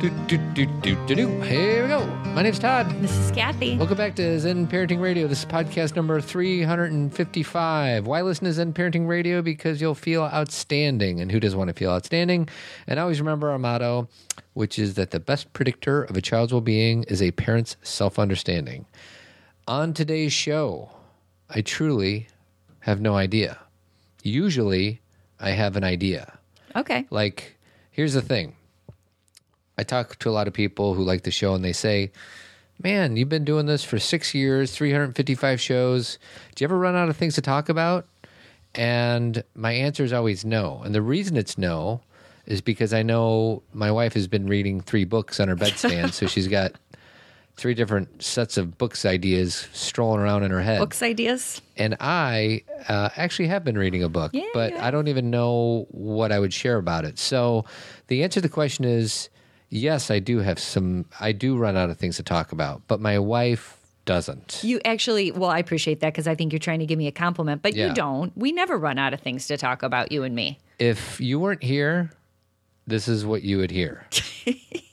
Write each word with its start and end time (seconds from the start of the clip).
Do, 0.00 0.10
do, 0.28 0.38
do, 0.54 0.66
do, 0.80 0.94
do, 1.06 1.14
do. 1.16 1.40
Here 1.40 1.82
we 1.82 1.88
go. 1.88 2.06
My 2.26 2.42
name's 2.42 2.60
Todd. 2.60 2.88
This 3.02 3.10
is 3.18 3.32
Cathy. 3.32 3.76
Welcome 3.76 3.96
back 3.96 4.14
to 4.14 4.38
Zen 4.38 4.68
Parenting 4.68 5.00
Radio. 5.00 5.26
This 5.26 5.40
is 5.40 5.44
podcast 5.44 5.96
number 5.96 6.20
355. 6.20 8.06
Why 8.06 8.22
listen 8.22 8.44
to 8.44 8.52
Zen 8.52 8.72
Parenting 8.72 9.08
Radio? 9.08 9.42
Because 9.42 9.80
you'll 9.80 9.96
feel 9.96 10.22
outstanding. 10.22 11.20
And 11.20 11.32
who 11.32 11.40
doesn't 11.40 11.58
want 11.58 11.66
to 11.66 11.74
feel 11.74 11.90
outstanding? 11.90 12.48
And 12.86 13.00
always 13.00 13.18
remember 13.20 13.50
our 13.50 13.58
motto, 13.58 14.08
which 14.52 14.78
is 14.78 14.94
that 14.94 15.10
the 15.10 15.18
best 15.18 15.52
predictor 15.52 16.04
of 16.04 16.16
a 16.16 16.20
child's 16.20 16.52
well 16.52 16.60
being 16.60 17.02
is 17.08 17.20
a 17.20 17.32
parent's 17.32 17.76
self 17.82 18.20
understanding. 18.20 18.86
On 19.66 19.92
today's 19.92 20.32
show, 20.32 20.92
I 21.50 21.60
truly 21.60 22.28
have 22.80 23.00
no 23.00 23.16
idea. 23.16 23.58
Usually, 24.22 25.00
I 25.40 25.50
have 25.50 25.74
an 25.74 25.82
idea. 25.82 26.38
Okay. 26.76 27.04
Like, 27.10 27.56
here's 27.90 28.12
the 28.12 28.22
thing 28.22 28.54
I 29.78 29.84
talk 29.84 30.18
to 30.18 30.28
a 30.28 30.32
lot 30.32 30.48
of 30.48 30.52
people 30.52 30.94
who 30.94 31.04
like 31.04 31.22
the 31.22 31.30
show 31.30 31.54
and 31.54 31.64
they 31.64 31.72
say, 31.72 32.10
Man, 32.82 33.16
you've 33.16 33.28
been 33.28 33.44
doing 33.44 33.66
this 33.66 33.82
for 33.82 33.98
six 33.98 34.34
years, 34.34 34.72
355 34.72 35.60
shows. 35.60 36.18
Do 36.54 36.62
you 36.62 36.66
ever 36.66 36.78
run 36.78 36.94
out 36.94 37.08
of 37.08 37.16
things 37.16 37.34
to 37.36 37.40
talk 37.40 37.68
about? 37.68 38.06
And 38.74 39.42
my 39.54 39.72
answer 39.72 40.04
is 40.04 40.12
always 40.12 40.44
no. 40.44 40.82
And 40.84 40.94
the 40.94 41.02
reason 41.02 41.36
it's 41.36 41.58
no 41.58 42.02
is 42.46 42.60
because 42.60 42.92
I 42.92 43.02
know 43.02 43.62
my 43.72 43.90
wife 43.90 44.14
has 44.14 44.28
been 44.28 44.46
reading 44.46 44.80
three 44.80 45.04
books 45.04 45.40
on 45.40 45.48
her 45.48 45.56
bedstand. 45.56 46.12
so 46.12 46.26
she's 46.26 46.46
got 46.46 46.72
three 47.56 47.74
different 47.74 48.22
sets 48.22 48.56
of 48.56 48.78
books 48.78 49.04
ideas 49.04 49.66
strolling 49.72 50.20
around 50.20 50.44
in 50.44 50.52
her 50.52 50.62
head. 50.62 50.78
Books 50.78 51.02
ideas. 51.02 51.60
And 51.76 51.96
I 51.98 52.62
uh, 52.88 53.08
actually 53.16 53.48
have 53.48 53.64
been 53.64 53.76
reading 53.76 54.04
a 54.04 54.08
book, 54.08 54.30
Yeah, 54.32 54.44
but. 54.54 54.74
I 54.74 54.92
don't 54.92 55.08
even 55.08 55.30
know 55.30 55.86
what 55.90 56.30
I 56.30 56.38
would 56.38 56.54
share 56.54 56.76
about 56.76 57.04
it. 57.04 57.18
So 57.18 57.64
the 58.06 58.22
answer 58.22 58.40
to 58.40 58.48
the 58.48 58.52
question 58.52 58.84
is 58.84 59.28
yes, 59.70 60.10
I 60.10 60.18
do 60.18 60.38
have 60.38 60.58
some, 60.58 61.04
I 61.20 61.32
do 61.32 61.56
run 61.56 61.76
out 61.76 61.90
of 61.90 61.98
things 61.98 62.16
to 62.16 62.22
talk 62.22 62.52
about, 62.52 62.82
but 62.88 63.00
my 63.00 63.18
wife 63.18 63.76
doesn't. 64.04 64.60
You 64.62 64.80
actually, 64.84 65.30
well, 65.32 65.50
I 65.50 65.58
appreciate 65.58 66.00
that 66.00 66.12
because 66.12 66.26
I 66.26 66.34
think 66.34 66.52
you're 66.52 66.58
trying 66.60 66.78
to 66.80 66.86
give 66.86 66.98
me 66.98 67.06
a 67.06 67.12
compliment, 67.12 67.62
but 67.62 67.74
Yeah. 67.74 67.88
you 67.88 67.94
don't. 67.94 68.32
We 68.36 68.52
never 68.52 68.78
run 68.78 68.98
out 68.98 69.12
of 69.12 69.20
things 69.20 69.46
to 69.48 69.56
talk 69.56 69.82
about, 69.82 70.10
you 70.12 70.22
and 70.22 70.34
me. 70.34 70.58
If 70.78 71.20
you 71.20 71.38
weren't 71.38 71.62
here, 71.62 72.10
this 72.86 73.06
is 73.08 73.26
what 73.26 73.42
you 73.42 73.58
would 73.58 73.70
hear. 73.70 74.06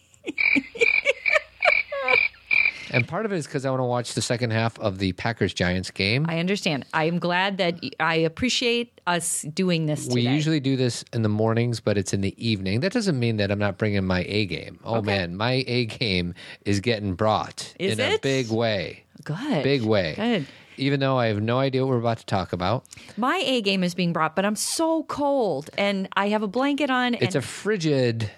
and 2.95 3.07
part 3.07 3.25
of 3.25 3.31
it 3.33 3.35
is 3.37 3.45
because 3.45 3.65
I 3.65 3.69
want 3.69 3.81
to 3.81 3.85
watch 3.85 4.13
the 4.13 4.21
second 4.21 4.51
half 4.51 4.79
of 4.79 4.97
the 4.97 5.11
Packers 5.13 5.53
Giants 5.53 5.91
game. 5.91 6.25
I 6.27 6.39
understand. 6.39 6.85
I 6.93 7.03
am 7.05 7.19
glad 7.19 7.57
that 7.59 7.79
I 7.99 8.15
appreciate 8.15 8.99
us 9.05 9.43
doing 9.43 9.85
this 9.85 10.07
We 10.07 10.21
today. 10.23 10.33
usually 10.33 10.59
do 10.59 10.75
this 10.75 11.03
in 11.13 11.21
the 11.21 11.29
mornings, 11.29 11.79
but 11.79 11.97
it's 11.97 12.13
in 12.13 12.21
the 12.21 12.33
evening. 12.43 12.79
That 12.79 12.91
doesn't 12.93 13.19
mean 13.19 13.37
that 13.37 13.51
I'm 13.51 13.59
not 13.59 13.77
bringing 13.77 14.05
my 14.05 14.25
A 14.27 14.45
game. 14.45 14.79
Oh 14.83 15.01
man, 15.01 15.35
my 15.35 15.63
A 15.67 15.85
game 15.85 16.33
is 16.65 16.79
getting 16.79 17.13
brought 17.13 17.73
Is 17.79 17.99
in 17.99 18.13
a 18.13 18.17
big 18.17 18.49
way. 18.49 19.03
Good. 19.23 19.63
Big 19.63 19.83
way. 19.83 20.13
Good. 20.15 20.47
Even 20.77 20.99
though 20.99 21.17
I 21.17 21.27
have 21.27 21.41
no 21.41 21.57
idea 21.57 21.85
what 21.85 21.91
we're 21.91 21.99
about 21.99 22.17
to 22.17 22.25
talk 22.25 22.51
about. 22.51 22.83
My 23.15 23.41
A 23.45 23.61
game 23.61 23.83
is 23.83 23.95
being 23.95 24.11
brought, 24.11 24.35
but 24.35 24.43
I'm 24.43 24.57
so 24.57 25.03
cold 25.03 25.69
and 25.77 26.09
I 26.17 26.29
have 26.29 26.43
a 26.43 26.47
blanket 26.47 26.89
on. 26.89 27.13
It's 27.13 27.35
a 27.35 27.41
frigid 27.41 28.29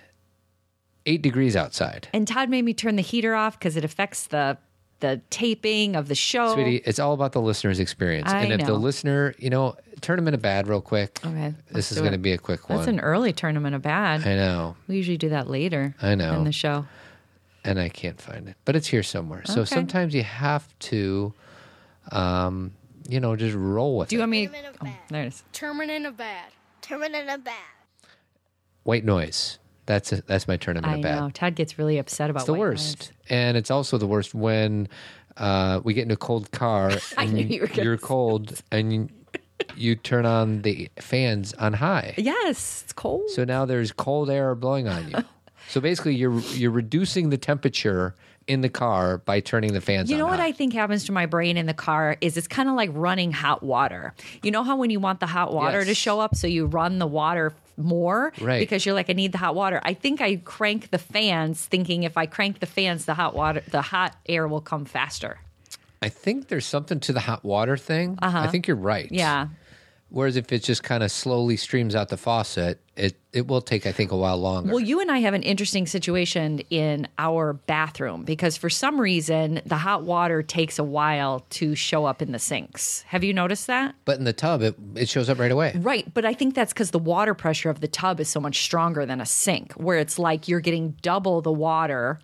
eight 1.08 1.22
degrees 1.24 1.56
outside. 1.56 2.08
and 2.14 2.28
Todd 2.28 2.50
made 2.50 2.64
me 2.64 2.74
turn 2.74 2.96
the 2.98 3.02
heater 3.02 3.34
off 3.34 3.58
because 3.58 3.76
it 3.76 3.84
affects 3.84 4.28
the 4.28 4.58
the 5.00 5.22
taping 5.30 5.96
of 5.96 6.08
the 6.08 6.16
show. 6.16 6.54
Sweetie, 6.56 6.78
it's 6.84 6.98
all 6.98 7.14
about 7.14 7.32
the 7.32 7.40
listener's 7.42 7.80
experience. 7.80 8.32
I 8.32 8.42
and 8.42 8.52
if 8.60 8.66
the 8.66 8.74
listener, 8.74 9.36
you 9.38 9.52
know, 9.52 9.76
turn 10.02 10.16
them 10.16 10.28
into 10.28 10.40
bad 10.40 10.68
real 10.68 10.82
quick. 10.82 11.20
Okay, 11.24 11.54
This 11.72 11.92
is 11.92 12.00
going 12.00 12.14
to 12.14 12.16
it. 12.18 12.22
be 12.24 12.32
a 12.32 12.38
quick 12.40 12.68
one. 12.68 12.80
That's 12.80 12.88
an 12.88 13.00
early 13.00 13.32
tournament 13.32 13.76
of 13.76 13.84
bad. 13.84 14.26
I 14.26 14.36
know. 14.36 14.76
we 14.88 14.96
usually 14.98 15.18
do 15.18 15.30
that 15.30 15.48
later. 15.48 15.94
I 16.02 16.16
know. 16.16 16.34
In 16.34 16.46
the 16.46 16.52
show. 16.52 16.86
and 17.64 17.80
I 17.80 17.90
can't 17.90 18.20
find 18.20 18.50
it, 18.50 18.56
but 18.66 18.76
it's 18.76 18.88
here 18.88 19.04
somewhere. 19.04 19.44
So 19.46 19.66
sometimes 19.66 20.16
you 20.16 20.24
have 20.24 20.68
to, 20.80 21.32
um, 22.12 22.72
you 23.08 23.20
know, 23.20 23.36
just 23.36 23.56
roll 23.56 24.00
with 24.00 24.10
Do 24.10 24.16
it. 24.16 24.16
Do 24.16 24.16
you 24.16 24.22
want 24.22 24.32
me? 24.32 24.48
Tournament 24.48 24.76
of 24.76 24.82
Oh, 24.82 24.86
bad. 24.86 24.98
there 25.10 25.24
it 25.24 25.28
is. 25.28 25.44
Tournament 25.54 26.06
of 26.08 26.18
bad. 26.18 26.52
Tournament 26.82 27.30
of 27.30 27.44
bad. 27.44 27.54
White 28.84 29.06
noise. 29.06 29.60
That's 29.88 30.12
a, 30.12 30.22
that's 30.22 30.48
my 30.48 30.58
tournament 30.58 30.94
I 30.94 30.98
of 30.98 31.02
bad. 31.02 31.16
know. 31.16 31.30
Todd 31.32 31.56
gets 31.56 31.80
really 31.80 31.98
upset 31.98 32.30
about 32.30 32.42
It's 32.42 32.48
the 32.48 32.54
worst, 32.54 33.14
and 33.30 33.58
it's 33.58 33.72
also 33.72 33.98
the 33.98 34.06
worst 34.06 34.36
when 34.36 34.90
uh, 35.38 35.80
we 35.84 35.94
get 35.94 36.04
in 36.04 36.12
a 36.12 36.18
cold 36.18 36.52
car 36.52 36.92
I 37.18 37.24
and 37.24 37.34
knew 37.34 37.44
you 37.44 37.62
were 37.62 37.68
gonna 37.68 37.84
you're 37.84 37.98
cold 37.98 38.62
and 38.70 38.94
you, 38.94 39.10
you 39.76 39.96
turn 39.96 40.26
on 40.26 40.62
the 40.62 40.90
fans 41.00 41.54
on 41.54 41.74
high. 41.74 42.16
Yes, 42.18 42.84
it's 42.84 42.94
cold. 42.94 43.30
So 43.30 43.46
now 43.46 43.66
there's 43.66 43.94
cold 43.94 44.30
air 44.30 44.54
blowing 44.56 44.90
on 44.90 45.10
you. 45.10 45.18
so 45.70 45.80
basically, 45.80 46.16
you're 46.16 46.40
you're 46.54 46.70
reducing 46.70 47.30
the 47.30 47.38
temperature 47.38 48.14
in 48.48 48.62
the 48.62 48.70
car 48.70 49.20
by 49.20 49.40
turning 49.40 49.74
the 49.74 49.82
fans 49.82 50.10
You 50.10 50.18
know 50.18 50.26
what 50.26 50.40
high. 50.40 50.48
I 50.48 50.52
think 50.54 50.74
happens 50.74 51.06
to 51.06 51.12
my 51.12 51.26
brain 51.26 51.58
in 51.58 51.66
the 51.66 51.74
car 51.74 52.18
is 52.22 52.38
it's 52.38 52.48
kind 52.48 52.70
of 52.70 52.76
like 52.76 52.90
running 52.94 53.32
hot 53.32 53.62
water. 53.62 54.14
You 54.44 54.52
know 54.52 54.64
how 54.64 54.78
when 54.78 54.90
you 54.90 55.00
want 55.00 55.20
the 55.20 55.28
hot 55.28 55.54
water 55.54 55.84
to 55.84 55.94
show 55.94 56.20
up, 56.20 56.36
so 56.36 56.48
you 56.48 56.66
run 56.66 57.00
the 57.00 57.08
water 57.08 57.54
more 57.78 58.34
Right. 58.42 58.60
because 58.60 58.86
you're 58.86 58.96
like, 58.96 59.10
I 59.10 59.14
need 59.14 59.32
the 59.32 59.38
hot 59.38 59.56
water. 59.56 59.80
I 59.84 59.94
think 59.94 60.20
I 60.22 60.38
crank 60.38 60.90
the 60.90 60.98
fans, 60.98 61.64
thinking 61.66 62.04
if 62.04 62.18
I 62.18 62.26
crank 62.26 62.60
the 62.60 62.66
fans, 62.66 63.06
the 63.06 63.14
hot 63.14 63.36
water, 63.36 63.64
the 63.72 63.82
hot 63.82 64.16
air 64.28 64.48
will 64.48 64.62
come 64.62 64.86
faster. 64.86 65.40
I 66.02 66.10
think 66.10 66.48
there's 66.48 66.66
something 66.66 67.00
to 67.02 67.14
the 67.14 67.20
hot 67.22 67.44
water 67.44 67.78
thing. 67.78 68.18
I 68.22 68.48
think 68.48 68.68
you're 68.68 68.76
right. 68.78 69.06
Uh-huh. 69.06 69.16
Yeah, 69.16 69.48
Whereas 70.10 70.38
if 70.38 70.52
it 70.54 70.64
just 70.64 70.84
kind 70.84 71.04
of 71.04 71.12
slowly 71.12 71.58
streams 71.58 71.94
out 71.94 72.10
the 72.10 72.18
faucet, 72.18 72.80
it 72.96 73.20
it 73.34 73.48
will 73.48 73.62
take 73.62 73.86
I 73.86 73.92
think 73.92 74.12
a 74.12 74.18
while 74.18 74.38
longer. 74.38 74.72
Well, 74.72 74.80
you 74.80 75.02
and 75.02 75.12
I 75.12 75.20
have 75.20 75.34
an 75.34 75.44
interesting 75.44 75.86
situation 75.86 76.60
in 76.70 77.08
our 77.18 77.54
bathroom 77.54 78.24
because 78.24 78.56
for 78.56 78.70
some 78.70 79.00
reason 79.02 79.62
the 79.66 79.76
hot 79.76 80.04
water 80.04 80.42
takes 80.42 80.80
a 80.80 80.84
while 80.84 81.46
to 81.52 81.76
show 81.76 82.06
up 82.06 82.22
in 82.22 82.32
the 82.32 82.40
sinks. 82.40 83.02
Have 83.08 83.24
you 83.24 83.34
noticed 83.34 83.68
that? 83.68 83.96
but 84.06 84.18
in 84.18 84.24
the 84.24 84.34
tub, 84.34 84.62
it 84.62 84.76
it 84.96 85.10
shows 85.10 85.30
up 85.30 85.40
right 85.40 85.52
away. 85.52 85.74
Right, 85.76 86.12
but 86.14 86.24
I 86.26 86.34
think 86.34 86.56
that's 86.56 86.72
because 86.74 86.92
the 86.92 87.00
water 87.00 87.34
pressure 87.34 87.70
of 87.70 87.82
the 87.82 87.88
tub 87.90 88.20
is 88.20 88.30
so 88.30 88.40
much 88.40 88.64
stronger 88.64 89.06
than 89.06 89.20
a 89.20 89.26
sink, 89.26 89.74
where 89.74 89.98
it's 89.98 90.18
like 90.18 90.48
you're 90.48 90.62
getting 90.62 90.92
double 91.02 91.42
the 91.42 91.52
water 91.52 92.20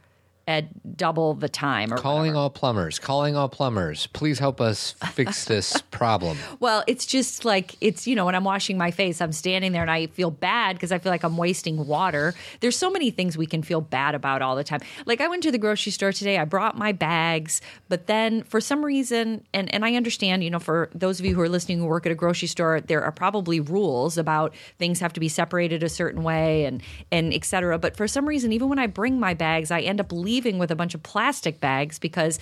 at 0.48 0.98
double 0.98 1.34
the 1.34 1.48
time. 1.48 1.94
Or 1.94 1.98
Calling 1.98 2.22
whatever. 2.34 2.38
all 2.38 2.50
plumbers. 2.50 3.00
Calling 3.00 3.36
all 3.38 3.48
plumbers. 3.48 4.08
Please 4.08 4.40
help 4.40 4.60
us 4.60 4.94
fix 5.14 5.46
this 5.46 5.82
problem. 5.92 6.38
Well, 6.60 6.84
it's 6.86 7.06
just 7.06 7.46
like 7.46 7.76
it's 7.80 8.06
you 8.08 8.16
know 8.16 8.26
when 8.26 8.36
I'm 8.36 8.44
washing 8.44 8.78
my 8.78 8.92
face, 8.92 9.22
I'm 9.22 9.32
standing 9.32 9.72
there 9.72 9.82
and 9.84 9.90
I 9.92 10.08
feel 10.08 10.32
bad 10.32 10.76
because 10.76 10.92
I 10.92 10.98
feel 11.00 11.12
like 11.12 11.24
I'm 11.24 11.38
wasting 11.38 11.88
water. 11.88 12.34
There's 12.60 12.76
so 12.78 12.92
many 12.92 13.10
things 13.10 13.38
we 13.38 13.46
can 13.46 13.64
feel 13.64 13.80
bad 13.80 14.16
about 14.16 14.42
all 14.42 14.56
the 14.58 14.66
time. 14.66 14.82
Like 15.06 15.22
I 15.22 15.30
went 15.30 15.44
to 15.44 15.52
the 15.52 15.58
grocery 15.58 15.94
store 15.94 16.12
today, 16.12 16.38
I 16.38 16.44
brought 16.44 16.78
my 16.78 16.92
bags, 16.92 17.62
but 17.88 18.08
then 18.08 18.44
for 18.44 18.60
some 18.60 18.84
reason, 18.84 19.46
and 19.54 19.74
and 19.74 19.86
I 19.86 19.96
understand, 19.96 20.44
you 20.44 20.50
know, 20.50 20.60
for 20.60 20.90
those 20.94 21.22
of 21.22 21.26
you 21.26 21.36
who 21.36 21.42
are 21.42 21.50
listening 21.50 21.80
who 21.80 21.86
work 21.86 22.06
at 22.06 22.12
a 22.12 22.16
grocery 22.16 22.50
store, 22.50 22.82
there 22.82 23.02
are 23.02 23.14
probably 23.14 23.62
rules 23.62 24.18
about 24.18 24.54
things 24.78 25.00
have 25.00 25.14
to 25.14 25.22
be 25.22 25.30
separated 25.30 25.84
a 25.84 25.90
certain 25.90 26.22
way 26.24 26.66
and 26.66 26.84
and 27.14 27.34
etc. 27.34 27.80
But 27.80 27.96
for 27.96 28.10
some 28.10 28.26
reason, 28.28 28.52
even 28.52 28.68
when 28.68 28.80
I 28.80 28.88
bring 28.88 29.22
my 29.22 29.34
bags, 29.34 29.72
I 29.72 29.80
end 29.80 30.02
up 30.02 30.12
leaving 30.12 30.33
with 30.42 30.72
a 30.72 30.76
bunch 30.76 30.96
of 30.96 31.04
plastic 31.04 31.60
bags 31.60 32.00
because 32.00 32.40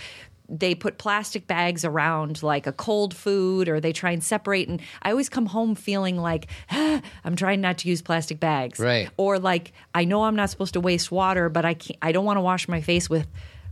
they 0.50 0.76
put 0.76 0.98
plastic 0.98 1.48
bags 1.48 1.86
around 1.86 2.44
like 2.44 2.68
a 2.68 2.74
cold 2.74 3.16
food 3.16 3.70
or 3.70 3.80
they 3.80 3.94
try 3.94 4.12
and 4.12 4.24
separate. 4.24 4.68
And 4.68 4.82
i 5.02 5.12
always 5.12 5.30
come 5.30 5.46
home 5.46 5.76
feeling 5.76 6.18
like 6.18 6.48
ah, 6.72 7.02
i'm 7.24 7.36
trying 7.36 7.62
not 7.62 7.78
to 7.80 7.90
use 7.90 8.02
plastic 8.02 8.40
bags. 8.40 8.80
Right. 8.80 9.10
or 9.18 9.40
like 9.40 9.72
i 9.96 10.04
know 10.04 10.24
i'm 10.24 10.36
not 10.36 10.50
supposed 10.50 10.74
to 10.74 10.82
waste 10.82 11.12
water 11.12 11.50
but 11.50 11.64
i 11.66 11.74
can't 11.74 11.98
i 12.02 12.12
don't 12.12 12.26
want 12.26 12.38
to 12.38 12.42
wash 12.42 12.68
my 12.68 12.82
face 12.82 13.10
with 13.10 13.28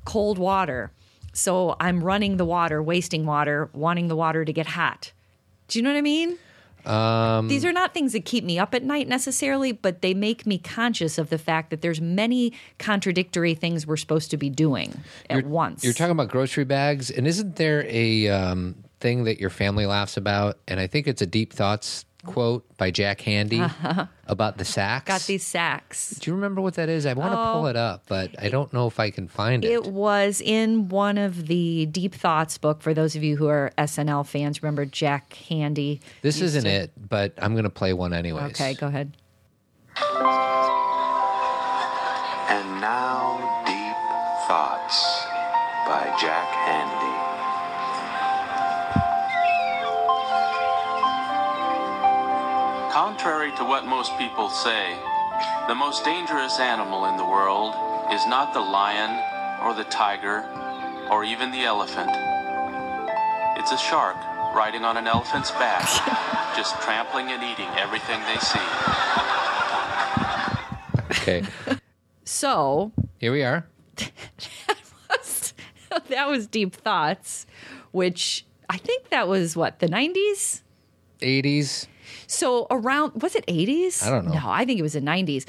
cold 0.05 0.37
water. 0.37 0.91
So 1.33 1.75
i'm 1.79 2.03
running 2.03 2.37
the 2.37 2.45
water 2.45 2.81
wasting 2.81 3.25
water 3.25 3.69
wanting 3.73 4.07
the 4.07 4.15
water 4.15 4.45
to 4.45 4.53
get 4.53 4.67
hot. 4.67 5.11
Do 5.67 5.79
you 5.79 5.83
know 5.83 5.91
what 5.91 5.97
i 5.97 6.01
mean 6.01 6.37
Um, 6.85 7.47
these 7.47 7.65
are 7.65 7.73
not 7.73 7.93
things 7.93 8.13
that 8.13 8.25
keep 8.25 8.43
me 8.43 8.57
up 8.57 8.73
at 8.73 8.83
night 8.83 9.07
necessarily, 9.07 9.71
but 9.71 10.01
they 10.01 10.13
make 10.13 10.45
me 10.45 10.57
conscious 10.57 11.17
of 11.17 11.29
the 11.29 11.37
fact 11.37 11.69
that 11.69 11.81
there's 11.81 12.01
many 12.01 12.53
contradictory 12.77 13.53
things 13.53 13.85
we're 13.85 13.97
supposed 13.97 14.31
to 14.31 14.37
be 14.37 14.49
doing 14.49 14.99
at 15.29 15.45
once. 15.45 15.83
You're 15.83 15.93
talking 15.93 16.11
about 16.11 16.29
grocery 16.29 16.65
bags, 16.65 17.11
and 17.11 17.27
isn't 17.27 17.57
there 17.57 17.85
a 17.87 18.27
um, 18.29 18.75
thing 18.99 19.25
that 19.25 19.39
your 19.39 19.49
family 19.49 19.85
laughs 19.85 20.17
about? 20.17 20.57
And 20.67 20.79
I 20.79 20.87
think 20.87 21.07
it's 21.07 21.21
a 21.21 21.27
Deep 21.27 21.53
Thoughts 21.53 22.05
quote 22.25 22.65
by 22.77 22.91
Jack 22.91 23.19
Handey 23.19 23.61
uh-huh. 23.61 24.07
about 24.27 24.57
the 24.57 24.65
sacks. 24.65 25.05
Got 25.05 25.21
these 25.21 25.45
sacks. 25.45 26.11
Do 26.11 26.29
you 26.29 26.35
remember 26.35 26.61
what 26.61 26.73
that 26.75 26.89
is? 26.89 27.05
I 27.05 27.13
want 27.13 27.31
to 27.31 27.35
pull 27.35 27.65
oh. 27.65 27.67
it 27.67 27.75
up, 27.75 28.03
but 28.07 28.35
I 28.41 28.49
don't 28.49 28.73
know 28.73 28.87
if 28.87 28.99
I 28.99 29.09
can 29.09 29.27
find 29.27 29.63
it. 29.63 29.71
It 29.71 29.87
was 29.87 30.41
in 30.41 30.89
one 30.89 31.17
of 31.17 31.47
the 31.47 31.85
Deep 31.85 32.13
Thoughts 32.13 32.57
book. 32.57 32.81
For 32.81 32.93
those 32.93 33.15
of 33.15 33.23
you 33.23 33.37
who 33.37 33.47
are 33.47 33.71
SNL 33.77 34.25
fans, 34.25 34.61
remember 34.61 34.85
Jack 34.85 35.37
Handey. 35.49 36.01
this 36.21 36.41
isn't 36.41 36.65
to- 36.65 36.69
it, 36.69 36.91
but 36.97 37.33
I'm 37.41 37.53
going 37.53 37.63
to 37.63 37.69
play 37.69 37.93
one 37.93 38.13
anyways. 38.13 38.51
Okay, 38.51 38.73
go 38.73 38.87
ahead. 38.87 39.15
And 42.49 42.81
now, 42.81 43.63
Deep 43.65 43.95
Thoughts 44.47 45.25
by 45.87 46.15
Jack 46.19 46.47
Handey. 46.67 46.98
Contrary 53.09 53.51
to 53.57 53.65
what 53.65 53.87
most 53.87 54.15
people 54.19 54.49
say, 54.51 54.95
the 55.67 55.73
most 55.73 56.05
dangerous 56.05 56.59
animal 56.59 57.05
in 57.05 57.17
the 57.17 57.25
world 57.25 57.73
is 58.13 58.23
not 58.27 58.53
the 58.53 58.59
lion 58.59 59.09
or 59.63 59.73
the 59.73 59.83
tiger 59.89 60.45
or 61.09 61.23
even 61.23 61.49
the 61.49 61.61
elephant. 61.61 62.11
It's 63.57 63.71
a 63.71 63.77
shark 63.79 64.15
riding 64.55 64.83
on 64.83 64.95
an 64.95 65.07
elephant's 65.07 65.49
back, 65.49 65.87
just 66.55 66.79
trampling 66.81 67.29
and 67.29 67.41
eating 67.41 67.65
everything 67.79 68.21
they 68.29 68.37
see. 68.37 68.59
Okay. 71.19 71.41
So 72.25 72.91
Here 73.17 73.31
we 73.31 73.41
are. 73.41 73.65
that 76.09 76.27
was 76.29 76.45
Deep 76.45 76.75
Thoughts, 76.75 77.47
which 77.89 78.45
I 78.69 78.77
think 78.77 79.09
that 79.09 79.27
was 79.27 79.55
what, 79.55 79.79
the 79.79 79.87
90s? 79.87 80.61
80s. 81.21 81.87
So 82.31 82.67
around, 82.69 83.23
was 83.23 83.35
it 83.35 83.43
80s? 83.47 84.05
I 84.05 84.11
don't 84.11 84.25
know. 84.25 84.33
No, 84.33 84.41
I 84.45 84.63
think 84.63 84.79
it 84.79 84.83
was 84.83 84.93
the 84.93 85.01
90s. 85.01 85.45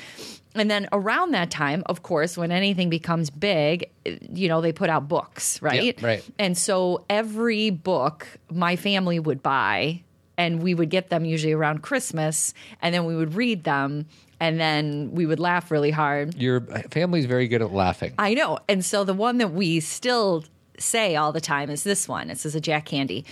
And 0.54 0.70
then 0.70 0.88
around 0.92 1.32
that 1.32 1.50
time, 1.50 1.82
of 1.86 2.02
course, 2.02 2.38
when 2.38 2.50
anything 2.50 2.88
becomes 2.88 3.28
big, 3.28 3.90
you 4.32 4.48
know, 4.48 4.62
they 4.62 4.72
put 4.72 4.88
out 4.88 5.06
books, 5.06 5.60
right? 5.60 5.82
Yeah, 5.82 5.92
right. 6.00 6.24
And 6.38 6.56
so 6.56 7.04
every 7.10 7.68
book 7.68 8.26
my 8.50 8.76
family 8.76 9.20
would 9.20 9.42
buy, 9.42 10.02
and 10.38 10.62
we 10.62 10.74
would 10.74 10.88
get 10.88 11.10
them 11.10 11.26
usually 11.26 11.52
around 11.52 11.82
Christmas, 11.82 12.54
and 12.80 12.94
then 12.94 13.04
we 13.04 13.14
would 13.14 13.34
read 13.34 13.64
them, 13.64 14.06
and 14.40 14.58
then 14.58 15.10
we 15.12 15.26
would 15.26 15.38
laugh 15.38 15.70
really 15.70 15.90
hard. 15.90 16.34
Your 16.34 16.62
family's 16.90 17.26
very 17.26 17.46
good 17.46 17.60
at 17.60 17.72
laughing. 17.72 18.14
I 18.18 18.32
know. 18.32 18.58
And 18.70 18.82
so 18.82 19.04
the 19.04 19.12
one 19.12 19.36
that 19.36 19.52
we 19.52 19.80
still 19.80 20.44
say 20.78 21.14
all 21.14 21.30
the 21.30 21.42
time 21.42 21.68
is 21.68 21.84
this 21.84 22.08
one. 22.08 22.28
This 22.28 22.46
is 22.46 22.54
a 22.54 22.60
Jack 22.60 22.88
Handey. 22.88 23.26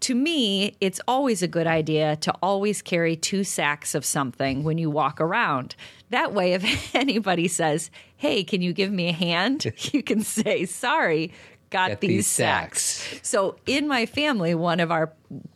To 0.00 0.14
me, 0.14 0.76
it's 0.80 1.00
always 1.06 1.42
a 1.42 1.48
good 1.48 1.66
idea 1.66 2.16
to 2.16 2.32
always 2.42 2.80
carry 2.80 3.16
two 3.16 3.44
sacks 3.44 3.94
of 3.94 4.04
something 4.04 4.64
when 4.64 4.78
you 4.78 4.88
walk 4.90 5.20
around. 5.20 5.74
That 6.08 6.32
way, 6.32 6.54
if 6.54 6.94
anybody 6.94 7.48
says, 7.48 7.90
Hey, 8.16 8.42
can 8.44 8.62
you 8.62 8.72
give 8.72 8.90
me 8.90 9.08
a 9.08 9.12
hand? 9.12 9.66
You 9.92 10.02
can 10.02 10.22
say, 10.22 10.64
Sorry, 10.64 11.32
got 11.68 11.88
Get 11.90 12.00
these, 12.00 12.08
these 12.10 12.26
sacks. 12.26 12.82
sacks. 12.82 13.28
So, 13.28 13.56
in 13.66 13.86
my 13.88 14.06
family, 14.06 14.54
one 14.54 14.80
of 14.80 14.90
our 14.90 15.12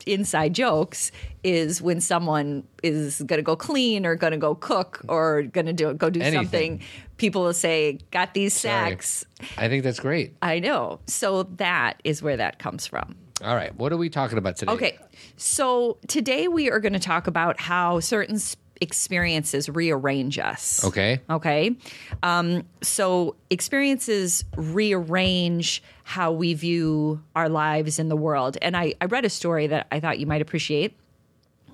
inside 0.07 0.55
jokes 0.55 1.11
is 1.43 1.81
when 1.83 2.01
someone 2.01 2.65
is 2.83 3.23
going 3.27 3.39
to 3.39 3.43
go 3.43 3.57
clean 3.57 4.05
or 4.07 4.15
going 4.15 4.33
to 4.33 4.39
go 4.39 4.55
cook 4.55 5.01
or 5.09 5.43
going 5.43 5.67
to 5.67 5.73
do 5.73 5.93
go 5.95 6.11
do 6.11 6.21
Anything. 6.21 6.43
something, 6.45 6.81
people 7.17 7.43
will 7.43 7.53
say, 7.55 7.99
"Got 8.11 8.35
these 8.35 8.55
Sorry. 8.55 8.91
sacks." 8.91 9.25
I 9.59 9.69
think 9.69 9.85
that's 9.85 10.01
great. 10.01 10.37
I 10.43 10.59
know. 10.61 11.01
So 11.07 11.45
that 11.57 12.01
is 12.05 12.23
where 12.23 12.37
that 12.37 12.59
comes 12.59 12.87
from. 12.87 13.17
All 13.43 13.55
right. 13.55 13.75
What 13.75 13.93
are 13.93 13.97
we 13.97 14.09
talking 14.11 14.39
about 14.39 14.57
today? 14.57 14.73
Okay. 14.73 14.99
So 15.37 15.99
today 16.07 16.47
we 16.49 16.71
are 16.71 16.79
going 16.79 16.93
to 16.93 17.01
talk 17.01 17.27
about 17.27 17.61
how 17.61 18.01
certain 18.01 18.39
experiences 18.81 19.69
rearrange 19.69 20.39
us. 20.39 20.85
Okay. 20.85 21.21
Okay. 21.29 21.77
Um, 22.23 22.65
so 22.83 23.35
experiences 23.51 24.45
rearrange 24.57 25.83
how 26.05 26.33
we 26.33 26.55
view 26.55 27.23
our 27.35 27.49
lives 27.49 27.99
in 27.99 28.09
the 28.09 28.17
world. 28.17 28.57
And 28.63 28.77
I, 28.77 28.95
I 29.01 29.07
read 29.07 29.25
a 29.25 29.31
story 29.31 29.67
that 29.69 29.87
I 29.91 30.01
thought 30.01 30.19
you 30.19 30.27
might 30.27 30.43
appreciate. 30.43 30.97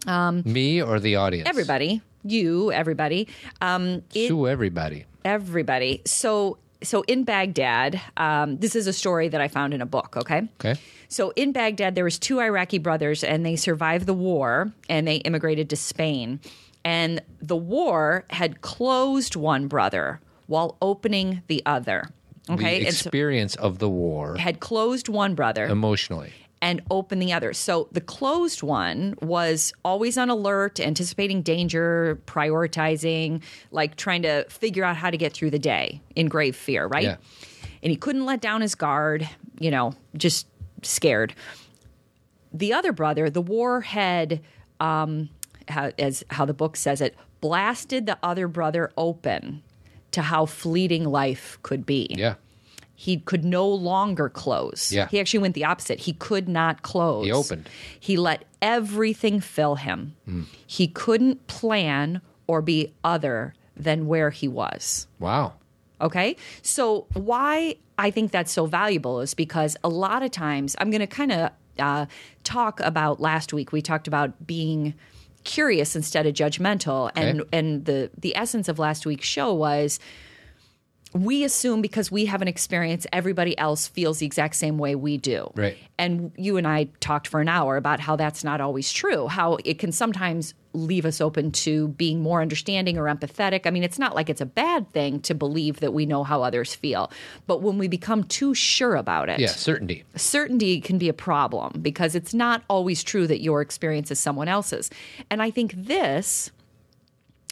Um, 0.06 0.42
Me 0.46 0.80
or 0.80 0.98
the 0.98 1.16
audience? 1.16 1.48
Everybody, 1.48 2.00
you, 2.24 2.72
everybody. 2.72 3.28
Um, 3.60 4.02
it, 4.14 4.28
Sue 4.28 4.48
everybody. 4.48 5.04
everybody. 5.24 6.00
So, 6.06 6.56
so 6.82 7.02
in 7.02 7.24
Baghdad, 7.24 8.00
um, 8.16 8.56
this 8.58 8.74
is 8.74 8.86
a 8.86 8.92
story 8.92 9.28
that 9.28 9.40
I 9.40 9.48
found 9.48 9.74
in 9.74 9.82
a 9.82 9.86
book. 9.86 10.16
Okay. 10.16 10.48
Okay. 10.60 10.80
So 11.08 11.32
in 11.36 11.52
Baghdad, 11.52 11.94
there 11.94 12.04
was 12.04 12.18
two 12.18 12.40
Iraqi 12.40 12.78
brothers, 12.78 13.24
and 13.24 13.44
they 13.44 13.56
survived 13.56 14.06
the 14.06 14.14
war, 14.14 14.72
and 14.88 15.06
they 15.06 15.16
immigrated 15.16 15.68
to 15.70 15.76
Spain. 15.76 16.40
And 16.84 17.20
the 17.42 17.56
war 17.56 18.24
had 18.30 18.60
closed 18.62 19.36
one 19.36 19.66
brother 19.66 20.20
while 20.46 20.76
opening 20.80 21.42
the 21.48 21.62
other. 21.66 22.08
Okay, 22.48 22.80
The 22.80 22.86
and 22.86 22.94
so 22.94 23.08
experience 23.08 23.54
of 23.56 23.78
the 23.78 23.88
war 23.88 24.36
had 24.36 24.60
closed 24.60 25.08
one 25.08 25.34
brother 25.34 25.66
emotionally. 25.66 26.32
And 26.62 26.82
open 26.90 27.18
the 27.18 27.32
other. 27.32 27.52
So 27.52 27.88
the 27.90 28.00
closed 28.00 28.62
one 28.62 29.14
was 29.22 29.72
always 29.84 30.18
on 30.18 30.28
alert, 30.28 30.78
anticipating 30.78 31.42
danger, 31.42 32.20
prioritizing, 32.26 33.42
like 33.70 33.96
trying 33.96 34.22
to 34.22 34.44
figure 34.48 34.84
out 34.84 34.96
how 34.96 35.10
to 35.10 35.16
get 35.16 35.32
through 35.32 35.50
the 35.50 35.58
day 35.58 36.02
in 36.14 36.28
grave 36.28 36.54
fear, 36.54 36.86
right? 36.86 37.04
Yeah. 37.04 37.16
And 37.82 37.90
he 37.90 37.96
couldn't 37.96 38.26
let 38.26 38.40
down 38.40 38.60
his 38.60 38.74
guard, 38.74 39.28
you 39.58 39.70
know, 39.70 39.94
just 40.16 40.46
scared. 40.82 41.34
The 42.52 42.74
other 42.74 42.92
brother, 42.92 43.30
the 43.30 43.40
war 43.40 43.80
had, 43.80 44.42
um, 44.80 45.30
how, 45.68 45.92
as 45.98 46.24
how 46.28 46.44
the 46.44 46.54
book 46.54 46.76
says 46.76 47.00
it, 47.00 47.16
blasted 47.40 48.04
the 48.04 48.18
other 48.22 48.48
brother 48.48 48.90
open 48.98 49.62
to 50.10 50.20
how 50.22 50.44
fleeting 50.44 51.04
life 51.04 51.58
could 51.62 51.86
be 51.86 52.08
Yeah. 52.10 52.34
He 53.00 53.16
could 53.16 53.46
no 53.46 53.66
longer 53.66 54.28
close. 54.28 54.92
Yeah. 54.92 55.08
He 55.08 55.18
actually 55.18 55.40
went 55.40 55.54
the 55.54 55.64
opposite. 55.64 56.00
He 56.00 56.12
could 56.12 56.50
not 56.50 56.82
close. 56.82 57.24
He 57.24 57.32
opened. 57.32 57.66
He 57.98 58.18
let 58.18 58.44
everything 58.60 59.40
fill 59.40 59.76
him. 59.76 60.14
Hmm. 60.26 60.42
He 60.66 60.86
couldn't 60.86 61.46
plan 61.46 62.20
or 62.46 62.60
be 62.60 62.92
other 63.02 63.54
than 63.74 64.06
where 64.06 64.28
he 64.28 64.48
was. 64.48 65.06
Wow. 65.18 65.54
Okay. 66.02 66.36
So, 66.60 67.06
why 67.14 67.76
I 67.96 68.10
think 68.10 68.32
that's 68.32 68.52
so 68.52 68.66
valuable 68.66 69.22
is 69.22 69.32
because 69.32 69.78
a 69.82 69.88
lot 69.88 70.22
of 70.22 70.30
times 70.30 70.76
I'm 70.78 70.90
going 70.90 71.00
to 71.00 71.06
kind 71.06 71.32
of 71.32 71.50
uh, 71.78 72.04
talk 72.44 72.80
about 72.80 73.18
last 73.18 73.54
week. 73.54 73.72
We 73.72 73.80
talked 73.80 74.08
about 74.08 74.46
being 74.46 74.92
curious 75.44 75.96
instead 75.96 76.26
of 76.26 76.34
judgmental, 76.34 77.10
and 77.16 77.44
and 77.50 77.86
the 77.86 78.10
the 78.18 78.36
essence 78.36 78.68
of 78.68 78.78
last 78.78 79.06
week's 79.06 79.26
show 79.26 79.54
was 79.54 79.98
we 81.12 81.44
assume 81.44 81.82
because 81.82 82.10
we 82.10 82.26
have 82.26 82.40
an 82.42 82.48
experience, 82.48 83.06
everybody 83.12 83.56
else 83.58 83.88
feels 83.88 84.18
the 84.18 84.26
exact 84.26 84.54
same 84.56 84.78
way 84.78 84.94
we 84.94 85.16
do. 85.16 85.50
Right. 85.54 85.76
And 85.98 86.32
you 86.36 86.56
and 86.56 86.66
I 86.66 86.84
talked 87.00 87.26
for 87.28 87.40
an 87.40 87.48
hour 87.48 87.76
about 87.76 88.00
how 88.00 88.16
that's 88.16 88.44
not 88.44 88.60
always 88.60 88.92
true, 88.92 89.26
how 89.26 89.58
it 89.64 89.78
can 89.78 89.92
sometimes 89.92 90.54
leave 90.72 91.04
us 91.04 91.20
open 91.20 91.50
to 91.50 91.88
being 91.88 92.20
more 92.22 92.40
understanding 92.40 92.96
or 92.96 93.04
empathetic. 93.06 93.66
I 93.66 93.70
mean, 93.70 93.82
it's 93.82 93.98
not 93.98 94.14
like 94.14 94.30
it's 94.30 94.40
a 94.40 94.46
bad 94.46 94.88
thing 94.92 95.20
to 95.22 95.34
believe 95.34 95.80
that 95.80 95.92
we 95.92 96.06
know 96.06 96.22
how 96.22 96.44
others 96.44 96.74
feel, 96.76 97.10
but 97.48 97.60
when 97.60 97.76
we 97.76 97.88
become 97.88 98.22
too 98.22 98.54
sure 98.54 98.94
about 98.94 99.28
it, 99.28 99.40
Yeah. 99.40 99.48
Certainty. 99.48 100.04
certainty 100.14 100.80
can 100.80 100.96
be 100.96 101.08
a 101.08 101.12
problem 101.12 101.80
because 101.82 102.14
it's 102.14 102.32
not 102.32 102.62
always 102.70 103.02
true 103.02 103.26
that 103.26 103.42
your 103.42 103.60
experience 103.62 104.12
is 104.12 104.20
someone 104.20 104.46
else's. 104.46 104.90
And 105.28 105.42
I 105.42 105.50
think 105.50 105.74
this 105.76 106.52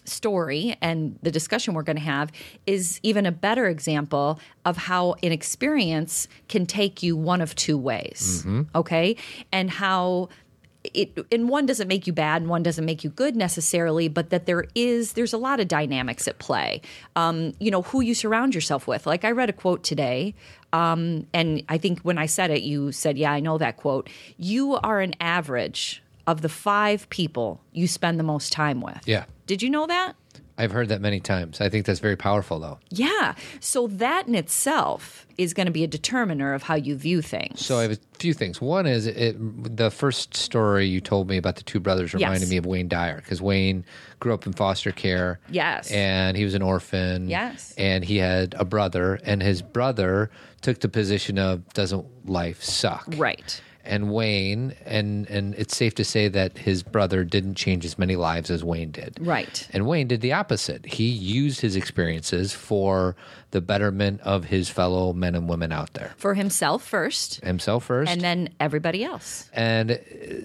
story 0.09 0.77
and 0.81 1.19
the 1.23 1.31
discussion 1.31 1.75
we're 1.75 1.83
going 1.83 1.97
to 1.97 2.03
have 2.03 2.33
is 2.67 3.01
even 3.03 3.27
a 3.27 3.33
better 3.33 3.67
example 3.67 4.41
of 4.65 4.77
how 4.77 5.15
an 5.23 5.33
experience 5.33 6.29
can 6.49 6.67
take 6.67 7.03
you 7.03 7.17
one 7.17 7.41
of 7.41 7.55
two 7.55 7.79
ways. 7.79 8.45
Okay. 8.75 9.17
And 9.53 9.71
how 9.71 10.29
it 10.95 11.19
and 11.33 11.49
one 11.49 11.67
doesn't 11.67 11.89
make 11.89 12.07
you 12.07 12.13
bad 12.13 12.43
and 12.43 12.51
one 12.51 12.63
doesn't 12.63 12.85
make 12.85 13.03
you 13.03 13.11
good 13.11 13.35
necessarily 13.37 14.09
but 14.09 14.31
that 14.31 14.47
there 14.47 14.65
is 14.75 15.15
there's 15.15 15.33
a 15.33 15.39
lot 15.39 15.61
of 15.61 15.69
dynamics 15.69 16.29
at 16.29 16.39
play 16.39 16.81
um, 17.17 17.53
you 17.59 17.71
know 17.71 17.83
who 17.83 18.01
you 18.01 18.15
surround 18.15 18.55
yourself 18.55 18.87
with 18.87 19.07
like 19.07 19.25
i 19.25 19.31
read 19.31 19.51
a 19.51 19.53
quote 19.53 19.83
today 19.83 20.35
um, 20.73 21.27
and 21.35 21.63
i 21.69 21.79
think 21.79 22.01
when 22.01 22.17
i 22.17 22.27
said 22.27 22.51
it 22.51 22.63
you 22.63 22.93
said 22.93 23.19
yeah 23.19 23.33
i 23.33 23.41
know 23.41 23.59
that 23.59 23.77
quote 23.77 24.09
you 24.37 24.77
are 24.77 25.01
an 25.01 25.15
average 25.21 26.03
of 26.29 26.43
the 26.43 26.49
five 26.49 27.09
people 27.11 27.61
you 27.73 27.87
spend 27.89 28.19
the 28.21 28.25
most 28.35 28.53
time 28.53 28.81
with 28.81 29.01
Yeah. 29.07 29.25
did 29.47 29.63
you 29.63 29.71
know 29.71 29.87
that 29.87 30.15
I've 30.61 30.73
heard 30.73 30.89
that 30.89 31.01
many 31.01 31.21
times. 31.21 31.61
I 31.61 31.69
think 31.69 31.87
that's 31.87 32.01
very 32.01 32.17
powerful, 32.17 32.59
though. 32.59 32.79
yeah 32.91 33.35
so 33.61 33.87
that 33.87 34.27
in 34.27 34.35
itself 34.35 35.25
is 35.39 35.55
going 35.55 35.67
to 35.67 35.73
be 35.73 35.85
a 35.85 35.87
determiner 35.87 36.53
of 36.53 36.65
how 36.65 36.75
you 36.75 36.97
view 36.97 37.23
things 37.23 37.65
So 37.65 37.79
I 37.79 37.83
have 37.83 37.93
a 37.93 37.99
few 38.19 38.35
things. 38.35 38.61
One 38.61 38.85
is 38.85 39.07
it, 39.07 39.37
the 39.77 39.89
first 39.93 40.37
story 40.37 40.87
you 40.87 41.01
told 41.01 41.29
me 41.29 41.37
about 41.37 41.55
the 41.57 41.63
two 41.63 41.79
brothers 41.79 42.13
reminded 42.13 42.41
Yes. 42.43 42.51
me 42.51 42.57
of 42.57 42.67
Wayne 42.67 42.89
Dyer 42.89 43.17
because 43.23 43.41
Wayne 43.41 43.85
grew 44.19 44.35
up 44.35 44.47
in 44.47 44.53
foster 44.53 44.91
care. 44.91 45.39
Yes. 45.49 45.93
And 45.93 46.37
he 46.37 46.43
was 46.43 46.55
an 46.55 46.63
orphan. 46.63 47.29
Yes. 47.31 47.73
And 47.79 48.05
he 48.05 48.17
had 48.17 48.55
a 48.59 48.65
brother, 48.65 49.21
and 49.25 49.41
his 49.41 49.63
brother 49.63 50.29
took 50.61 50.81
the 50.81 50.89
position 50.89 51.39
of 51.39 51.73
doesn't 51.73 52.05
life 52.29 52.61
suck? 52.65 53.05
right 53.17 53.61
And 53.89 54.13
Wayne, 54.13 54.75
and 54.85 55.29
and 55.31 55.55
it's 55.55 55.75
safe 55.75 55.95
to 55.95 56.05
say 56.05 56.29
that 56.29 56.59
his 56.59 56.83
brother 56.83 57.25
didn't 57.25 57.55
change 57.55 57.85
as 57.87 57.99
many 57.99 58.17
lives 58.17 58.51
as 58.51 58.63
Wayne 58.63 58.91
did. 58.91 59.17
Right. 59.19 59.67
And 59.73 59.87
Wayne 59.87 60.07
did 60.07 60.21
the 60.21 60.35
opposite. 60.35 60.85
He 60.85 61.09
used 61.09 61.63
his 61.63 61.75
experiences 61.75 62.53
for 62.53 63.17
the 63.51 63.63
betterment 63.63 64.21
of 64.21 64.45
his 64.45 64.69
fellow 64.69 65.15
men 65.15 65.35
and 65.35 65.49
women 65.49 65.73
out 65.73 65.95
there. 65.95 66.13
for 66.19 66.35
himself 66.35 66.85
first 66.85 67.37
Himself 67.43 67.85
first. 67.87 68.11
and 68.13 68.21
then 68.21 68.51
everybody 68.61 69.03
else 69.03 69.49
And 69.55 69.93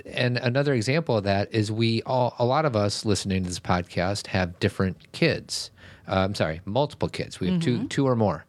and 0.06 0.38
another 0.38 0.74
example 0.74 1.18
of 1.18 1.26
that 1.26 1.54
is 1.54 1.70
we 1.70 2.02
all 2.04 2.34
a 2.40 2.46
lot 2.46 2.64
of 2.64 2.78
us 2.78 3.04
listening 3.04 3.44
to 3.44 3.50
this 3.50 3.60
podcast 3.60 4.28
have 4.28 4.58
different 4.60 5.12
kids. 5.12 5.70
Uh, 6.08 6.20
I'm 6.26 6.36
sorry, 6.36 6.62
multiple 6.66 7.10
kids. 7.10 7.42
We 7.42 7.50
have 7.52 7.62
two 7.62 7.88
two 7.90 8.08
or 8.08 8.16
more. 8.16 8.46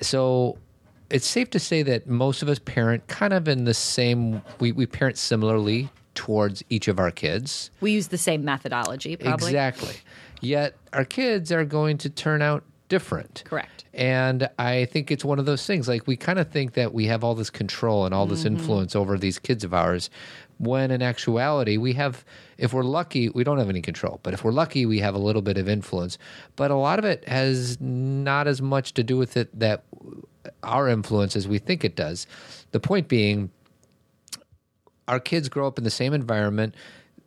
So 0.00 0.56
it's 1.10 1.26
safe 1.26 1.50
to 1.50 1.58
say 1.58 1.82
that 1.82 2.06
most 2.06 2.42
of 2.42 2.48
us 2.48 2.58
parent 2.58 3.06
kind 3.08 3.32
of 3.32 3.48
in 3.48 3.64
the 3.64 3.74
same. 3.74 4.42
We 4.60 4.72
we 4.72 4.86
parent 4.86 5.18
similarly 5.18 5.88
towards 6.14 6.62
each 6.70 6.88
of 6.88 6.98
our 6.98 7.10
kids. 7.10 7.70
We 7.80 7.92
use 7.92 8.08
the 8.08 8.18
same 8.18 8.44
methodology, 8.44 9.16
probably. 9.16 9.48
Exactly. 9.48 9.96
Yet 10.40 10.76
our 10.92 11.04
kids 11.04 11.50
are 11.50 11.64
going 11.64 11.98
to 11.98 12.10
turn 12.10 12.42
out 12.42 12.62
different. 12.88 13.42
Correct. 13.46 13.84
And 13.94 14.48
I 14.58 14.84
think 14.86 15.10
it's 15.10 15.24
one 15.24 15.38
of 15.38 15.46
those 15.46 15.66
things 15.66 15.88
like 15.88 16.06
we 16.06 16.16
kind 16.16 16.38
of 16.38 16.50
think 16.50 16.74
that 16.74 16.92
we 16.92 17.06
have 17.06 17.24
all 17.24 17.34
this 17.34 17.50
control 17.50 18.04
and 18.04 18.14
all 18.14 18.26
this 18.26 18.40
Mm-hmm. 18.44 18.56
influence 18.58 18.94
over 18.96 19.16
these 19.18 19.38
kids 19.38 19.64
of 19.64 19.72
ours 19.72 20.10
when 20.58 20.90
in 20.90 21.02
actuality 21.02 21.76
we 21.76 21.92
have 21.94 22.24
if 22.58 22.72
we're 22.72 22.82
lucky 22.82 23.28
we 23.28 23.44
don't 23.44 23.58
have 23.58 23.68
any 23.68 23.82
control 23.82 24.20
but 24.22 24.34
if 24.34 24.44
we're 24.44 24.52
lucky 24.52 24.86
we 24.86 24.98
have 24.98 25.14
a 25.14 25.18
little 25.18 25.42
bit 25.42 25.58
of 25.58 25.68
influence 25.68 26.18
but 26.56 26.70
a 26.70 26.76
lot 26.76 26.98
of 26.98 27.04
it 27.04 27.26
has 27.28 27.80
not 27.80 28.46
as 28.46 28.60
much 28.62 28.94
to 28.94 29.02
do 29.02 29.16
with 29.16 29.36
it 29.36 29.58
that 29.58 29.84
our 30.62 30.88
influence 30.88 31.36
as 31.36 31.46
we 31.48 31.58
think 31.58 31.84
it 31.84 31.96
does 31.96 32.26
the 32.72 32.80
point 32.80 33.08
being 33.08 33.50
our 35.08 35.20
kids 35.20 35.48
grow 35.48 35.66
up 35.66 35.78
in 35.78 35.84
the 35.84 35.90
same 35.90 36.12
environment 36.14 36.74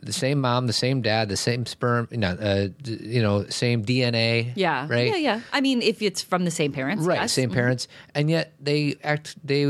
the 0.02 0.14
same 0.14 0.40
mom 0.40 0.68
the 0.68 0.74
same 0.74 1.02
dad 1.02 1.28
the 1.28 1.36
same 1.38 1.66
sperm 1.66 2.08
you 2.12 2.18
know, 2.18 2.30
uh, 2.30 2.68
you 2.86 3.22
know 3.22 3.46
same 3.50 3.84
dna 3.84 4.52
Yeah. 4.56 4.88
right 4.90 5.08
Yeah, 5.10 5.18
yeah. 5.18 5.42
I 5.52 5.60
mean, 5.62 5.82
if 5.82 6.02
it's 6.02 6.22
from 6.22 6.46
the 6.46 6.52
same 6.52 6.72
parents. 6.72 7.04
right 7.04 7.22
yes. 7.22 7.34
same 7.34 7.50
parents 7.50 7.88
and 8.14 8.30
yet 8.30 8.54
they 8.60 8.96
act 9.04 9.36
they 9.44 9.64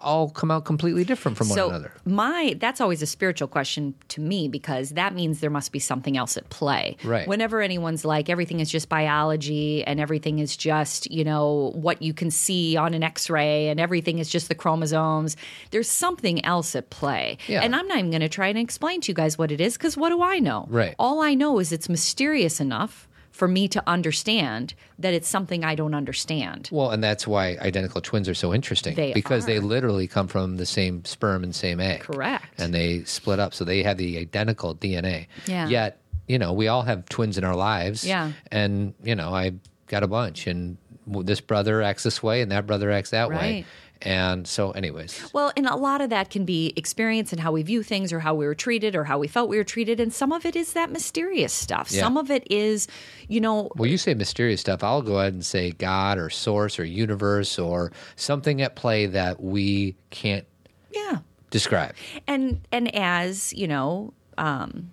all 0.00 0.30
come 0.30 0.50
out 0.50 0.64
completely 0.64 1.04
different 1.04 1.36
from 1.36 1.46
so 1.46 1.66
one 1.66 1.74
another 1.76 1.92
my 2.04 2.54
that's 2.60 2.80
always 2.80 3.02
a 3.02 3.06
spiritual 3.06 3.48
question 3.48 3.94
to 4.08 4.20
me 4.20 4.48
because 4.48 4.90
that 4.90 5.14
means 5.14 5.40
there 5.40 5.50
must 5.50 5.72
be 5.72 5.78
something 5.78 6.16
else 6.16 6.36
at 6.36 6.48
play 6.50 6.96
Right. 7.04 7.26
whenever 7.26 7.60
anyone's 7.60 8.04
like 8.04 8.28
everything 8.28 8.60
is 8.60 8.70
just 8.70 8.88
biology 8.88 9.82
and 9.84 9.98
everything 10.00 10.38
is 10.38 10.56
just 10.56 11.10
you 11.10 11.24
know 11.24 11.72
what 11.74 12.02
you 12.02 12.14
can 12.14 12.30
see 12.30 12.76
on 12.76 12.94
an 12.94 13.02
x-ray 13.02 13.68
and 13.68 13.80
everything 13.80 14.18
is 14.18 14.28
just 14.28 14.48
the 14.48 14.54
chromosomes 14.54 15.36
there's 15.70 15.90
something 15.90 16.44
else 16.44 16.76
at 16.76 16.90
play 16.90 17.38
Yeah. 17.48 17.62
and 17.62 17.74
i'm 17.74 17.88
not 17.88 17.98
even 17.98 18.10
going 18.10 18.20
to 18.20 18.28
try 18.28 18.48
and 18.48 18.58
explain 18.58 19.00
to 19.02 19.08
you 19.10 19.14
guys 19.14 19.36
what 19.38 19.50
it 19.50 19.60
is 19.60 19.76
because 19.76 19.96
what 19.96 20.10
do 20.10 20.22
i 20.22 20.38
know 20.38 20.66
Right. 20.68 20.94
all 20.98 21.20
i 21.22 21.34
know 21.34 21.58
is 21.58 21.72
it's 21.72 21.88
mysterious 21.88 22.60
enough 22.60 23.07
for 23.38 23.46
me 23.46 23.68
to 23.68 23.80
understand 23.86 24.74
that 24.98 25.14
it's 25.14 25.28
something 25.28 25.64
i 25.64 25.74
don't 25.74 25.94
understand 25.94 26.68
Well, 26.72 26.90
and 26.90 27.02
that's 27.02 27.24
why 27.26 27.56
identical 27.60 28.00
twins 28.00 28.28
are 28.28 28.34
so 28.34 28.52
interesting 28.52 28.94
They 28.96 29.12
because 29.12 29.46
they 29.46 29.60
literally 29.60 30.08
come 30.08 30.26
from 30.26 30.56
the 30.56 30.66
same 30.66 31.04
sperm 31.04 31.44
and 31.44 31.54
same 31.54 31.78
egg. 31.80 32.00
Correct. 32.00 32.60
And 32.60 32.74
they 32.74 33.04
split 33.04 33.38
up, 33.38 33.54
so 33.54 33.64
they 33.64 33.82
have 33.84 33.96
the 33.96 34.18
identical 34.18 34.74
DNA. 34.74 35.26
Yeah. 35.46 35.68
Yet, 35.68 36.00
you 36.26 36.38
know, 36.38 36.52
we 36.52 36.66
all 36.68 36.82
have 36.82 37.08
twins 37.08 37.38
in 37.38 37.44
our 37.44 37.54
lives. 37.56 38.04
Yeah. 38.04 38.32
And 38.50 38.94
you 39.02 39.14
know, 39.14 39.30
I 39.34 39.52
got 39.86 40.02
a 40.02 40.08
bunch, 40.08 40.46
and 40.46 40.76
this 41.06 41.40
brother 41.40 41.80
acts 41.82 42.02
this 42.02 42.22
way, 42.22 42.42
and 42.42 42.50
that 42.52 42.66
brother 42.66 42.90
acts 42.90 43.10
that 43.10 43.30
way. 43.30 43.64
And 44.00 44.46
so, 44.46 44.70
anyways, 44.72 45.30
Well, 45.32 45.52
and 45.56 45.66
a 45.66 45.74
lot 45.74 46.00
of 46.00 46.10
that 46.10 46.30
can 46.30 46.44
be 46.44 46.72
experience 46.76 47.32
and 47.32 47.40
how 47.40 47.50
we 47.50 47.62
view 47.62 47.82
things 47.82 48.12
or 48.12 48.20
how 48.20 48.34
we 48.34 48.46
were 48.46 48.54
treated 48.54 48.94
or 48.94 49.04
how 49.04 49.18
we 49.18 49.26
felt 49.26 49.48
we 49.48 49.56
were 49.56 49.64
treated. 49.64 49.98
And 49.98 50.12
some 50.12 50.32
of 50.32 50.46
it 50.46 50.54
is 50.54 50.72
that 50.74 50.90
mysterious 50.90 51.52
stuff. 51.52 51.90
Yeah. 51.90 52.02
Some 52.02 52.16
of 52.16 52.30
it 52.30 52.46
is, 52.50 52.86
you 53.26 53.40
know, 53.40 53.70
well, 53.74 53.90
you 53.90 53.98
say 53.98 54.14
mysterious 54.14 54.60
stuff. 54.60 54.84
I'll 54.84 55.02
go 55.02 55.18
ahead 55.18 55.32
and 55.32 55.44
say 55.44 55.72
God 55.72 56.18
or 56.18 56.30
source 56.30 56.78
or 56.78 56.84
universe 56.84 57.58
or 57.58 57.90
something 58.14 58.62
at 58.62 58.76
play 58.76 59.06
that 59.06 59.42
we 59.42 59.96
can't 60.10 60.46
yeah. 60.92 61.18
describe. 61.50 61.94
And 62.28 62.60
and 62.70 62.94
as, 62.94 63.52
you 63.52 63.66
know, 63.66 64.12
um, 64.36 64.92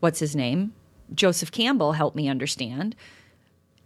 what's 0.00 0.18
his 0.18 0.36
name? 0.36 0.74
Joseph 1.14 1.50
Campbell 1.50 1.92
helped 1.92 2.16
me 2.16 2.28
understand. 2.28 2.94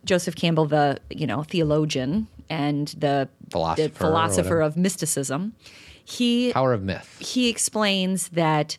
Joseph 0.04 0.34
Campbell, 0.34 0.66
the, 0.66 0.98
you 1.10 1.26
know, 1.26 1.42
theologian 1.42 2.28
and 2.50 2.88
the 2.88 3.28
Philosopher 3.50 3.88
the 3.88 3.94
philosopher 3.94 4.60
of 4.60 4.76
mysticism. 4.76 5.54
He 6.04 6.52
Power 6.52 6.72
of 6.72 6.82
myth. 6.82 7.18
he 7.20 7.48
explains 7.48 8.28
that 8.30 8.78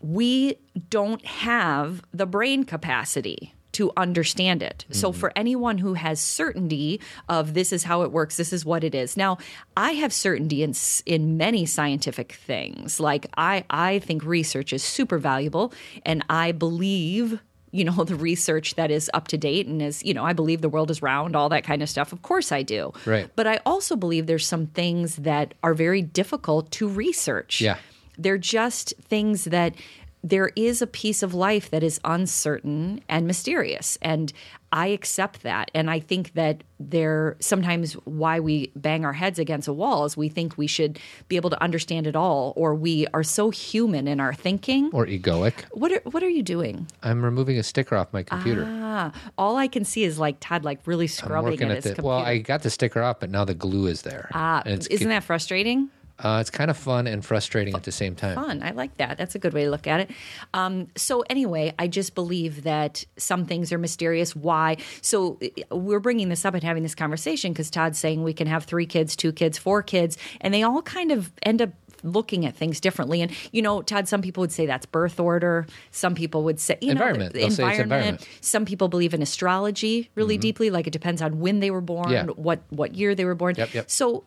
we 0.00 0.58
don't 0.90 1.24
have 1.24 2.02
the 2.12 2.26
brain 2.26 2.64
capacity 2.64 3.54
to 3.72 3.92
understand 3.96 4.62
it. 4.62 4.86
So 4.90 5.10
mm-hmm. 5.10 5.20
for 5.20 5.32
anyone 5.36 5.78
who 5.78 5.94
has 5.94 6.20
certainty 6.20 7.00
of 7.28 7.54
this 7.54 7.72
is 7.72 7.84
how 7.84 8.02
it 8.02 8.10
works, 8.10 8.36
this 8.36 8.52
is 8.52 8.64
what 8.64 8.82
it 8.82 8.94
is. 8.94 9.16
Now, 9.16 9.38
I 9.76 9.92
have 9.92 10.12
certainty 10.12 10.62
in 10.62 10.74
in 11.06 11.36
many 11.36 11.66
scientific 11.66 12.32
things. 12.32 12.98
Like 12.98 13.26
I 13.36 13.64
I 13.70 14.00
think 14.00 14.24
research 14.24 14.72
is 14.72 14.82
super 14.82 15.18
valuable 15.18 15.72
and 16.04 16.24
I 16.28 16.52
believe 16.52 17.40
you 17.70 17.84
know 17.84 18.04
the 18.04 18.14
research 18.14 18.74
that 18.76 18.90
is 18.90 19.10
up 19.14 19.28
to 19.28 19.36
date 19.38 19.66
and 19.66 19.80
is 19.82 20.02
you 20.04 20.14
know 20.14 20.24
I 20.24 20.32
believe 20.32 20.60
the 20.60 20.68
world 20.68 20.90
is 20.90 21.02
round 21.02 21.36
all 21.36 21.48
that 21.50 21.64
kind 21.64 21.82
of 21.82 21.88
stuff 21.88 22.12
of 22.12 22.22
course 22.22 22.50
I 22.52 22.62
do 22.62 22.92
Right. 23.06 23.30
but 23.36 23.46
I 23.46 23.60
also 23.66 23.96
believe 23.96 24.26
there's 24.26 24.46
some 24.46 24.66
things 24.68 25.16
that 25.16 25.54
are 25.62 25.74
very 25.74 26.02
difficult 26.02 26.70
to 26.72 26.88
research 26.88 27.60
Yeah. 27.60 27.76
they're 28.16 28.38
just 28.38 28.94
things 29.02 29.44
that 29.44 29.74
there 30.22 30.50
is 30.56 30.82
a 30.82 30.86
piece 30.86 31.22
of 31.22 31.34
life 31.34 31.70
that 31.70 31.82
is 31.82 32.00
uncertain 32.04 33.00
and 33.08 33.26
mysterious. 33.26 33.98
And 34.02 34.32
I 34.70 34.88
accept 34.88 35.42
that. 35.44 35.70
And 35.74 35.90
I 35.90 36.00
think 36.00 36.34
that 36.34 36.62
there 36.78 37.36
sometimes 37.40 37.94
why 38.04 38.38
we 38.40 38.70
bang 38.76 39.04
our 39.04 39.14
heads 39.14 39.38
against 39.38 39.66
a 39.66 39.72
wall 39.72 40.04
is 40.04 40.16
we 40.16 40.28
think 40.28 40.58
we 40.58 40.66
should 40.66 40.98
be 41.28 41.36
able 41.36 41.50
to 41.50 41.62
understand 41.62 42.06
it 42.06 42.14
all, 42.14 42.52
or 42.56 42.74
we 42.74 43.06
are 43.14 43.22
so 43.22 43.50
human 43.50 44.06
in 44.06 44.20
our 44.20 44.34
thinking. 44.34 44.90
Or 44.92 45.06
egoic. 45.06 45.64
What 45.72 45.92
are, 45.92 46.00
what 46.04 46.22
are 46.22 46.28
you 46.28 46.42
doing? 46.42 46.86
I'm 47.02 47.24
removing 47.24 47.58
a 47.58 47.62
sticker 47.62 47.96
off 47.96 48.12
my 48.12 48.22
computer. 48.22 48.64
Ah, 48.66 49.12
all 49.38 49.56
I 49.56 49.68
can 49.68 49.84
see 49.84 50.04
is 50.04 50.18
like 50.18 50.36
Todd, 50.40 50.64
like 50.64 50.80
really 50.84 51.06
scrubbing 51.06 51.62
at, 51.62 51.70
at 51.70 51.76
his 51.76 51.84
the. 51.84 51.90
computer. 51.94 52.08
Well, 52.08 52.18
I 52.18 52.38
got 52.38 52.62
the 52.62 52.70
sticker 52.70 53.02
off, 53.02 53.20
but 53.20 53.30
now 53.30 53.44
the 53.44 53.54
glue 53.54 53.86
is 53.86 54.02
there 54.02 54.28
ah, 54.34 54.62
isn't 54.66 55.08
that 55.08 55.24
frustrating? 55.24 55.90
Uh, 56.18 56.38
it's 56.40 56.50
kind 56.50 56.70
of 56.70 56.76
fun 56.76 57.06
and 57.06 57.24
frustrating 57.24 57.74
at 57.74 57.84
the 57.84 57.92
same 57.92 58.14
time. 58.16 58.34
fun. 58.34 58.62
I 58.62 58.72
like 58.72 58.96
that. 58.96 59.18
That's 59.18 59.34
a 59.34 59.38
good 59.38 59.52
way 59.54 59.64
to 59.64 59.70
look 59.70 59.86
at 59.86 60.00
it. 60.00 60.10
Um, 60.52 60.88
so 60.96 61.22
anyway, 61.30 61.72
I 61.78 61.86
just 61.86 62.14
believe 62.14 62.64
that 62.64 63.04
some 63.16 63.46
things 63.46 63.72
are 63.72 63.78
mysterious. 63.78 64.34
Why? 64.34 64.78
So 65.00 65.38
uh, 65.70 65.76
we're 65.76 66.00
bringing 66.00 66.28
this 66.28 66.44
up 66.44 66.54
and 66.54 66.62
having 66.64 66.82
this 66.82 66.94
conversation 66.96 67.52
because 67.52 67.70
Todd's 67.70 67.98
saying 67.98 68.22
we 68.24 68.32
can 68.32 68.46
have 68.48 68.64
three 68.64 68.86
kids, 68.86 69.14
two 69.14 69.32
kids, 69.32 69.58
four 69.58 69.82
kids, 69.82 70.18
and 70.40 70.52
they 70.52 70.62
all 70.64 70.82
kind 70.82 71.12
of 71.12 71.30
end 71.42 71.62
up 71.62 71.70
looking 72.04 72.46
at 72.46 72.54
things 72.56 72.80
differently. 72.80 73.22
And 73.22 73.32
you 73.52 73.60
know, 73.62 73.82
Todd, 73.82 74.06
some 74.08 74.22
people 74.22 74.40
would 74.42 74.52
say 74.52 74.66
that's 74.66 74.86
birth 74.86 75.18
order. 75.20 75.66
Some 75.90 76.14
people 76.14 76.44
would 76.44 76.60
say 76.60 76.78
you 76.80 76.92
Environment. 76.92 77.34
know, 77.34 77.40
They'll 77.40 77.50
say 77.50 77.68
it's 77.70 77.78
environment. 77.80 78.20
Mm-hmm. 78.20 78.32
Some 78.40 78.64
people 78.64 78.88
believe 78.88 79.14
in 79.14 79.22
astrology 79.22 80.10
really 80.14 80.38
deeply. 80.38 80.70
Like 80.70 80.86
it 80.86 80.92
depends 80.92 81.22
on 81.22 81.40
when 81.40 81.60
they 81.60 81.70
were 81.70 81.80
born, 81.80 82.10
Yeah. 82.10 82.26
what 82.26 82.60
what 82.70 82.94
year 82.94 83.14
they 83.14 83.24
were 83.24 83.34
born. 83.34 83.54
Yep, 83.56 83.74
yep. 83.74 83.90
So 83.90 84.24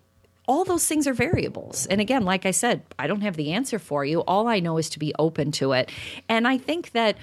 all 0.52 0.66
those 0.66 0.86
things 0.86 1.08
are 1.08 1.14
variables. 1.14 1.86
And 1.86 2.02
again, 2.02 2.26
like 2.26 2.46
I 2.46 2.52
said, 2.52 2.82
I 3.00 3.08
don't 3.08 3.22
have 3.22 3.38
the 3.38 3.54
answer 3.54 3.80
for 3.80 4.04
you. 4.04 4.20
All 4.20 4.50
I 4.50 4.60
know 4.60 4.78
is 4.78 4.90
to 4.90 5.00
be 5.00 5.14
open 5.18 5.54
to 5.54 5.72
it. 5.72 5.90
And 6.28 6.46
I 6.46 6.58
think 6.58 6.92
that 6.92 7.18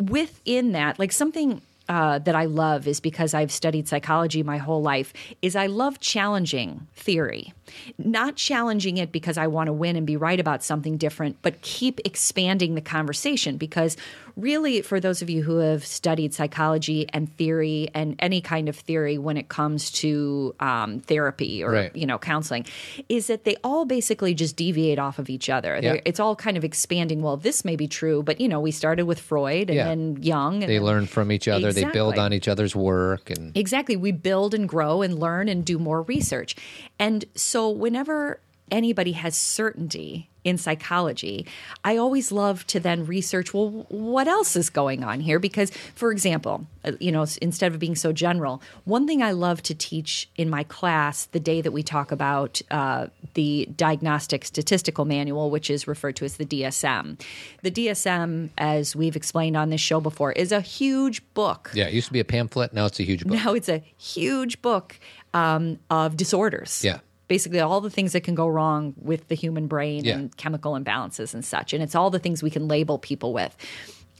within 0.00 0.70
that, 0.72 0.96
like 0.96 1.10
something 1.10 1.60
uh, 1.88 2.20
that 2.20 2.36
I 2.36 2.44
love 2.44 2.86
is 2.86 3.00
because 3.00 3.34
I've 3.34 3.50
studied 3.50 3.88
psychology 3.88 4.44
my 4.44 4.58
whole 4.58 4.80
life, 4.80 5.12
is 5.42 5.56
I 5.56 5.66
love 5.66 5.98
challenging 5.98 6.86
theory. 6.94 7.52
Not 7.98 8.36
challenging 8.36 8.96
it 8.98 9.10
because 9.10 9.38
I 9.38 9.48
want 9.48 9.66
to 9.66 9.72
win 9.72 9.96
and 9.96 10.06
be 10.06 10.16
right 10.16 10.38
about 10.38 10.62
something 10.62 10.98
different, 10.98 11.42
but 11.42 11.60
keep 11.62 11.98
expanding 12.04 12.76
the 12.76 12.80
conversation. 12.80 13.56
Because 13.56 13.96
really, 14.38 14.82
for 14.82 15.00
those 15.00 15.20
of 15.22 15.28
you 15.28 15.42
who 15.42 15.58
have 15.58 15.84
studied 15.84 16.32
psychology 16.32 17.08
and 17.12 17.34
theory 17.36 17.88
and 17.94 18.14
any 18.20 18.40
kind 18.40 18.68
of 18.68 18.76
theory 18.76 19.18
when 19.18 19.36
it 19.36 19.48
comes 19.48 19.90
to 19.90 20.54
um, 20.60 21.00
therapy 21.00 21.62
or 21.62 21.70
Right. 21.72 21.94
you 21.96 22.06
know 22.06 22.18
counseling, 22.18 22.64
is 23.08 23.26
that 23.26 23.44
they 23.44 23.56
all 23.64 23.84
basically 23.84 24.34
just 24.34 24.56
deviate 24.56 24.98
off 24.98 25.18
of 25.18 25.28
each 25.28 25.50
other. 25.50 25.78
Yeah. 25.82 26.00
It's 26.04 26.20
all 26.20 26.36
kind 26.36 26.56
of 26.56 26.64
expanding. 26.64 27.20
Well, 27.22 27.36
this 27.36 27.64
may 27.64 27.76
be 27.76 27.88
true, 27.88 28.22
but 28.22 28.40
you 28.40 28.48
know, 28.48 28.60
we 28.60 28.70
started 28.70 29.04
with 29.04 29.18
Freud 29.20 29.68
and 29.70 29.76
Yeah. 29.76 29.84
then 29.84 30.18
Jung. 30.22 30.62
And 30.62 30.70
They 30.70 30.76
then- 30.78 30.84
learn 30.84 31.06
from 31.06 31.32
each 31.32 31.48
other. 31.48 31.72
They 31.72 31.84
build 31.84 32.18
on 32.18 32.32
each 32.32 32.48
other's 32.48 32.74
work, 32.76 33.30
and 33.30 33.56
Exactly. 33.56 33.96
We 33.96 34.12
build 34.12 34.54
and 34.54 34.68
grow 34.68 35.02
and 35.02 35.18
learn 35.18 35.48
and 35.48 35.64
do 35.64 35.78
more 35.78 36.02
research. 36.02 36.54
And 36.98 37.24
so, 37.34 37.68
whenever 37.68 38.40
anybody 38.70 39.12
has 39.12 39.36
certainty 39.36 40.28
in 40.44 40.56
psychology, 40.56 41.46
I 41.84 41.96
always 41.96 42.32
love 42.32 42.66
to 42.68 42.80
then 42.80 43.06
research 43.06 43.52
well, 43.52 43.86
what 43.88 44.28
else 44.28 44.56
is 44.56 44.70
going 44.70 45.04
on 45.04 45.20
here? 45.20 45.38
Because, 45.38 45.70
for 45.94 46.10
example, 46.10 46.66
uh, 46.84 46.92
you 47.00 47.12
know, 47.12 47.26
instead 47.42 47.72
of 47.72 47.78
being 47.78 47.96
so 47.96 48.12
general, 48.12 48.62
one 48.84 49.06
thing 49.06 49.22
I 49.22 49.32
love 49.32 49.62
to 49.64 49.74
teach 49.74 50.28
in 50.36 50.48
my 50.48 50.64
class 50.64 51.26
the 51.26 51.40
day 51.40 51.60
that 51.60 51.72
we 51.72 51.82
talk 51.82 52.12
about 52.12 52.62
uh, 52.70 53.08
the 53.34 53.68
Diagnostic 53.76 54.44
Statistical 54.44 55.04
Manual, 55.04 55.50
which 55.50 55.70
is 55.70 55.86
referred 55.86 56.16
to 56.16 56.24
as 56.24 56.36
the 56.36 56.46
DSM. 56.46 57.20
The 57.62 57.70
DSM, 57.70 58.50
as 58.56 58.96
we've 58.96 59.16
explained 59.16 59.56
on 59.56 59.70
this 59.70 59.80
show 59.80 60.00
before, 60.00 60.32
is 60.32 60.52
a 60.52 60.60
huge 60.60 61.22
book 61.34 61.70
yeah, 61.74 61.86
it 61.86 61.94
used 61.94 62.08
to 62.08 62.12
be 62.12 62.20
a 62.20 62.24
pamphlet. 62.24 62.72
Now 62.72 62.86
it's 62.86 63.00
a 63.00 63.04
huge 63.04 63.24
book. 63.24 63.32
now 63.44 63.52
it's 63.52 63.68
a 63.68 63.82
huge 63.96 64.60
book 64.62 64.98
um, 65.34 65.78
of 65.90 66.16
disorders. 66.16 66.84
Yeah. 66.84 66.98
Basically, 67.28 67.60
all 67.60 67.80
the 67.80 67.90
things 67.90 68.12
that 68.12 68.22
can 68.22 68.34
go 68.34 68.48
wrong 68.48 68.94
with 68.96 69.28
the 69.28 69.34
human 69.34 69.66
brain 69.66 70.04
Yeah. 70.04 70.14
and 70.14 70.36
chemical 70.36 70.72
imbalances 70.72 71.34
and 71.34 71.44
such. 71.44 71.72
And 71.72 71.82
it's 71.82 71.94
all 71.94 72.10
the 72.10 72.18
things 72.18 72.42
we 72.42 72.50
can 72.50 72.66
label 72.66 72.98
people 72.98 73.32
with. 73.32 73.54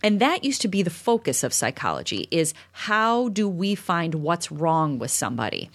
And 0.02 0.20
that 0.20 0.44
used 0.44 0.60
to 0.62 0.68
be 0.68 0.82
the 0.82 0.90
focus 0.90 1.42
of 1.42 1.52
psychology 1.52 2.28
is 2.30 2.54
how 2.72 3.30
do 3.30 3.48
we 3.48 3.74
find 3.74 4.14
what's 4.16 4.52
wrong 4.52 4.98
with 4.98 5.10
somebody? 5.10 5.70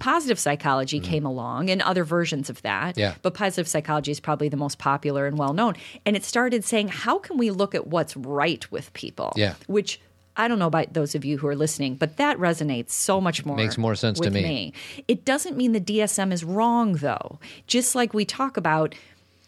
Positive 0.00 0.38
psychology 0.38 0.98
came 0.98 1.26
along 1.26 1.68
and 1.68 1.82
other 1.82 2.02
versions 2.04 2.48
of 2.48 2.62
that. 2.62 2.92
Mm-hmm. 2.92 3.00
Yeah. 3.00 3.14
But 3.20 3.34
positive 3.34 3.68
psychology 3.68 4.10
is 4.10 4.18
probably 4.18 4.48
the 4.48 4.56
most 4.56 4.78
popular 4.78 5.26
and 5.26 5.36
well 5.36 5.52
known. 5.52 5.74
And 6.06 6.16
it 6.16 6.24
started 6.24 6.64
saying, 6.64 6.88
how 6.88 7.18
can 7.18 7.36
we 7.36 7.50
look 7.50 7.74
at 7.74 7.86
what's 7.86 8.16
right 8.16 8.68
with 8.72 8.92
people? 8.94 9.32
Yeah. 9.36 9.54
Which 9.66 10.00
I 10.36 10.48
don't 10.48 10.58
know 10.58 10.66
about 10.66 10.92
those 10.92 11.14
of 11.14 11.24
you 11.24 11.38
who 11.38 11.46
are 11.48 11.56
listening, 11.56 11.96
but 11.96 12.16
that 12.16 12.38
resonates 12.38 12.90
so 12.90 13.20
much 13.20 13.44
more. 13.44 13.56
Makes 13.56 13.78
more 13.78 13.94
sense 13.94 14.18
to 14.20 14.26
with 14.26 14.34
me. 14.34 14.72
It 15.08 15.24
doesn't 15.24 15.56
mean 15.56 15.72
the 15.72 15.80
DSM 15.80 16.32
is 16.32 16.44
wrong, 16.44 16.94
though. 16.94 17.38
Just 17.66 17.94
like 17.94 18.14
we 18.14 18.24
talk 18.24 18.56
about, 18.56 18.94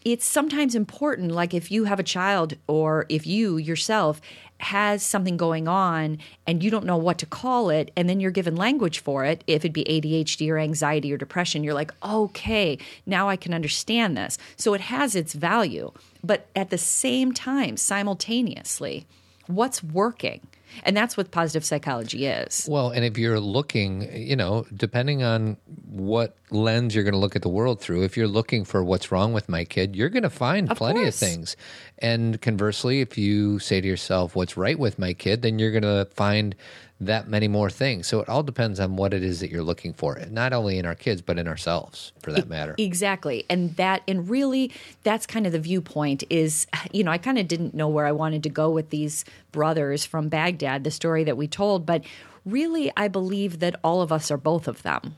it's 0.04 0.26
sometimes 0.26 0.74
important, 0.74 1.30
like 1.30 1.54
if 1.54 1.70
you 1.70 1.84
have 1.84 2.00
a 2.00 2.04
child 2.04 2.54
or 2.66 3.06
if 3.08 3.26
you 3.26 3.56
yourself 3.56 4.20
has 4.58 5.02
something 5.02 5.36
going 5.36 5.66
on 5.66 6.18
and 6.46 6.62
you 6.62 6.70
don't 6.70 6.84
know 6.84 6.96
what 6.96 7.18
to 7.18 7.26
call 7.26 7.70
it, 7.70 7.90
and 7.96 8.08
then 8.08 8.20
you're 8.20 8.30
given 8.30 8.54
language 8.54 9.00
for 9.00 9.24
it, 9.24 9.42
if 9.46 9.64
it 9.64 9.72
be 9.72 9.84
ADHD 9.84 10.50
or 10.50 10.58
anxiety 10.58 11.12
or 11.12 11.16
depression, 11.16 11.64
you're 11.64 11.74
like, 11.74 11.92
okay, 12.04 12.78
now 13.06 13.28
I 13.28 13.36
can 13.36 13.54
understand 13.54 14.16
this. 14.16 14.38
So 14.56 14.74
it 14.74 14.82
has 14.82 15.14
its 15.16 15.32
value. 15.32 15.92
But 16.22 16.46
at 16.54 16.70
the 16.70 16.78
same 16.78 17.32
time, 17.32 17.76
simultaneously, 17.76 19.06
what's 19.46 19.82
working? 19.82 20.40
And 20.84 20.96
that's 20.96 21.16
what 21.16 21.30
positive 21.30 21.64
psychology 21.64 22.26
is. 22.26 22.66
Well, 22.70 22.90
and 22.90 23.04
if 23.04 23.18
you're 23.18 23.40
looking, 23.40 24.08
you 24.16 24.36
know, 24.36 24.66
depending 24.74 25.22
on 25.22 25.56
what 25.86 26.36
lens 26.50 26.94
you're 26.94 27.04
going 27.04 27.12
to 27.14 27.18
look 27.18 27.36
at 27.36 27.42
the 27.42 27.48
world 27.48 27.80
through, 27.80 28.02
if 28.04 28.16
you're 28.16 28.28
looking 28.28 28.64
for 28.64 28.82
what's 28.84 29.12
wrong 29.12 29.32
with 29.32 29.48
my 29.48 29.64
kid, 29.64 29.94
you're 29.96 30.08
going 30.08 30.22
to 30.22 30.30
find 30.30 30.70
Of 30.70 30.76
plenty 30.78 31.00
course. 31.02 31.20
of 31.22 31.28
things. 31.28 31.56
And 32.02 32.40
conversely, 32.42 33.00
if 33.00 33.16
you 33.16 33.58
say 33.60 33.80
to 33.80 33.86
yourself, 33.86 34.34
what's 34.36 34.56
right 34.56 34.78
with 34.78 34.98
my 34.98 35.12
kid, 35.14 35.42
then 35.42 35.58
you're 35.58 35.70
going 35.70 35.82
to 35.82 36.08
find 36.14 36.54
that 37.00 37.28
many 37.28 37.48
more 37.48 37.70
things. 37.70 38.06
So 38.06 38.20
it 38.20 38.28
all 38.28 38.42
depends 38.42 38.78
on 38.78 38.96
what 38.96 39.12
it 39.14 39.22
is 39.24 39.40
that 39.40 39.50
you're 39.50 39.62
looking 39.62 39.92
for, 39.92 40.20
not 40.30 40.52
only 40.52 40.78
in 40.78 40.86
our 40.86 40.94
kids, 40.94 41.20
but 41.22 41.38
in 41.38 41.48
ourselves 41.48 42.12
for 42.22 42.30
that 42.32 42.48
matter. 42.48 42.74
Exactly. 42.78 43.44
And 43.48 43.74
that 43.76 44.02
and 44.06 44.28
really 44.28 44.70
that's 45.02 45.26
kind 45.26 45.46
of 45.46 45.52
the 45.52 45.58
viewpoint 45.58 46.22
is 46.30 46.66
you 46.92 47.02
know, 47.02 47.10
I 47.10 47.18
kind 47.18 47.38
of 47.38 47.48
didn't 47.48 47.74
know 47.74 47.88
where 47.88 48.06
I 48.06 48.12
wanted 48.12 48.42
to 48.44 48.48
go 48.50 48.70
with 48.70 48.90
these 48.90 49.24
brothers 49.50 50.04
from 50.04 50.28
Baghdad, 50.28 50.84
the 50.84 50.90
story 50.92 51.24
that 51.24 51.36
we 51.36 51.48
told, 51.48 51.86
but 51.86 52.04
really 52.44 52.92
I 52.96 53.08
believe 53.08 53.58
that 53.60 53.76
all 53.82 54.00
of 54.00 54.12
us 54.12 54.30
are 54.30 54.36
both 54.36 54.68
of 54.68 54.82
them, 54.82 55.16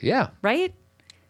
Yeah. 0.00 0.28
right? 0.40 0.74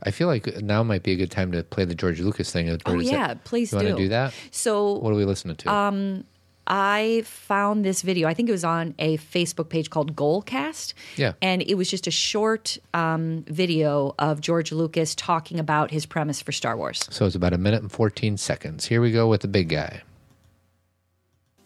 I 0.03 0.11
feel 0.11 0.27
like 0.29 0.47
now 0.63 0.83
might 0.83 1.03
be 1.03 1.13
a 1.13 1.17
good 1.17 1.31
time 1.31 1.53
to 1.53 1.63
play 1.63 1.85
the 1.85 1.95
George 1.95 2.21
Lucas 2.21 2.51
thing. 2.51 2.69
Or 2.71 2.79
Oh 2.87 2.99
is 3.01 3.09
it- 3.09 3.13
yeah, 3.13 3.35
please 3.45 3.73
you 3.73 3.79
do. 3.79 3.85
want 3.87 3.97
to 3.97 4.03
do 4.05 4.09
that? 4.09 4.35
So 4.51 4.95
What 4.99 5.13
are 5.13 5.17
we 5.17 5.25
listening 5.25 5.57
to? 5.57 6.25
I 6.65 7.23
found 7.27 7.85
this 7.85 8.03
video. 8.03 8.29
I 8.29 8.35
think 8.35 8.49
it 8.49 8.53
was 8.53 8.63
on 8.65 8.95
a 9.01 9.17
Facebook 9.19 9.69
page 9.69 9.91
called 9.91 10.15
Goalcast. 10.15 10.95
Yeah. 11.17 11.33
And 11.43 11.61
it 11.61 11.75
was 11.75 11.91
just 11.91 12.07
a 12.07 12.13
short 12.13 12.79
um, 12.95 13.45
video 13.49 14.15
of 14.17 14.41
George 14.41 14.71
Lucas 14.71 15.17
talking 15.17 15.59
about 15.59 15.91
his 15.91 16.07
premise 16.07 16.41
for 16.41 16.53
Star 16.53 16.77
Wars. 16.77 17.05
so 17.11 17.27
it's 17.27 17.35
about 17.35 17.53
a 17.53 17.59
minute 17.59 17.83
and 17.83 17.91
14 17.91 18.37
seconds. 18.37 18.87
Here 18.87 19.01
we 19.01 19.11
go 19.11 19.27
with 19.29 19.41
the 19.41 19.49
big 19.49 19.71
guy. 19.71 20.03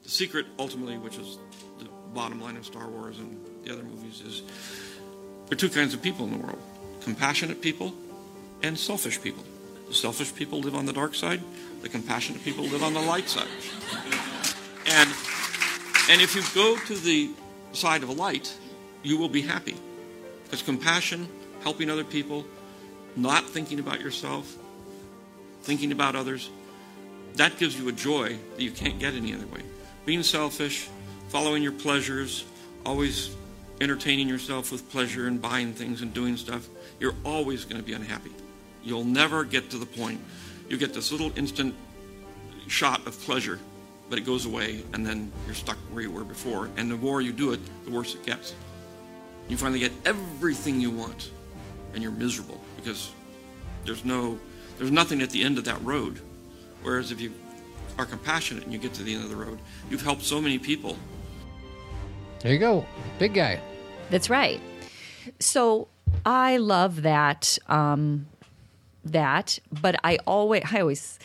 The 0.03 0.09
secret, 0.09 0.47
ultimately, 0.59 0.97
which 0.97 1.19
is 1.19 1.39
the 1.79 1.89
bottom 2.15 2.41
line 2.41 2.57
of 2.57 2.65
Star 2.65 2.89
Wars 2.89 3.19
and 3.19 3.39
the 3.65 3.73
other 3.75 3.83
movies, 3.83 4.23
is 4.23 4.43
there 5.49 5.53
are 5.53 5.57
two 5.57 5.69
kinds 5.69 5.93
of 5.93 6.01
people 6.01 6.25
in 6.27 6.33
the 6.33 6.39
world 6.39 6.59
compassionate 7.03 7.61
people 7.61 7.95
and 8.63 8.79
selfish 8.79 9.21
people. 9.21 9.45
The 9.89 9.95
selfish 9.95 10.35
people 10.35 10.61
live 10.61 10.75
on 10.75 10.87
the 10.87 10.93
dark 10.93 11.15
side, 11.15 11.41
the 11.83 11.89
compassionate 11.89 12.43
people 12.43 12.65
live 12.65 12.83
on 12.83 12.95
the 12.95 13.01
light 13.01 13.29
side. 13.29 13.49
And, 14.87 15.11
and 16.11 16.21
if 16.21 16.35
you 16.35 16.43
go 16.55 16.77
to 16.87 16.95
the 16.95 17.31
side 17.73 18.03
of 18.03 18.11
light, 18.11 18.53
you 19.03 19.19
will 19.19 19.29
be 19.29 19.43
happy. 19.43 19.77
Because 20.45 20.63
compassion, 20.63 21.29
helping 21.63 21.91
other 21.91 22.05
people, 22.05 22.45
not 23.17 23.45
thinking 23.45 23.79
about 23.79 24.01
yourself, 24.01 24.57
thinking 25.63 25.93
about 25.93 26.17
others, 26.17 26.51
that 27.35 27.59
gives 27.59 27.79
you 27.79 27.89
a 27.89 27.93
joy 27.93 28.37
that 28.57 28.63
you 28.63 28.71
can't 28.71 28.99
get 28.99 29.15
any 29.15 29.35
other 29.35 29.47
way. 29.47 29.63
Being 30.05 30.23
selfish, 30.23 30.89
following 31.29 31.63
your 31.63 31.73
pleasures, 31.73 32.45
always 32.85 33.35
entertaining 33.81 34.29
yourself 34.29 34.73
with 34.73 34.89
pleasure 34.91 35.27
and 35.27 35.41
buying 35.41 35.73
things 35.73 36.03
and 36.03 36.15
doing 36.15 36.37
stuff, 36.37 36.69
you're 36.99 37.15
always 37.25 37.65
going 37.65 37.77
to 37.77 37.83
be 37.83 37.93
unhappy. 37.93 38.31
You'll 38.87 39.05
never 39.05 39.43
get 39.43 39.69
to 39.71 39.79
the 39.79 39.85
point. 39.85 40.21
You 40.69 40.77
get 40.79 40.95
this 40.95 41.11
little 41.11 41.37
instant 41.37 41.75
shot 42.69 43.05
of 43.05 43.21
pleasure, 43.23 43.59
but 44.09 44.17
it 44.17 44.25
goes 44.25 44.47
away, 44.47 44.85
and 44.93 45.05
then 45.05 45.33
you're 45.45 45.57
stuck 45.57 45.77
where 45.91 46.03
you 46.03 46.11
were 46.13 46.23
before. 46.23 46.71
And 46.77 46.89
the 46.89 46.97
more 46.97 47.21
you 47.21 47.33
do 47.33 47.53
it, 47.53 47.59
the 47.85 47.91
worse 47.91 48.15
it 48.15 48.25
gets. 48.25 48.55
You 49.49 49.57
finally 49.57 49.81
get 49.81 49.91
everything 50.05 50.81
you 50.81 50.93
want, 50.93 51.33
and 51.95 52.03
you're 52.03 52.13
miserable 52.13 52.61
because 52.77 53.11
there's 53.85 54.05
no, 54.05 54.39
there's 54.79 54.93
nothing 54.93 55.21
at 55.21 55.31
the 55.31 55.43
end 55.43 55.59
of 55.59 55.65
that 55.65 55.83
road. 55.85 56.21
Whereas 56.85 57.11
if 57.11 57.21
you 57.21 57.33
are 57.99 58.07
compassionate 58.07 58.63
and 58.63 58.73
you 58.73 58.79
get 58.79 58.95
to 58.95 59.03
the 59.03 59.15
end 59.15 59.25
of 59.25 59.31
the 59.31 59.37
road, 59.37 59.59
you've 59.91 60.03
helped 60.03 60.23
so 60.23 60.41
many 60.41 60.61
people. 60.61 60.97
There 62.39 62.53
you 62.53 62.61
go. 62.61 62.87
Big 63.19 63.35
guy. 63.35 63.61
That's 64.11 64.31
right. 64.31 64.61
So 65.41 65.89
I 66.25 66.59
love 66.59 67.03
that. 67.03 67.59
Um, 67.67 68.27
that, 69.13 69.59
but 69.81 69.97
I 70.05 70.19
always, 70.27 70.63
I 70.73 70.81
always, 70.81 71.19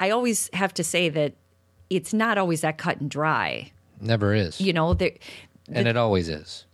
I 0.00 0.10
always 0.10 0.50
have 0.52 0.72
to 0.74 0.84
say 0.84 1.08
that 1.10 1.34
it's 1.90 2.12
not 2.14 2.38
always 2.38 2.60
that 2.62 2.78
cut 2.78 3.00
and 3.00 3.10
dry. 3.10 3.70
Never 4.00 4.34
is. 4.34 4.60
You 4.60 4.72
know, 4.72 4.94
there, 4.94 5.12
and 5.70 5.86
it 5.86 5.96
always 5.96 6.28
is. 6.28 6.64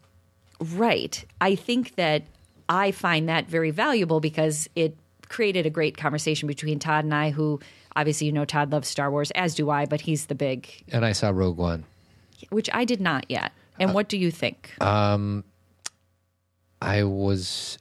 right. 0.61 1.25
I 1.41 1.55
think 1.55 1.95
that 1.97 2.23
I 2.69 2.91
find 2.93 3.29
that 3.29 3.47
very 3.49 3.71
valuable 3.71 4.21
because 4.21 4.69
it 4.75 4.97
created 5.29 5.67
a 5.67 5.71
great 5.71 5.97
conversation 5.97 6.47
between 6.47 6.79
Todd 6.79 7.05
and 7.05 7.15
I. 7.15 7.31
Who 7.31 7.61
obviously 7.97 8.27
you 8.29 8.33
know 8.33 8.45
Todd 8.45 8.73
loves 8.73 8.89
Star 8.89 9.11
Wars, 9.11 9.31
as 9.33 9.55
do 9.55 9.71
I, 9.71 9.87
but 9.87 10.01
he's 10.03 10.27
the 10.27 10.35
big, 10.35 10.69
And 10.91 11.05
I 11.05 11.13
saw 11.13 11.31
Rogue 11.31 11.59
One. 11.59 11.85
which 12.51 12.71
I 12.73 12.85
did 12.85 13.01
not 13.01 13.27
yet. 13.29 13.53
Uh, 13.79 13.81
And 13.85 13.95
what 13.95 14.09
do 14.09 14.17
you 14.17 14.31
think? 14.31 14.73
Um 14.83 15.45
I 16.81 17.03
was 17.03 17.77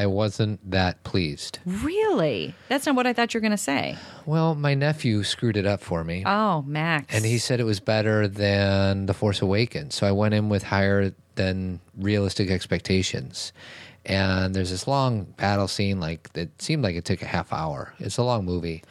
I 0.00 0.06
wasn't 0.06 0.70
that 0.70 1.04
pleased. 1.04 1.58
really? 1.66 2.54
That's 2.68 2.86
not 2.86 2.94
what 2.96 3.06
I 3.06 3.12
thought 3.12 3.34
you 3.34 3.38
were 3.38 3.42
going 3.42 3.50
to 3.50 3.58
say. 3.58 3.98
Well, 4.24 4.54
my 4.54 4.72
nephew 4.72 5.22
screwed 5.24 5.58
it 5.58 5.66
up 5.66 5.82
for 5.82 6.02
me. 6.04 6.22
Oh, 6.24 6.62
Max. 6.62 7.14
and 7.14 7.22
he 7.26 7.36
said 7.36 7.60
it 7.60 7.64
was 7.64 7.80
better 7.80 8.26
than 8.26 9.04
The 9.04 9.12
Force 9.12 9.42
Awakens. 9.42 9.94
So 9.94 10.06
I 10.06 10.12
went 10.12 10.32
in 10.32 10.48
with 10.48 10.62
higher 10.62 11.12
than 11.34 11.80
realistic 11.98 12.50
expectations. 12.50 13.52
And 14.06 14.54
there's 14.54 14.70
this 14.70 14.86
long 14.88 15.24
battle 15.36 15.68
scene, 15.68 16.00
like 16.00 16.30
it 16.34 16.50
seemed 16.62 16.82
like 16.82 16.96
it 16.96 17.04
took 17.04 17.20
a 17.20 17.26
half 17.26 17.52
hour. 17.52 17.92
It's 17.98 18.16
a 18.16 18.22
long 18.22 18.46
movie. 18.46 18.82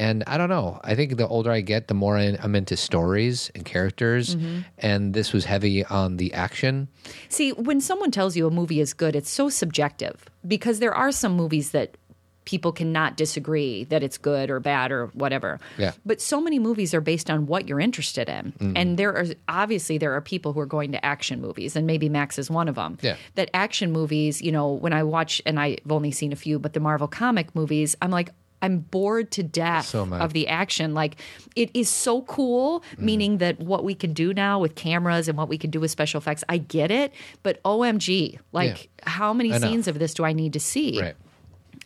And 0.00 0.24
I 0.26 0.38
don't 0.38 0.48
know. 0.48 0.80
I 0.82 0.94
think 0.94 1.18
the 1.18 1.28
older 1.28 1.52
I 1.52 1.60
get, 1.60 1.88
the 1.88 1.94
more 1.94 2.16
I- 2.16 2.38
I'm 2.42 2.54
into 2.56 2.74
stories 2.74 3.50
and 3.54 3.66
characters. 3.66 4.34
And 4.78 5.12
this 5.12 5.34
was 5.34 5.44
heavy 5.44 5.84
on 5.84 6.16
the 6.16 6.32
action. 6.32 6.88
See, 7.28 7.52
when 7.52 7.82
someone 7.82 8.10
tells 8.10 8.34
you 8.34 8.46
a 8.46 8.50
movie 8.50 8.80
is 8.80 8.94
good, 8.94 9.14
it's 9.14 9.28
so 9.28 9.50
subjective 9.50 10.24
because 10.46 10.78
there 10.78 10.94
are 10.94 11.12
some 11.12 11.34
movies 11.36 11.72
that 11.72 11.98
people 12.46 12.72
cannot 12.72 13.16
disagree 13.16 13.84
that 13.84 14.02
it's 14.02 14.16
good 14.16 14.50
or 14.50 14.58
bad 14.58 14.90
or 14.90 15.08
whatever. 15.08 15.60
Yeah. 15.76 15.92
But 16.06 16.20
so 16.20 16.40
many 16.40 16.58
movies 16.58 16.94
are 16.94 17.00
based 17.02 17.30
on 17.30 17.46
what 17.46 17.68
you're 17.68 17.78
interested 17.78 18.28
in. 18.28 18.52
Mm-hmm. 18.52 18.76
And 18.76 18.98
there 18.98 19.14
are 19.14 19.26
obviously 19.48 19.98
there 19.98 20.14
are 20.14 20.20
people 20.22 20.54
who 20.54 20.60
are 20.60 20.66
going 20.66 20.92
to 20.92 21.04
action 21.04 21.40
movies 21.40 21.76
and 21.76 21.86
maybe 21.86 22.08
Max 22.08 22.38
is 22.38 22.50
one 22.50 22.66
of 22.66 22.74
them. 22.74 22.98
Yeah. 23.02 23.16
That 23.34 23.50
action 23.52 23.92
movies, 23.92 24.40
you 24.40 24.50
know, 24.50 24.72
when 24.72 24.92
I 24.92 25.02
watch 25.02 25.42
and 25.44 25.60
I've 25.60 25.78
only 25.90 26.10
seen 26.10 26.32
a 26.32 26.36
few, 26.36 26.58
but 26.58 26.72
the 26.72 26.80
Marvel 26.80 27.06
comic 27.06 27.54
movies, 27.54 27.94
I'm 28.00 28.10
like 28.10 28.30
I'm 28.62 28.78
bored 28.80 29.30
to 29.32 29.42
death 29.42 29.86
So 29.86 30.04
of 30.12 30.32
the 30.32 30.48
action. 30.48 30.92
Like 30.94 31.16
it 31.56 31.70
is 31.74 31.88
so 31.88 32.22
cool, 32.22 32.80
Mm-hmm. 32.80 33.04
meaning 33.04 33.38
that 33.38 33.58
what 33.60 33.84
we 33.84 33.94
can 33.94 34.12
do 34.12 34.32
now 34.34 34.58
with 34.58 34.74
cameras 34.74 35.28
and 35.28 35.36
what 35.38 35.48
we 35.48 35.56
can 35.58 35.70
do 35.70 35.80
with 35.80 35.90
special 35.90 36.18
effects, 36.18 36.44
I 36.48 36.58
get 36.58 36.90
it. 36.90 37.12
But 37.42 37.62
OMG, 37.64 38.38
like 38.52 38.88
how 39.04 39.32
many 39.32 39.50
Enough. 39.50 39.62
scenes 39.62 39.88
of 39.88 39.98
this 39.98 40.14
do 40.14 40.24
I 40.24 40.32
need 40.32 40.52
to 40.54 40.60
see? 40.60 41.00
Right. 41.00 41.16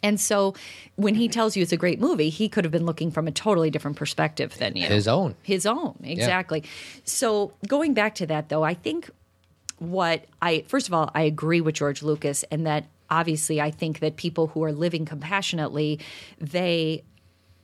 And 0.03 0.21
so 0.21 0.55
when 0.97 1.15
he 1.15 1.29
tells 1.29 1.57
you 1.57 1.63
it's 1.63 1.73
a 1.73 1.77
great 1.79 1.99
movie, 2.01 2.29
he 2.29 2.49
could 2.49 2.65
have 2.65 2.73
been 2.73 2.85
looking 2.85 3.11
from 3.11 3.27
a 3.27 3.31
totally 3.31 3.71
different 3.71 3.97
perspective 3.97 4.57
than 4.59 4.77
you. 4.77 4.87
His 4.87 5.09
own. 5.09 5.35
His 5.43 5.65
own, 5.67 5.97
exactly. 6.03 6.63
So 7.05 7.53
going 7.67 7.95
back 7.95 8.15
to 8.17 8.27
that 8.27 8.49
though, 8.51 8.63
I 8.65 8.75
think 8.75 9.09
what 9.79 10.25
I 10.41 10.65
first 10.69 10.89
of 10.89 10.95
all, 10.95 11.11
I 11.15 11.23
agree 11.23 11.61
with 11.61 11.75
George 11.75 12.03
Lucas 12.03 12.45
and 12.51 12.67
that 12.67 12.87
obviously 13.11 13.61
I 13.61 13.71
think 13.71 14.01
that 14.01 14.17
people 14.17 14.49
who 14.49 14.65
are 14.65 14.73
living 14.73 15.05
compassionately, 15.05 16.01
they 16.39 17.05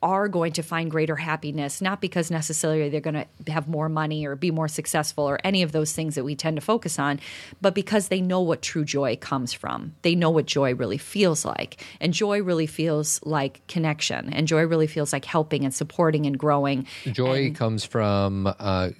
are 0.02 0.28
going 0.28 0.52
to 0.52 0.62
find 0.62 0.90
greater 0.90 1.16
happiness, 1.16 1.82
not 1.82 2.00
because 2.00 2.30
necessarily 2.30 2.88
they're 2.88 3.00
going 3.00 3.26
to 3.44 3.52
have 3.52 3.68
more 3.68 3.88
money 3.88 4.26
or 4.26 4.34
be 4.34 4.50
more 4.50 4.68
successful 4.68 5.28
or 5.28 5.38
any 5.44 5.62
of 5.62 5.72
those 5.72 5.92
things 5.92 6.14
that 6.14 6.24
we 6.24 6.34
tend 6.34 6.56
to 6.56 6.60
focus 6.60 6.98
on, 6.98 7.20
but 7.60 7.74
because 7.74 8.08
they 8.08 8.20
know 8.20 8.40
what 8.40 8.62
true 8.62 8.84
joy 8.84 9.16
comes 9.16 9.52
from. 9.52 9.94
They 10.02 10.14
know 10.14 10.30
what 10.30 10.46
joy 10.46 10.74
really 10.74 10.96
feels 10.96 11.44
like. 11.44 11.84
And 12.00 12.14
joy 12.14 12.42
really 12.42 12.66
feels 12.66 13.20
like 13.24 13.66
connection, 13.66 14.32
and 14.32 14.48
joy 14.48 14.62
really 14.62 14.86
feels 14.86 15.12
like 15.12 15.26
helping 15.26 15.64
and 15.64 15.74
supporting 15.74 16.24
and 16.24 16.38
growing. 16.38 16.86
Joy 17.12 17.52
comes 17.52 17.84
from 17.84 18.46
uh, 18.58 18.90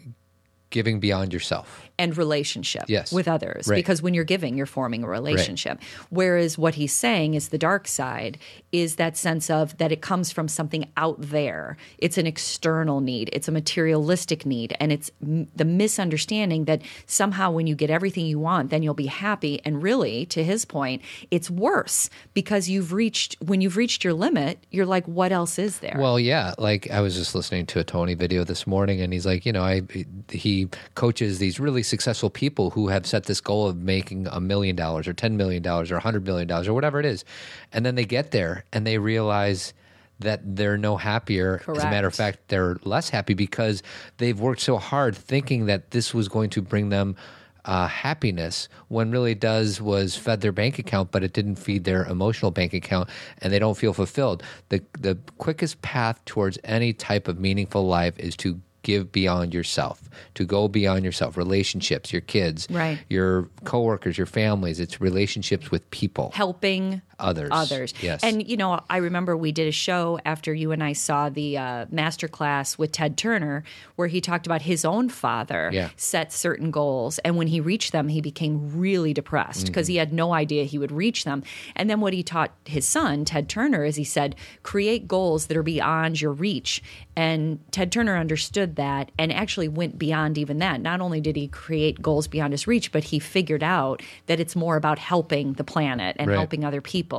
giving 0.69 1.01
beyond 1.01 1.33
yourself. 1.33 1.90
And 2.03 2.17
relationship 2.17 2.85
Yes. 2.89 3.13
with 3.13 3.29
others. 3.29 3.69
Right. 3.69 3.77
because 3.77 4.01
when 4.03 4.15
you're 4.15 4.25
giving 4.35 4.57
you're 4.57 4.67
forming 4.81 5.03
a 5.05 5.09
relationship. 5.09 5.79
Whereas 6.11 6.57
what 6.59 6.75
he's 6.81 6.93
saying 6.93 7.35
is 7.35 7.49
the 7.49 7.59
dark 7.71 7.87
side 7.87 8.39
is 8.73 8.97
that 8.97 9.17
sense 9.17 9.51
of 9.51 9.77
that 9.79 9.91
it 9.93 10.01
comes 10.01 10.33
from 10.33 10.47
something 10.49 10.85
out 10.97 11.19
there. 11.21 11.77
It's 11.99 12.19
an 12.19 12.27
external 12.27 13.01
need. 13.01 13.27
It's 13.33 13.49
a 13.49 13.53
materialistic 13.53 14.47
need. 14.47 14.77
And 14.81 14.93
it's 14.93 15.11
m- 15.23 15.49
the 15.55 15.65
misunderstanding 15.65 16.65
that 16.65 16.83
somehow 17.07 17.51
when 17.51 17.67
you 17.67 17.75
get 17.75 17.91
everything 17.91 18.27
you 18.27 18.39
want 18.39 18.71
then 18.71 18.83
you'll 18.83 18.95
be 18.95 19.07
happy. 19.07 19.61
And 19.65 19.83
really 19.83 20.27
to 20.27 20.43
his 20.45 20.65
point 20.65 21.03
it's 21.31 21.51
worse 21.51 22.09
because 22.35 22.69
you've 22.69 22.93
reached 22.93 23.37
when 23.45 23.61
you've 23.61 23.77
reached 23.77 24.05
your 24.05 24.15
limit 24.15 24.59
you're 24.71 24.87
like 24.87 25.07
what 25.07 25.33
else 25.33 25.59
is 25.59 25.81
there? 25.81 25.97
Well, 25.99 26.19
yeah, 26.19 26.55
like 26.59 26.91
I 26.91 27.01
was 27.01 27.15
just 27.17 27.35
listening 27.35 27.67
to 27.67 27.79
a 27.81 27.85
Tony 27.85 28.15
video 28.15 28.45
this 28.45 28.67
morning, 28.67 29.01
and 29.01 29.13
he's 29.13 29.27
like, 29.27 29.45
you 29.45 29.53
know, 29.53 29.63
I 29.63 29.83
he 30.31 30.69
coaches 30.95 31.39
these 31.39 31.59
really 31.61 31.83
successful 31.91 32.31
people 32.31 32.71
who 32.71 32.89
have 32.89 33.05
set 33.07 33.25
this 33.25 33.41
goal 33.41 33.69
of 33.69 33.77
making 33.77 34.27
a 34.29 34.41
million 34.41 34.77
dollars 34.77 35.07
or 35.07 35.13
ten 35.13 35.37
million 35.37 35.63
dollars 35.63 35.91
or 35.91 35.97
a 35.97 36.01
hundred 36.01 36.25
million 36.25 36.49
dollars 36.49 36.69
or 36.69 36.75
whatever 36.75 36.99
it 37.01 37.07
is, 37.07 37.25
and 37.73 37.85
then 37.85 37.97
they 37.97 38.07
get 38.07 38.31
there 38.31 38.65
and 38.73 38.87
they 38.87 38.97
realize 38.97 39.75
that 40.21 40.41
they're 40.57 40.79
no 40.79 40.97
happier. 40.97 41.63
As 41.69 41.83
a 41.83 41.91
matter 41.91 42.07
of 42.07 42.15
fact, 42.15 42.39
they're 42.49 42.77
less 42.85 43.09
happy 43.09 43.35
because 43.35 43.83
they've 44.19 44.39
worked 44.39 44.61
so 44.61 44.77
hard 44.79 45.17
thinking 45.17 45.67
that 45.67 45.91
this 45.91 46.15
was 46.15 46.29
going 46.29 46.51
to 46.51 46.63
bring 46.63 46.91
them 46.91 47.17
uh, 47.65 47.87
happiness 47.87 48.69
when 48.89 49.11
really 49.11 49.33
it 49.33 49.41
does 49.41 49.81
was 49.81 50.17
fed 50.17 50.41
their 50.41 50.53
bank 50.53 50.79
account, 50.79 51.11
but 51.11 51.23
it 51.23 51.33
didn't 51.33 51.57
feed 51.57 51.85
their 51.85 52.05
emotional 52.05 52.51
bank 52.51 52.73
account, 52.73 53.09
and 53.39 53.53
they 53.53 53.59
don't 53.59 53.77
feel 53.77 53.93
fulfilled. 53.93 54.43
The 54.69 54.83
the 54.99 55.19
quickest 55.39 55.81
path 55.83 56.23
towards 56.25 56.59
any 56.65 56.93
type 56.93 57.29
of 57.29 57.39
meaningful 57.39 57.87
life 57.87 58.19
is 58.19 58.37
to 58.39 58.61
give 58.83 59.13
beyond 59.13 59.53
yourself, 59.55 60.09
to 60.35 60.45
go 60.45 60.69
beyond 60.69 61.05
yourself, 61.05 61.37
relationships, 61.37 62.13
your 62.13 62.23
kids, 62.23 62.67
Right. 62.71 62.99
your 63.09 63.49
coworkers, 63.65 64.17
your 64.19 64.27
families. 64.27 64.81
It's 64.81 65.01
relationships 65.01 65.71
with 65.71 65.89
people, 65.91 66.31
helping 66.35 67.03
others, 67.21 67.49
others. 67.53 67.95
Yes, 68.03 68.23
And 68.23 68.47
you 68.49 68.57
know, 68.57 68.81
I 68.91 68.97
remember 68.99 69.37
we 69.37 69.53
did 69.53 69.69
a 69.69 69.73
show 69.73 70.19
after 70.25 70.53
you 70.55 70.73
and 70.73 70.83
I 70.83 70.93
saw 70.95 71.29
the 71.29 71.59
uh, 71.59 71.87
master 71.91 72.29
class 72.29 72.79
with 72.79 72.93
Ted 72.93 73.17
Turner, 73.17 73.63
where 73.97 74.09
he 74.09 74.21
talked 74.21 74.47
about 74.47 74.63
his 74.63 74.85
own 74.85 75.09
father 75.09 75.71
Yeah. 75.73 75.91
set 75.97 76.33
certain 76.33 76.71
goals, 76.71 77.19
and 77.21 77.37
when 77.37 77.47
he 77.49 77.61
reached 77.61 77.93
them, 77.93 78.09
he 78.09 78.21
became 78.21 78.79
really 78.79 79.13
depressed 79.13 79.67
because 79.67 79.87
Mm-hmm. 79.87 79.93
he 79.93 79.97
had 79.99 80.13
no 80.13 80.33
idea 80.33 80.65
he 80.65 80.79
would 80.79 80.93
reach 80.93 81.25
them. 81.25 81.43
And 81.77 81.89
then 81.91 82.01
what 82.01 82.13
he 82.13 82.23
taught 82.23 82.53
his 82.65 82.87
son, 82.87 83.25
Ted 83.25 83.49
Turner, 83.49 83.85
is 83.85 83.97
he 83.97 84.05
said, 84.05 84.35
create 84.63 85.07
goals 85.09 85.47
that 85.47 85.57
are 85.57 85.63
beyond 85.63 86.21
your 86.21 86.33
reach. 86.33 86.83
And 87.17 87.59
Ted 87.71 87.93
Turner 87.93 88.17
understood 88.17 88.77
that 88.77 89.11
and 89.19 89.33
actually 89.33 89.69
went 89.69 89.99
beyond 89.99 90.39
even 90.39 90.59
that. 90.59 90.81
Not 90.81 91.01
only 91.01 91.21
did 91.21 91.37
he 91.37 91.49
create 91.49 92.01
goals 92.01 92.29
beyond 92.29 92.53
his 92.53 92.67
reach, 92.67 92.93
but 92.93 93.05
he 93.05 93.19
figured 93.19 93.63
out 93.63 94.03
that 94.27 94.41
it's 94.41 94.57
more 94.57 94.77
about 94.77 94.99
helping 94.99 95.53
the 95.55 95.65
planet 95.65 96.17
and 96.19 96.29
Right. 96.29 96.37
helping 96.37 96.65
other 96.65 96.81
people. 96.81 97.10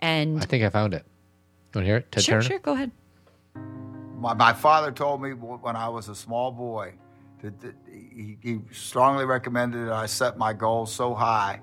And 0.00 0.38
I 0.38 0.44
think 0.44 0.64
I 0.64 0.70
found 0.70 0.94
it. 0.94 1.04
You 1.06 1.78
want 1.78 1.84
to 1.84 1.86
hear 1.86 1.96
it? 1.98 2.12
Ted 2.12 2.22
sure, 2.22 2.32
Turner? 2.34 2.42
sure, 2.42 2.58
go 2.58 2.72
ahead. 2.74 2.90
My, 4.16 4.34
my 4.34 4.52
father 4.52 4.90
told 4.90 5.22
me 5.22 5.30
when 5.30 5.76
I 5.76 5.88
was 5.88 6.08
a 6.08 6.14
small 6.14 6.50
boy 6.50 6.94
that, 7.42 7.60
that 7.60 7.74
he, 7.88 8.36
he 8.42 8.60
strongly 8.72 9.24
recommended 9.24 9.86
that 9.86 9.92
I 9.92 10.06
set 10.06 10.38
my 10.38 10.52
goals 10.52 10.92
so 10.92 11.14
high 11.14 11.60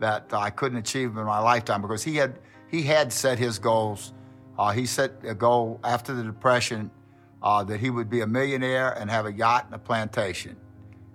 that 0.00 0.32
I 0.32 0.50
couldn't 0.50 0.78
achieve 0.78 1.10
them 1.10 1.18
in 1.18 1.26
my 1.26 1.40
lifetime 1.40 1.82
because 1.82 2.02
he 2.02 2.16
had 2.16 2.38
he 2.70 2.82
had 2.82 3.12
set 3.12 3.38
his 3.38 3.58
goals. 3.58 4.12
Uh, 4.58 4.70
he 4.70 4.86
set 4.86 5.12
a 5.24 5.34
goal 5.34 5.80
after 5.84 6.14
the 6.14 6.22
depression 6.22 6.90
uh, 7.42 7.64
that 7.64 7.80
he 7.80 7.90
would 7.90 8.10
be 8.10 8.20
a 8.20 8.26
millionaire 8.26 8.92
and 8.92 9.10
have 9.10 9.26
a 9.26 9.32
yacht 9.32 9.66
and 9.66 9.74
a 9.74 9.78
plantation. 9.78 10.56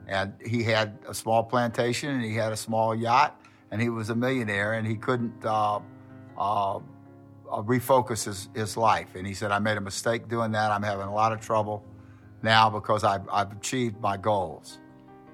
And 0.07 0.33
he 0.45 0.63
had 0.63 0.97
a 1.07 1.13
small 1.13 1.43
plantation 1.43 2.09
and 2.09 2.23
he 2.23 2.35
had 2.35 2.51
a 2.51 2.57
small 2.57 2.95
yacht 2.95 3.39
and 3.71 3.81
he 3.81 3.89
was 3.89 4.09
a 4.09 4.15
millionaire 4.15 4.73
and 4.73 4.87
he 4.87 4.95
couldn't 4.95 5.45
uh, 5.45 5.79
uh, 6.37 6.77
uh, 6.77 6.81
refocus 7.61 8.25
his, 8.25 8.49
his 8.53 8.77
life. 8.77 9.15
And 9.15 9.27
he 9.27 9.33
said, 9.33 9.51
I 9.51 9.59
made 9.59 9.77
a 9.77 9.81
mistake 9.81 10.27
doing 10.27 10.51
that. 10.53 10.71
I'm 10.71 10.83
having 10.83 11.07
a 11.07 11.13
lot 11.13 11.31
of 11.31 11.39
trouble 11.39 11.83
now 12.41 12.69
because 12.69 13.03
I've, 13.03 13.27
I've 13.31 13.51
achieved 13.51 13.99
my 13.99 14.17
goals. 14.17 14.79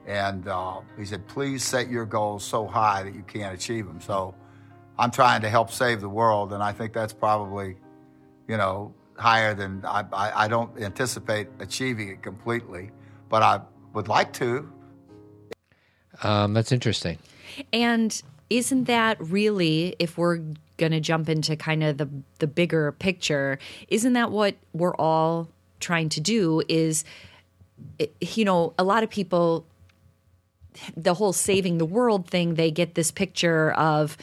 And 0.05 0.47
uh, 0.47 0.81
he 0.97 1.05
said, 1.05 1.27
please 1.27 1.63
set 1.63 1.89
your 1.89 2.05
goals 2.05 2.43
so 2.43 2.65
high 2.65 3.03
that 3.03 3.13
you 3.13 3.23
can't 3.23 3.53
achieve 3.53 3.85
them. 3.85 4.01
So 4.01 4.33
I'm 4.97 5.11
trying 5.11 5.41
to 5.41 5.49
help 5.49 5.71
save 5.71 6.01
the 6.01 6.09
world. 6.09 6.51
And 6.51 6.63
I 6.63 6.71
think 6.71 6.93
that's 6.93 7.13
probably, 7.13 7.77
you 8.47 8.57
know, 8.57 8.93
higher 9.17 9.53
than 9.53 9.83
I, 9.85 10.03
I, 10.11 10.45
I 10.45 10.47
don't 10.47 10.81
anticipate 10.81 11.47
achieving 11.59 12.09
it 12.09 12.23
completely, 12.23 12.91
but 13.27 13.43
I 13.43 13.61
would 13.93 14.07
like 14.07 14.33
to. 14.33 14.71
Um, 16.23 16.53
that's 16.53 16.71
interesting. 16.71 17.17
And 17.71 18.21
isn't 18.49 18.85
that 18.85 19.17
really, 19.19 19.95
if 19.99 20.17
we're 20.17 20.41
going 20.79 20.91
to 20.93 20.99
jump 20.99 21.29
into 21.29 21.55
kind 21.55 21.83
of 21.83 21.97
the 21.97 22.09
the 22.39 22.47
bigger 22.47 22.91
picture, 22.93 23.59
isn't 23.89 24.13
that 24.13 24.31
what 24.31 24.55
we're 24.73 24.95
all 24.95 25.49
trying 25.79 26.09
to 26.09 26.19
do? 26.19 26.63
Is 26.67 27.05
you 28.21 28.45
know, 28.45 28.73
a 28.77 28.83
lot 28.83 29.03
of 29.03 29.09
people, 29.09 29.65
the 30.95 31.13
whole 31.13 31.33
saving 31.33 31.77
the 31.77 31.85
world 31.85 32.27
thing, 32.27 32.55
they 32.55 32.71
get 32.71 32.95
this 32.95 33.11
picture 33.11 33.71
of 33.71 34.17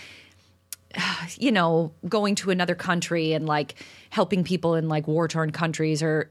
you 1.38 1.53
know, 1.53 1.92
going 2.09 2.35
to 2.37 2.51
another 2.51 2.75
country 2.75 3.33
and 3.33 3.47
like 3.47 3.75
helping 4.11 4.45
people 4.45 4.75
in 4.75 4.88
like 4.88 5.07
war 5.07 5.29
torn 5.29 5.51
countries 5.51 6.03
or 6.03 6.31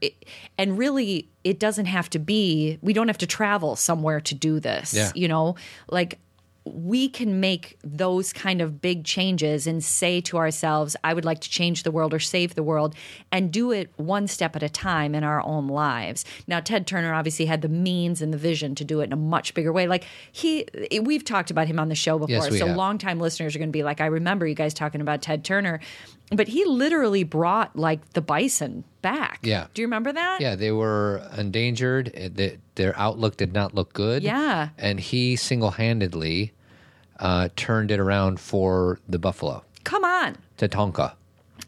and 0.58 0.78
really 0.78 1.28
it 1.44 1.60
doesn't 1.60 1.86
have 1.86 2.10
to 2.10 2.18
be 2.18 2.78
we 2.82 2.92
don't 2.92 3.06
have 3.06 3.18
to 3.18 3.26
travel 3.26 3.76
somewhere 3.76 4.20
to 4.20 4.34
do 4.34 4.60
this. 4.60 4.94
Yeah. 4.94 5.12
You 5.14 5.28
know, 5.28 5.56
like 5.88 6.18
we 6.66 7.08
can 7.08 7.38
make 7.38 7.78
those 7.84 8.32
kind 8.32 8.60
of 8.60 8.80
big 8.80 9.04
changes 9.04 9.66
and 9.66 9.82
say 9.84 10.20
to 10.22 10.36
ourselves, 10.36 10.96
I 11.04 11.14
would 11.14 11.24
like 11.24 11.40
to 11.40 11.50
change 11.50 11.84
the 11.84 11.92
world 11.92 12.12
or 12.12 12.18
save 12.18 12.56
the 12.56 12.62
world 12.62 12.94
and 13.30 13.52
do 13.52 13.70
it 13.70 13.90
one 13.96 14.26
step 14.26 14.56
at 14.56 14.62
a 14.62 14.68
time 14.68 15.14
in 15.14 15.22
our 15.22 15.40
own 15.42 15.68
lives. 15.68 16.24
Now, 16.46 16.60
Ted 16.60 16.86
Turner 16.86 17.14
obviously 17.14 17.46
had 17.46 17.62
the 17.62 17.68
means 17.68 18.20
and 18.20 18.32
the 18.32 18.38
vision 18.38 18.74
to 18.74 18.84
do 18.84 19.00
it 19.00 19.04
in 19.04 19.12
a 19.12 19.16
much 19.16 19.54
bigger 19.54 19.72
way. 19.72 19.86
Like 19.86 20.04
he, 20.32 20.66
we've 21.00 21.24
talked 21.24 21.50
about 21.50 21.68
him 21.68 21.78
on 21.78 21.88
the 21.88 21.94
show 21.94 22.18
before. 22.18 22.34
Yes, 22.34 22.58
so 22.58 22.66
have. 22.66 22.76
longtime 22.76 23.20
listeners 23.20 23.54
are 23.54 23.58
going 23.58 23.68
to 23.68 23.72
be 23.72 23.84
like, 23.84 24.00
I 24.00 24.06
remember 24.06 24.46
you 24.46 24.54
guys 24.54 24.74
talking 24.74 25.00
about 25.00 25.22
Ted 25.22 25.44
Turner, 25.44 25.80
but 26.30 26.48
he 26.48 26.64
literally 26.64 27.22
brought 27.24 27.76
like 27.76 28.10
the 28.14 28.20
bison 28.20 28.84
back. 29.02 29.40
Yeah. 29.42 29.66
Do 29.74 29.82
you 29.82 29.86
remember 29.86 30.12
that? 30.12 30.40
Yeah, 30.40 30.56
they 30.56 30.72
were 30.72 31.22
endangered. 31.36 32.10
eh, 32.14 32.28
the- 32.32 32.58
Their 32.74 32.98
outlook 32.98 33.36
did 33.36 33.52
not 33.52 33.74
look 33.74 33.92
good. 33.92 34.22
Yeah. 34.22 34.70
And 34.78 34.98
he 35.00 35.36
single 35.36 35.72
handedly 35.72 36.52
uh, 37.18 37.48
turned 37.56 37.90
it 37.90 37.98
around 38.00 38.38
for 38.40 38.98
the 39.08 39.18
buffalo, 39.18 39.64
Come 39.84 40.04
on. 40.04 40.36
Tatanka. 40.58 41.14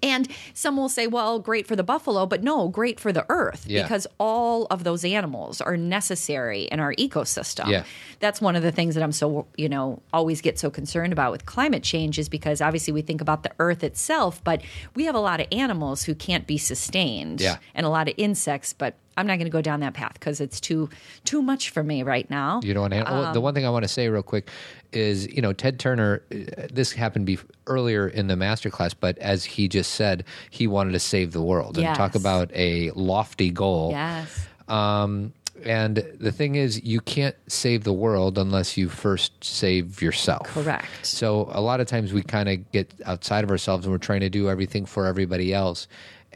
And 0.02 0.28
some 0.54 0.76
will 0.76 0.88
say, 0.88 1.06
well, 1.06 1.38
great 1.38 1.66
for 1.66 1.74
the 1.76 1.82
buffalo, 1.82 2.26
but 2.26 2.42
no, 2.42 2.68
great 2.68 3.00
for 3.00 3.12
the 3.12 3.26
earth 3.28 3.64
Yeah. 3.66 3.82
because 3.82 4.06
all 4.18 4.66
of 4.70 4.84
those 4.84 5.04
animals 5.04 5.60
are 5.60 5.76
necessary 5.76 6.62
in 6.62 6.80
our 6.80 6.94
ecosystem. 6.94 7.68
Yeah. 7.68 7.84
That's 8.20 8.40
one 8.40 8.56
of 8.56 8.62
the 8.62 8.72
things 8.72 8.94
that 8.94 9.02
I'm 9.02 9.12
so, 9.12 9.46
you 9.56 9.68
know, 9.68 10.00
always 10.12 10.40
get 10.40 10.58
so 10.58 10.70
concerned 10.70 11.12
about 11.12 11.32
with 11.32 11.46
climate 11.46 11.82
change 11.82 12.18
is 12.18 12.28
because 12.28 12.60
obviously 12.60 12.92
we 12.92 13.02
think 13.02 13.20
about 13.20 13.42
the 13.42 13.50
earth 13.58 13.82
itself, 13.84 14.42
but 14.44 14.62
we 14.94 15.04
have 15.04 15.14
a 15.14 15.20
lot 15.20 15.40
of 15.40 15.46
animals 15.52 16.04
who 16.04 16.14
can't 16.14 16.46
be 16.46 16.58
sustained 16.58 17.40
Yeah. 17.40 17.56
and 17.74 17.84
a 17.84 17.88
lot 17.88 18.08
of 18.08 18.14
insects, 18.16 18.72
but 18.72 18.94
I'm 19.18 19.26
not 19.26 19.34
going 19.36 19.46
to 19.46 19.50
go 19.50 19.60
down 19.60 19.80
that 19.80 19.94
path 19.94 20.14
because 20.14 20.40
it's 20.40 20.60
too 20.60 20.88
too 21.24 21.42
much 21.42 21.70
for 21.70 21.82
me 21.82 22.02
right 22.04 22.28
now. 22.30 22.60
You 22.62 22.72
know 22.72 22.82
well, 22.82 23.24
Um, 23.24 23.34
the 23.34 23.40
one 23.40 23.52
thing 23.52 23.66
I 23.66 23.70
want 23.70 23.82
to 23.82 23.88
say 23.88 24.08
real 24.08 24.22
quick 24.22 24.48
is, 24.92 25.26
you 25.26 25.42
know, 25.42 25.52
Ted 25.52 25.78
Turner. 25.80 26.22
uh, 26.32 26.68
This 26.72 26.92
happened 26.92 27.26
be 27.26 27.38
earlier 27.66 28.08
in 28.08 28.28
the 28.28 28.36
masterclass, 28.36 28.94
but 28.98 29.18
as 29.18 29.44
he 29.44 29.68
just 29.68 29.92
said, 29.94 30.24
he 30.50 30.66
wanted 30.66 30.92
to 30.92 31.00
save 31.00 31.32
the 31.32 31.42
world 31.42 31.76
and 31.76 31.94
talk 31.96 32.14
about 32.14 32.50
a 32.54 32.90
lofty 32.92 33.50
goal. 33.50 33.90
Yes. 33.90 34.46
Um, 34.68 35.32
and 35.64 35.96
the 36.20 36.30
thing 36.30 36.54
is, 36.54 36.82
you 36.84 37.00
can't 37.00 37.34
save 37.48 37.82
the 37.82 37.92
world 37.92 38.38
unless 38.38 38.76
you 38.76 38.88
first 38.88 39.32
save 39.42 40.00
yourself. 40.00 40.46
Correct. 40.46 40.86
So 41.02 41.48
a 41.52 41.60
lot 41.60 41.80
of 41.80 41.88
times 41.88 42.12
we 42.12 42.22
kind 42.22 42.48
of 42.48 42.70
get 42.70 42.94
outside 43.04 43.42
of 43.42 43.50
ourselves 43.50 43.84
and 43.84 43.92
we're 43.92 43.98
trying 43.98 44.20
to 44.20 44.30
do 44.30 44.48
everything 44.48 44.86
for 44.86 45.06
everybody 45.06 45.52
else. 45.52 45.88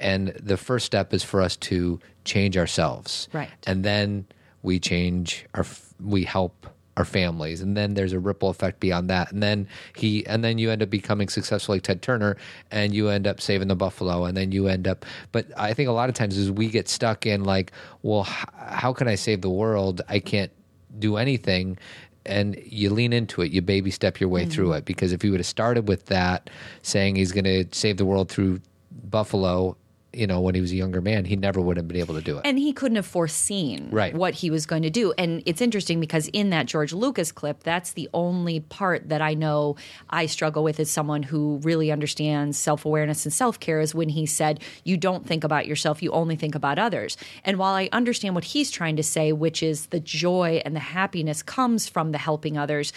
And 0.03 0.29
the 0.29 0.57
first 0.57 0.87
step 0.87 1.15
is 1.15 1.23
for 1.23 1.41
us 1.41 1.57
to 1.57 2.01
change 2.25 2.57
ourselves. 2.57 3.29
Right. 3.33 3.51
And 3.67 3.85
then 3.85 4.27
we 4.63 4.79
change 4.79 5.47
our, 5.55 5.65
we 6.01 6.25
help 6.25 6.67
our 6.97 7.05
families. 7.05 7.63
And 7.63 7.77
then 7.77 7.95
there's 7.95 8.13
a 8.13 8.19
ripple 8.19 8.51
effect 8.51 8.81
beyond 8.81 9.09
that. 9.09 9.33
And 9.33 9.43
then 9.43 9.67
he 9.97 10.27
and 10.27 10.45
then 10.45 10.59
you 10.59 10.71
end 10.71 10.83
up 10.83 10.91
becoming 10.91 11.29
successful 11.29 11.75
like 11.75 11.83
ted 11.83 12.03
turner 12.03 12.37
and 12.71 12.95
you 12.95 13.09
end 13.09 13.27
up 13.27 13.41
saving 13.41 13.69
the 13.69 13.75
buffalo 13.75 14.25
and 14.25 14.37
then 14.37 14.53
you 14.53 14.69
end 14.69 14.87
up 14.87 15.07
but 15.33 15.47
i 15.57 15.73
think 15.73 15.89
a 15.89 15.93
lot 15.93 16.11
of 16.11 16.15
times 16.15 16.37
is 16.37 16.51
we 16.51 16.69
get 16.69 16.89
stuck 16.89 17.25
in 17.25 17.45
like 17.45 17.73
well 18.03 18.27
h- 18.29 18.45
how 18.57 18.93
can 18.93 19.09
i 19.09 19.15
save 19.15 19.41
the 19.41 19.51
world? 19.51 20.03
I 20.09 20.19
can't 20.19 20.53
do 20.99 21.17
anything. 21.17 21.79
And 22.25 22.61
you 22.65 22.91
lean 22.91 23.13
into 23.13 23.43
it. 23.43 23.51
You 23.51 23.63
baby 23.63 23.91
step 23.91 24.21
your 24.21 24.29
way 24.29 24.47
through 24.47 24.69
mm-hmm. 24.69 24.79
it. 24.79 24.85
Because 24.85 25.13
if 25.13 25.23
he 25.23 25.31
would 25.31 25.41
have 25.41 25.47
started 25.47 25.89
with 25.89 26.07
that 26.07 26.51
saying 26.83 27.17
he's 27.17 27.33
going 27.33 27.45
to 27.45 27.65
save 27.73 27.97
the 27.97 28.05
world 28.05 28.31
through 28.31 28.61
buffalo 29.05 29.77
you 30.13 30.27
know, 30.27 30.41
when 30.41 30.55
he 30.55 30.61
was 30.61 30.73
a 30.73 30.77
younger 30.77 31.01
man, 31.01 31.25
he 31.25 31.37
never 31.37 31.61
would 31.61 31.77
have 31.77 31.89
been 31.89 31.97
able 31.97 32.15
to 32.15 32.21
do 32.21 32.37
it. 32.39 32.43
and 32.45 32.59
he 32.59 32.73
couldn't 32.73 32.97
have 32.97 33.07
foreseen 33.07 33.89
Right. 33.91 34.15
what 34.15 34.35
he 34.35 34.51
was 34.51 34.67
going 34.67 34.83
to 34.83 34.91
do. 34.91 35.13
And 35.17 35.43
it's 35.47 35.61
interesting 35.61 36.01
because 36.01 36.29
in 36.29 36.51
that 36.51 36.67
George 36.67 36.93
Lucas 36.93 37.33
clip, 37.33 37.63
that's 37.63 37.93
the 37.93 38.09
only 38.13 38.61
part 38.61 39.09
that 39.09 39.23
I 39.23 39.35
know 39.35 39.77
I 40.11 40.27
struggle 40.27 40.63
with 40.65 40.79
as 40.81 40.91
someone 40.91 41.23
who 41.23 41.61
really 41.63 41.91
understands 41.91 42.59
self 42.59 42.85
awareness 42.85 43.25
and 43.25 43.33
self 43.33 43.59
care 43.59 43.81
is 43.81 43.95
when 43.95 44.11
he 44.11 44.27
said, 44.27 44.61
You 44.85 44.97
don't 44.97 45.27
think 45.27 45.45
about 45.45 45.67
yourself, 45.67 46.03
you 46.03 46.11
only 46.13 46.37
think 46.37 46.55
about 46.55 46.79
others. 46.79 47.17
And 47.45 47.59
while 47.59 47.75
I 47.75 47.89
understand 47.93 48.35
what 48.35 48.45
he's 48.45 48.71
trying 48.71 48.97
to 48.97 49.03
say, 49.03 49.33
which 49.33 49.63
is 49.63 49.87
the 49.87 50.01
joy 50.01 50.61
and 50.65 50.77
the 50.77 50.81
happiness 50.81 51.43
comes 51.43 51.89
from 51.89 52.13
the 52.13 52.19
helping 52.19 52.59
others, 52.59 52.93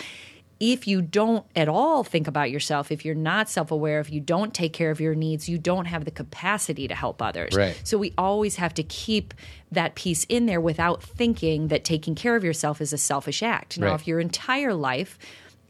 if 0.59 0.87
you 0.87 1.01
don't 1.01 1.45
at 1.55 1.67
all 1.67 2.03
think 2.03 2.27
about 2.27 2.49
yourself, 2.49 2.91
if 2.91 3.03
you're 3.03 3.13
not 3.13 3.49
self 3.49 3.71
aware, 3.71 3.99
if 3.99 4.11
you 4.11 4.21
don't 4.21 4.53
take 4.53 4.71
care 4.73 4.89
of 4.91 5.01
your 5.01 5.15
needs, 5.15 5.49
you 5.49 5.57
don't 5.57 5.85
have 5.85 6.05
the 6.05 6.11
capacity 6.11 6.87
to 6.87 6.95
help 6.95 7.21
others. 7.21 7.55
Right. 7.55 7.79
So 7.83 7.97
we 7.97 8.13
always 8.17 8.55
have 8.55 8.73
to 8.75 8.83
keep 8.83 9.33
that 9.71 9.95
piece 9.95 10.23
in 10.25 10.45
there 10.45 10.61
without 10.61 11.03
thinking 11.03 11.67
that 11.67 11.83
taking 11.83 12.15
care 12.15 12.35
of 12.35 12.43
yourself 12.43 12.79
is 12.79 12.93
a 12.93 12.97
selfish 12.97 13.43
act. 13.43 13.77
Now, 13.77 13.87
Right. 13.87 13.99
if 13.99 14.07
your 14.07 14.19
entire 14.19 14.73
life 14.73 15.17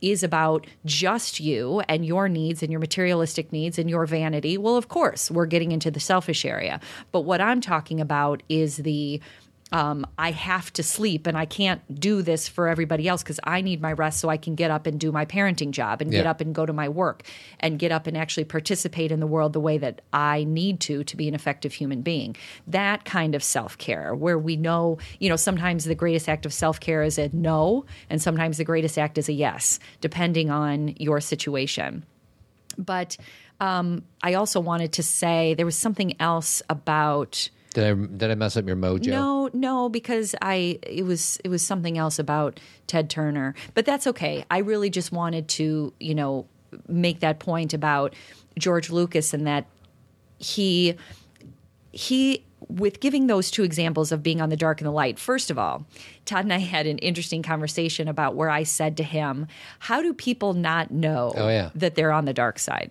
is 0.02 0.22
about 0.22 0.68
just 0.86 1.40
you 1.40 1.82
and 1.88 2.06
your 2.06 2.30
needs 2.30 2.62
and 2.62 2.72
your 2.72 2.80
materialistic 2.82 3.52
needs 3.52 3.80
and 3.80 3.90
your 3.90 4.06
vanity, 4.06 4.56
well, 4.58 4.76
of 4.76 4.88
course, 4.88 5.32
we're 5.32 5.48
getting 5.48 5.72
into 5.72 5.90
the 5.90 6.00
selfish 6.00 6.46
area. 6.46 6.80
But 7.12 7.22
what 7.22 7.42
I'm 7.42 7.60
talking 7.60 8.00
about 8.00 8.44
is 8.50 8.78
the 8.78 9.20
um, 9.76 10.08
I 10.18 10.32
have 10.32 10.72
to 10.74 10.84
sleep 10.84 11.28
and 11.28 11.38
I 11.38 11.44
can't 11.44 12.00
do 12.00 12.22
this 12.22 12.48
for 12.48 12.70
everybody 12.70 13.10
else 13.10 13.24
because 13.24 13.42
I 13.44 13.60
need 13.60 13.82
my 13.82 13.92
rest 13.92 14.22
so 14.22 14.30
I 14.30 14.38
can 14.38 14.56
get 14.56 14.72
up 14.72 14.88
and 14.88 14.98
do 14.98 15.12
my 15.12 15.26
parenting 15.26 15.72
job 15.72 16.02
and 16.02 16.10
get 16.10 16.26
up 16.26 16.40
and 16.40 16.56
go 16.56 16.66
to 16.66 16.72
my 16.72 16.88
work 16.88 17.24
and 17.60 17.78
get 17.78 17.92
up 17.92 18.08
and 18.08 18.16
actually 18.16 18.46
participate 18.46 19.12
in 19.12 19.20
the 19.20 19.28
world 19.28 19.52
the 19.52 19.60
way 19.60 19.78
that 19.78 20.00
I 20.14 20.46
need 20.46 20.80
to 20.82 21.04
to 21.04 21.18
be 21.18 21.28
an 21.28 21.36
effective 21.36 21.74
human 21.74 22.04
being. 22.04 22.38
That 22.66 23.04
kind 23.04 23.36
of 23.36 23.44
self 23.44 23.78
care, 23.78 24.16
where 24.16 24.40
we 24.40 24.56
know, 24.56 24.98
you 25.20 25.28
know, 25.28 25.36
sometimes 25.36 25.84
the 25.84 25.94
greatest 25.94 26.30
act 26.30 26.46
of 26.46 26.54
self 26.54 26.80
care 26.80 27.04
is 27.04 27.18
a 27.18 27.30
no, 27.34 27.84
and 28.10 28.22
sometimes 28.22 28.58
the 28.58 28.64
greatest 28.64 28.98
act 28.98 29.18
is 29.18 29.28
a 29.28 29.34
yes, 29.34 29.82
depending 30.00 30.50
on 30.50 30.96
your 31.00 31.20
situation. 31.20 32.06
But 32.78 33.18
um, 33.60 34.06
I 34.24 34.36
also 34.36 34.62
wanted 34.62 34.94
to 34.94 35.04
say 35.04 35.54
there 35.54 35.66
was 35.66 35.78
something 35.78 36.16
else 36.22 36.62
about. 36.70 37.50
Did 37.76 37.84
I 37.84 37.94
did 37.94 38.32
I 38.32 38.36
mess 38.36 38.56
up 38.58 38.66
your 38.66 38.78
mojo? 38.78 39.08
No, 39.08 39.50
no, 39.54 39.90
because 39.90 40.34
I 40.42 40.80
it 40.82 41.06
was 41.06 41.38
it 41.44 41.50
was 41.50 41.62
something 41.62 41.98
else 41.98 42.18
about 42.18 42.60
Ted 42.88 43.10
Turner, 43.10 43.54
but 43.76 43.86
that's 43.86 44.08
okay. 44.08 44.46
I 44.50 44.60
really 44.60 44.90
just 44.90 45.12
wanted 45.12 45.48
to 45.50 45.94
you 46.00 46.16
know 46.16 46.48
make 46.88 47.20
that 47.20 47.40
point 47.40 47.74
about 47.74 48.16
George 48.58 48.90
Lucas 48.90 49.34
and 49.34 49.46
that 49.46 49.66
he 50.40 50.96
he 51.92 52.44
with 52.68 53.00
giving 53.02 53.28
those 53.28 53.52
two 53.52 53.64
examples 53.64 54.12
of 54.12 54.24
being 54.24 54.40
on 54.42 54.50
the 54.50 54.58
dark 54.58 54.80
and 54.82 54.88
the 54.88 54.92
light 54.92 55.20
first 55.20 55.52
of 55.52 55.60
all 55.60 55.86
todd 56.26 56.44
and 56.44 56.52
i 56.52 56.58
had 56.58 56.88
an 56.88 56.98
interesting 56.98 57.44
conversation 57.44 58.08
about 58.08 58.36
where 58.36 58.50
i 58.50 58.64
said 58.64 58.98
to 58.98 59.04
him 59.04 59.46
how 59.80 60.02
do 60.02 60.14
people 60.14 60.54
not 60.54 60.90
know 60.90 61.32
Oh, 61.38 61.48
yeah. 61.48 61.70
that 61.76 61.94
they're 61.96 62.12
on 62.12 62.26
the 62.26 62.34
dark 62.34 62.58
side 62.58 62.90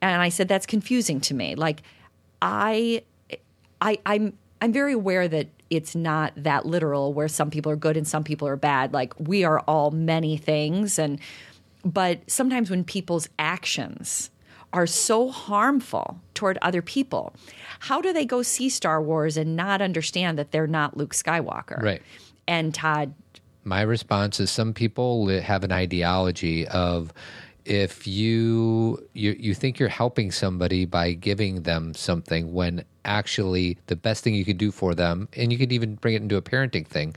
and 0.00 0.22
i 0.22 0.30
said 0.30 0.48
that's 0.48 0.64
confusing 0.64 1.20
to 1.20 1.34
me 1.34 1.54
like 1.54 1.82
i 2.40 3.02
I, 3.80 3.98
I'm 4.06 4.36
I'm 4.60 4.72
very 4.72 4.94
aware 4.94 5.28
that 5.28 5.48
it's 5.68 5.94
not 5.94 6.32
that 6.36 6.64
literal 6.64 7.12
where 7.12 7.28
some 7.28 7.50
people 7.50 7.70
are 7.70 7.76
good 7.76 7.96
and 7.96 8.06
some 8.06 8.24
people 8.24 8.48
are 8.48 8.56
bad. 8.56 8.94
Like 8.94 9.12
we 9.18 9.44
are 9.44 9.60
all 9.60 9.90
many 9.90 10.36
things 10.36 10.98
and 10.98 11.20
but 11.84 12.22
sometimes 12.30 12.70
when 12.70 12.82
people's 12.82 13.28
actions 13.38 14.30
are 14.72 14.86
so 14.86 15.28
harmful 15.28 16.18
toward 16.32 16.58
other 16.62 16.82
people, 16.82 17.34
how 17.78 18.00
do 18.00 18.12
they 18.12 18.24
go 18.24 18.42
see 18.42 18.68
Star 18.68 19.02
Wars 19.02 19.36
and 19.36 19.54
not 19.54 19.82
understand 19.82 20.38
that 20.38 20.50
they're 20.50 20.66
not 20.66 20.96
Luke 20.96 21.14
Skywalker? 21.14 21.80
Right. 21.82 22.02
And 22.48 22.74
Todd 22.74 23.14
My 23.64 23.82
response 23.82 24.40
is 24.40 24.50
some 24.50 24.72
people 24.72 25.28
have 25.28 25.62
an 25.62 25.72
ideology 25.72 26.66
of 26.68 27.12
if 27.64 28.06
you, 28.06 29.06
you 29.14 29.36
you 29.38 29.54
think 29.54 29.78
you're 29.78 29.88
helping 29.88 30.30
somebody 30.30 30.84
by 30.84 31.12
giving 31.12 31.62
them 31.62 31.94
something 31.94 32.52
when 32.52 32.84
actually 33.04 33.78
the 33.86 33.96
best 33.96 34.24
thing 34.24 34.34
you 34.34 34.44
could 34.44 34.58
do 34.58 34.70
for 34.70 34.94
them 34.94 35.28
and 35.34 35.52
you 35.52 35.58
could 35.58 35.72
even 35.72 35.94
bring 35.96 36.14
it 36.14 36.22
into 36.22 36.36
a 36.36 36.42
parenting 36.42 36.86
thing 36.86 37.14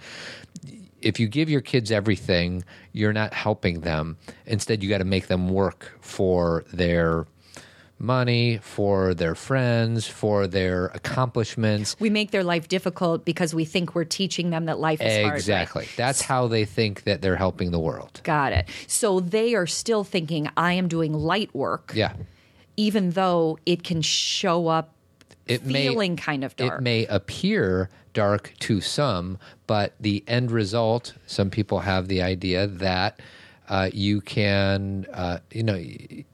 if 1.01 1.19
you 1.19 1.27
give 1.27 1.49
your 1.49 1.61
kids 1.61 1.91
everything 1.91 2.63
you're 2.91 3.13
not 3.13 3.33
helping 3.33 3.81
them 3.81 4.17
instead 4.45 4.83
you 4.83 4.89
got 4.89 4.97
to 4.99 5.03
make 5.05 5.27
them 5.27 5.49
work 5.49 5.97
for 6.01 6.65
their 6.73 7.25
money 7.99 8.59
for 8.61 9.15
their 9.15 9.33
friends 9.33 10.05
for 10.05 10.45
their 10.45 10.87
accomplishments 10.87 11.95
we 11.99 12.11
make 12.11 12.29
their 12.29 12.43
life 12.43 12.67
difficult 12.67 13.25
because 13.25 13.55
we 13.55 13.65
think 13.65 13.95
we're 13.95 14.03
teaching 14.03 14.51
them 14.51 14.65
that 14.65 14.77
life 14.79 15.01
is 15.01 15.13
hard. 15.17 15.31
right? 15.31 15.35
exactly 15.35 15.87
that's 15.95 16.21
how 16.21 16.47
they 16.47 16.63
think 16.63 17.03
that 17.03 17.21
they're 17.23 17.35
helping 17.35 17.71
the 17.71 17.79
world 17.79 18.21
Got 18.23 18.53
it. 18.53 18.67
So 18.85 19.19
they 19.19 19.55
are 19.55 19.65
still 19.65 20.03
thinking 20.03 20.49
I 20.55 20.73
am 20.73 20.87
doing 20.87 21.13
light 21.13 21.53
work. 21.55 21.91
yeah 21.95 22.13
even 22.75 23.09
though 23.11 23.57
it 23.65 23.83
can 23.83 24.03
show 24.03 24.67
up 24.67 24.93
it 25.47 25.61
feeling 25.61 26.13
may 26.13 26.17
kind 26.17 26.43
of 26.43 26.55
dark. 26.55 26.79
it 26.79 26.83
may 26.83 27.05
appear 27.05 27.89
dark 28.13 28.53
to 28.59 28.81
some 28.81 29.37
but 29.67 29.93
the 29.99 30.23
end 30.27 30.51
result 30.51 31.13
some 31.25 31.49
people 31.49 31.79
have 31.79 32.07
the 32.07 32.21
idea 32.21 32.67
that 32.67 33.19
uh, 33.69 33.89
you 33.93 34.21
can 34.21 35.05
uh, 35.13 35.39
you 35.51 35.63
know 35.63 35.75
it, 35.75 36.25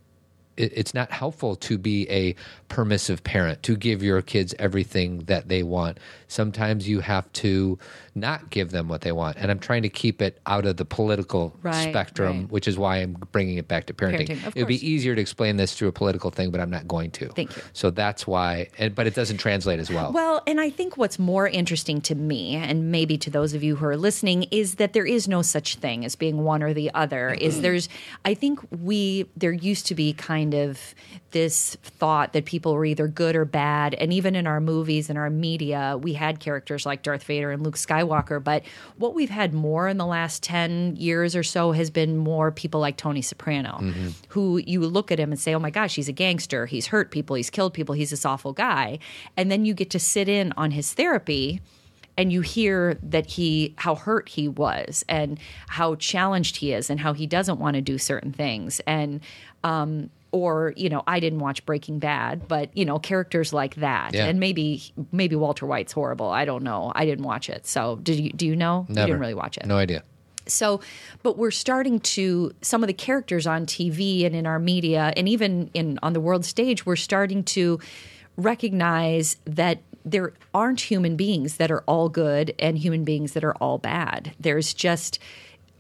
it's 0.55 0.93
not 0.93 1.11
helpful 1.11 1.55
to 1.55 1.77
be 1.77 2.09
a 2.09 2.35
permissive 2.73 3.23
parent 3.23 3.61
to 3.61 3.75
give 3.75 4.01
your 4.01 4.21
kids 4.23 4.55
everything 4.57 5.19
that 5.25 5.47
they 5.47 5.61
want. 5.61 5.99
Sometimes 6.27 6.89
you 6.89 7.01
have 7.01 7.31
to 7.33 7.77
not 8.15 8.49
give 8.49 8.71
them 8.71 8.87
what 8.87 9.01
they 9.01 9.11
want. 9.11 9.37
And 9.37 9.49
i'm 9.51 9.59
trying 9.59 9.81
to 9.83 9.89
keep 9.89 10.21
it 10.21 10.39
out 10.45 10.65
of 10.65 10.77
the 10.77 10.85
political 10.85 11.55
Right, 11.61 11.89
spectrum 11.89 12.41
right. 12.41 12.51
which 12.51 12.67
is 12.67 12.77
why 12.77 12.97
i'm 12.97 13.13
bringing 13.31 13.57
it 13.57 13.67
back 13.67 13.85
to 13.87 13.93
parenting, 13.93 14.27
Parenting, 14.27 14.51
it 14.55 14.59
would 14.59 14.67
be 14.67 14.87
easier 14.87 15.15
to 15.15 15.21
explain 15.21 15.57
this 15.57 15.73
through 15.73 15.87
a 15.87 15.91
political 15.91 16.29
thing 16.31 16.51
but 16.51 16.59
i'm 16.59 16.69
not 16.69 16.87
going 16.87 17.11
to. 17.11 17.27
Thank 17.29 17.55
you. 17.55 17.63
so 17.73 17.89
that's 17.89 18.25
why 18.27 18.69
and, 18.77 18.95
but 18.95 19.05
it 19.07 19.15
doesn't 19.15 19.37
translate 19.37 19.79
as 19.79 19.89
well. 19.91 20.11
Well, 20.11 20.41
and 20.47 20.59
I 20.59 20.69
think 20.69 20.97
what's 20.97 21.19
more 21.19 21.47
interesting 21.47 22.01
to 22.01 22.15
me, 22.15 22.55
and 22.55 22.91
maybe 22.91 23.17
to 23.19 23.29
those 23.29 23.53
of 23.53 23.61
you 23.63 23.75
who 23.75 23.85
are 23.85 23.97
listening, 23.97 24.43
is 24.51 24.75
that 24.75 24.93
there 24.93 25.05
is 25.05 25.27
no 25.27 25.41
such 25.41 25.75
thing 25.75 26.05
as 26.05 26.15
being 26.15 26.43
one 26.43 26.61
or 26.63 26.73
the 26.73 26.89
other. 26.93 27.31
Is 27.33 27.61
there's, 27.61 27.89
I 28.25 28.33
think 28.33 28.59
we, 28.71 29.25
there 29.37 29.51
used 29.51 29.85
to 29.87 29.95
be 29.95 30.13
kind 30.13 30.53
of 30.53 30.95
this 31.31 31.75
thought 31.83 32.33
that 32.33 32.45
people 32.45 32.62
were 32.71 32.85
either 32.85 33.07
good 33.07 33.35
or 33.35 33.43
bad. 33.43 33.93
And 33.95 34.13
even 34.13 34.35
in 34.35 34.47
our 34.47 34.61
movies 34.61 35.09
and 35.09 35.19
our 35.19 35.29
media, 35.29 35.97
we 36.01 36.13
had 36.13 36.39
characters 36.39 36.85
like 36.85 37.01
Darth 37.03 37.23
Vader 37.23 37.51
and 37.51 37.63
Luke 37.63 37.75
Skywalker. 37.75 38.41
But 38.41 38.63
what 38.97 39.13
we've 39.13 39.29
had 39.29 39.53
more 39.53 39.87
in 39.89 39.97
the 39.97 40.05
last 40.05 40.41
10 40.43 40.95
years 40.95 41.35
or 41.35 41.43
so 41.43 41.71
has 41.73 41.89
been 41.89 42.15
more 42.17 42.51
people 42.51 42.79
like 42.79 42.95
Tony 42.95 43.21
Soprano, 43.21 43.79
who 44.29 44.61
you 44.65 44.79
look 44.81 45.11
at 45.11 45.19
him 45.19 45.31
and 45.31 45.39
say, 45.39 45.53
oh 45.53 45.59
my 45.59 45.71
gosh, 45.71 45.95
he's 45.95 46.07
a 46.07 46.13
gangster. 46.13 46.65
He's 46.67 46.87
hurt 46.87 47.11
people. 47.11 47.35
He's 47.35 47.49
killed 47.49 47.73
people. 47.73 47.95
He's 47.95 48.11
this 48.11 48.25
awful 48.25 48.53
guy. 48.53 48.99
And 49.35 49.51
then 49.51 49.65
you 49.65 49.73
get 49.73 49.89
to 49.89 49.99
sit 49.99 50.29
in 50.29 50.53
on 50.55 50.71
his 50.71 50.93
therapy 50.93 51.59
and 52.17 52.31
you 52.31 52.41
hear 52.41 52.97
that 53.01 53.25
he 53.25 53.73
how 53.77 53.95
hurt 53.95 54.29
he 54.29 54.47
was 54.47 55.03
and 55.09 55.39
how 55.67 55.95
challenged 55.95 56.57
he 56.57 56.73
is 56.73 56.89
and 56.89 56.99
how 56.99 57.13
he 57.13 57.25
doesn't 57.25 57.59
want 57.59 57.75
to 57.75 57.81
do 57.81 57.97
certain 57.97 58.31
things 58.31 58.79
and 58.85 59.21
um 59.63 60.09
or 60.33 60.73
you 60.75 60.89
know 60.89 61.01
I 61.07 61.21
didn't 61.21 61.39
watch 61.39 61.65
Breaking 61.65 61.99
Bad 61.99 62.47
but 62.49 62.75
you 62.75 62.83
know 62.83 62.99
characters 62.99 63.53
like 63.53 63.75
that 63.75 64.13
Yeah. 64.13 64.25
and 64.25 64.39
maybe 64.39 64.83
maybe 65.13 65.37
Walter 65.37 65.65
White's 65.65 65.93
horrible 65.93 66.29
I 66.29 66.43
don't 66.43 66.63
know 66.63 66.91
I 66.93 67.05
didn't 67.05 67.23
watch 67.23 67.49
it 67.49 67.65
so 67.65 67.95
did 68.03 68.19
you 68.19 68.31
do 68.31 68.45
you 68.45 68.55
know 68.57 68.85
you 68.89 68.95
Never. 68.95 69.07
didn't 69.07 69.21
really 69.21 69.33
watch 69.33 69.55
it 69.57 69.65
no 69.65 69.77
idea 69.77 70.03
so, 70.45 70.81
but 71.21 71.37
we're 71.37 71.51
starting 71.51 72.01
to 72.01 72.53
some 72.61 72.83
of 72.83 72.87
the 72.87 72.93
characters 72.93 73.47
on 73.47 73.65
TV 73.65 74.25
and 74.25 74.35
in 74.35 74.45
our 74.45 74.59
media 74.59 75.13
and 75.15 75.29
even 75.29 75.69
in 75.73 75.97
on 76.03 76.11
the 76.11 76.19
world 76.19 76.43
stage, 76.43 76.85
we're 76.85 76.97
starting 76.97 77.45
to 77.45 77.79
recognize 78.35 79.37
that 79.45 79.79
there 80.05 80.33
aren't 80.53 80.81
human 80.81 81.15
beings 81.15 81.55
that 81.57 81.71
are 81.71 81.81
all 81.87 82.09
good 82.09 82.53
and 82.59 82.77
human 82.77 83.05
beings 83.05 83.31
that 83.33 83.43
are 83.45 83.53
all 83.55 83.77
bad. 83.77 84.33
There's 84.37 84.73
just 84.73 85.17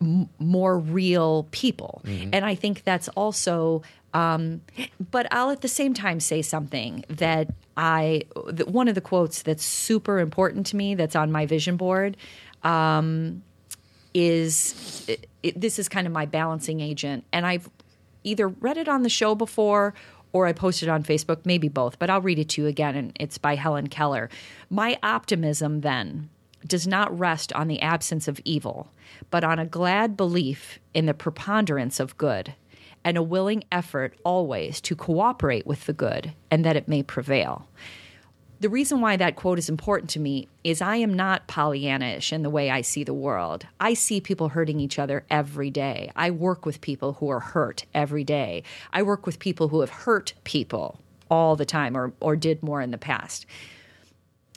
m- 0.01 0.29
more 0.39 0.79
real 0.79 1.45
people. 1.51 2.01
Mm-hmm. 2.05 2.29
And 2.31 2.45
I 2.45 2.55
think 2.55 2.83
that's 2.85 3.09
also 3.09 3.81
um, 4.13 4.61
but 5.11 5.27
I'll 5.31 5.49
at 5.51 5.61
the 5.61 5.67
same 5.67 5.93
time 5.93 6.19
say 6.19 6.41
something 6.41 7.03
that 7.09 7.47
I 7.75 8.23
that 8.47 8.67
one 8.67 8.87
of 8.87 8.95
the 8.95 9.01
quotes 9.01 9.41
that's 9.41 9.63
super 9.65 10.19
important 10.19 10.67
to 10.67 10.75
me 10.75 10.95
that's 10.95 11.15
on 11.15 11.31
my 11.31 11.45
vision 11.45 11.77
board 11.77 12.15
um, 12.63 13.41
is 14.13 15.03
it, 15.07 15.27
it- 15.41 15.59
this 15.59 15.79
is 15.79 15.89
kind 15.89 16.05
of 16.07 16.13
my 16.13 16.25
balancing 16.25 16.79
agent. 16.79 17.23
And 17.33 17.45
i've 17.45 17.69
either 18.23 18.47
read 18.47 18.77
it 18.77 18.87
on 18.87 19.03
the 19.03 19.09
show 19.09 19.35
before 19.35 19.93
or 20.31 20.45
i 20.47 20.53
posted 20.53 20.87
it 20.87 20.91
on 20.91 21.03
facebook 21.03 21.39
maybe 21.45 21.67
both 21.67 21.99
but 21.99 22.09
i'll 22.09 22.21
read 22.21 22.39
it 22.39 22.47
to 22.49 22.61
you 22.61 22.67
again 22.67 22.95
and 22.95 23.11
it's 23.19 23.37
by 23.37 23.55
helen 23.55 23.87
keller. 23.87 24.29
My 24.69 24.97
optimism 25.03 25.81
then 25.81 26.29
does 26.65 26.87
not 26.87 27.17
rest 27.17 27.51
on 27.53 27.67
the 27.67 27.81
absence 27.81 28.27
of 28.29 28.39
evil 28.45 28.87
but 29.29 29.43
on 29.43 29.59
a 29.59 29.65
glad 29.65 30.15
belief 30.15 30.79
in 30.93 31.05
the 31.05 31.13
preponderance 31.13 31.99
of 31.99 32.17
good 32.17 32.53
and 33.03 33.17
a 33.17 33.23
willing 33.23 33.63
effort 33.71 34.13
always 34.23 34.79
to 34.81 34.95
cooperate 34.95 35.65
with 35.65 35.85
the 35.85 35.93
good 35.93 36.33
and 36.49 36.63
that 36.63 36.75
it 36.75 36.87
may 36.87 37.03
prevail 37.03 37.67
the 38.63 38.69
reason 38.69 39.01
why 39.01 39.17
that 39.17 39.35
quote 39.35 39.59
is 39.59 39.67
important 39.67 40.09
to 40.11 40.21
me 40.21 40.47
is 40.63 40.81
I 40.81 40.95
am 40.95 41.13
not 41.13 41.49
Pollyannish 41.49 42.31
in 42.31 42.43
the 42.43 42.49
way 42.49 42.69
I 42.69 42.79
see 42.79 43.03
the 43.03 43.13
world. 43.13 43.67
I 43.77 43.93
see 43.93 44.21
people 44.21 44.47
hurting 44.47 44.79
each 44.79 44.97
other 44.97 45.25
every 45.29 45.69
day. 45.69 46.13
I 46.15 46.31
work 46.31 46.65
with 46.65 46.79
people 46.79 47.17
who 47.19 47.27
are 47.27 47.41
hurt 47.41 47.83
every 47.93 48.23
day. 48.23 48.63
I 48.93 49.03
work 49.03 49.25
with 49.25 49.37
people 49.37 49.67
who 49.67 49.81
have 49.81 49.89
hurt 49.89 50.33
people 50.45 51.01
all 51.29 51.57
the 51.57 51.65
time 51.65 51.97
or, 51.97 52.13
or 52.21 52.37
did 52.37 52.63
more 52.63 52.79
in 52.79 52.91
the 52.91 52.97
past. 52.97 53.45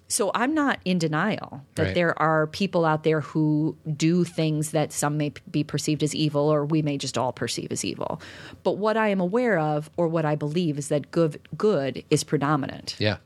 So 0.09 0.31
I'm 0.35 0.55
not 0.55 0.79
in 0.85 0.99
denial 0.99 1.63
that 1.75 1.83
Right. 1.83 1.95
there 1.95 2.17
are 2.23 2.47
people 2.47 2.85
out 2.85 3.03
there 3.03 3.21
who 3.21 3.77
do 3.97 4.23
things 4.23 4.71
that 4.71 4.93
some 4.93 5.17
may 5.17 5.33
be 5.51 5.65
perceived 5.65 6.03
as 6.05 6.15
evil 6.15 6.43
or 6.43 6.65
we 6.65 6.81
may 6.81 6.97
just 6.97 7.19
all 7.19 7.33
perceive 7.33 7.73
as 7.73 7.85
evil. 7.85 8.21
But 8.63 8.79
what 8.79 8.97
I 8.97 9.09
am 9.09 9.19
aware 9.21 9.59
of 9.59 9.91
or 9.97 10.07
what 10.07 10.25
I 10.25 10.37
believe 10.37 10.79
is 10.79 10.89
that 10.89 11.11
good 11.11 11.41
good 11.57 12.05
is 12.09 12.23
predominant 12.23 12.95
Yeah. 13.01 13.17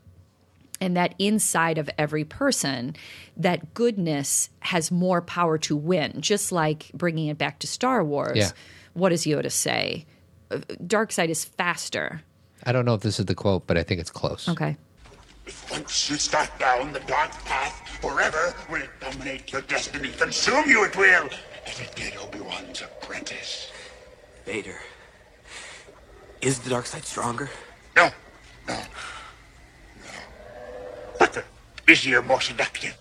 and 0.79 0.97
that 0.97 1.13
inside 1.19 1.77
of 1.77 1.87
every 1.99 2.23
person 2.23 2.95
that 3.37 3.75
goodness 3.75 4.49
has 4.61 4.89
more 4.91 5.21
power 5.21 5.59
to 5.59 5.75
win 5.75 6.19
just 6.21 6.51
like 6.51 6.89
bringing 6.95 7.27
it 7.27 7.37
back 7.37 7.59
to 7.59 7.67
star 7.67 8.03
wars 8.03 8.37
Yeah. 8.37 8.49
what 8.93 9.09
does 9.09 9.23
yoda 9.25 9.51
say 9.51 10.05
Uh, 10.49 10.57
dark 10.87 11.11
side 11.11 11.29
is 11.29 11.45
faster 11.45 12.23
I 12.65 12.71
don't 12.71 12.85
know 12.85 12.93
if 12.95 13.01
this 13.01 13.19
is 13.19 13.25
the 13.27 13.35
quote, 13.35 13.65
but 13.67 13.77
I 13.77 13.83
think 13.83 14.01
it's 14.01 14.11
close. 14.11 14.49
okay 14.49 14.77
Once 15.71 16.09
you 16.09 16.17
start 16.17 16.49
down 16.59 16.93
the 16.93 16.99
dark 17.01 17.31
path, 17.45 17.87
forever 18.01 18.53
will 18.69 18.81
it 18.81 18.89
dominate 18.99 19.51
your 19.51 19.61
destiny. 19.61 20.09
Consume 20.17 20.69
you 20.69 20.83
it 20.85 20.95
will, 20.95 21.29
as 21.65 21.79
it 21.79 21.93
did 21.95 22.15
Obi-Wan's 22.17 22.81
apprentice. 22.81 23.71
Vader. 24.45 24.77
Is 26.41 26.59
the 26.59 26.69
dark 26.69 26.85
side 26.85 27.05
stronger? 27.05 27.49
No, 27.95 28.09
no, 28.67 28.75
no. 28.75 30.09
Quicker, 31.17 31.45
busier, 31.85 32.21
more 32.21 32.41
seductive. 32.41 32.97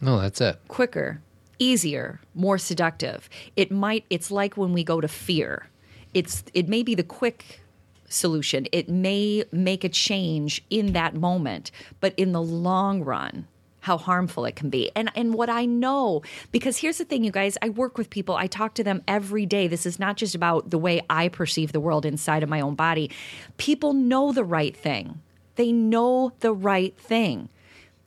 No, 0.00 0.20
that's 0.20 0.40
it. 0.40 0.58
quicker, 0.68 1.20
easier, 1.58 2.20
more 2.34 2.56
seductive. 2.58 3.28
It 3.56 3.70
might 3.70 4.04
it's 4.10 4.30
like 4.30 4.56
when 4.56 4.72
we 4.72 4.82
go 4.82 5.00
to 5.00 5.08
fear. 5.08 5.68
It's 6.14 6.42
it 6.54 6.68
may 6.68 6.82
be 6.82 6.94
the 6.94 7.02
quick 7.04 7.60
solution. 8.10 8.66
It 8.72 8.88
may 8.88 9.44
make 9.50 9.84
a 9.84 9.88
change 9.88 10.62
in 10.68 10.92
that 10.92 11.14
moment, 11.14 11.70
but 12.00 12.12
in 12.16 12.32
the 12.32 12.42
long 12.42 13.02
run, 13.02 13.46
how 13.80 13.96
harmful 13.96 14.44
it 14.44 14.56
can 14.56 14.68
be. 14.68 14.90
And 14.94 15.10
and 15.14 15.34
what 15.34 15.48
I 15.48 15.64
know 15.64 16.22
because 16.52 16.76
here's 16.78 16.98
the 16.98 17.04
thing 17.04 17.24
you 17.24 17.30
guys, 17.30 17.56
I 17.62 17.70
work 17.70 17.96
with 17.96 18.10
people, 18.10 18.36
I 18.36 18.46
talk 18.46 18.74
to 18.74 18.84
them 18.84 19.02
every 19.08 19.46
day. 19.46 19.68
This 19.68 19.86
is 19.86 19.98
not 19.98 20.16
just 20.16 20.34
about 20.34 20.70
the 20.70 20.78
way 20.78 21.00
I 21.08 21.28
perceive 21.28 21.72
the 21.72 21.80
world 21.80 22.04
inside 22.04 22.42
of 22.42 22.48
my 22.48 22.60
own 22.60 22.74
body. 22.74 23.10
People 23.56 23.92
know 23.92 24.32
the 24.32 24.44
right 24.44 24.76
thing. 24.76 25.22
They 25.56 25.72
know 25.72 26.32
the 26.40 26.52
right 26.52 26.96
thing. 26.98 27.48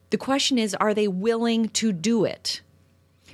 The 0.10 0.18
question 0.18 0.60
is, 0.60 0.76
are 0.76 0.94
they 0.94 1.08
willing 1.08 1.70
to 1.70 1.92
do 1.92 2.24
it? 2.24 2.62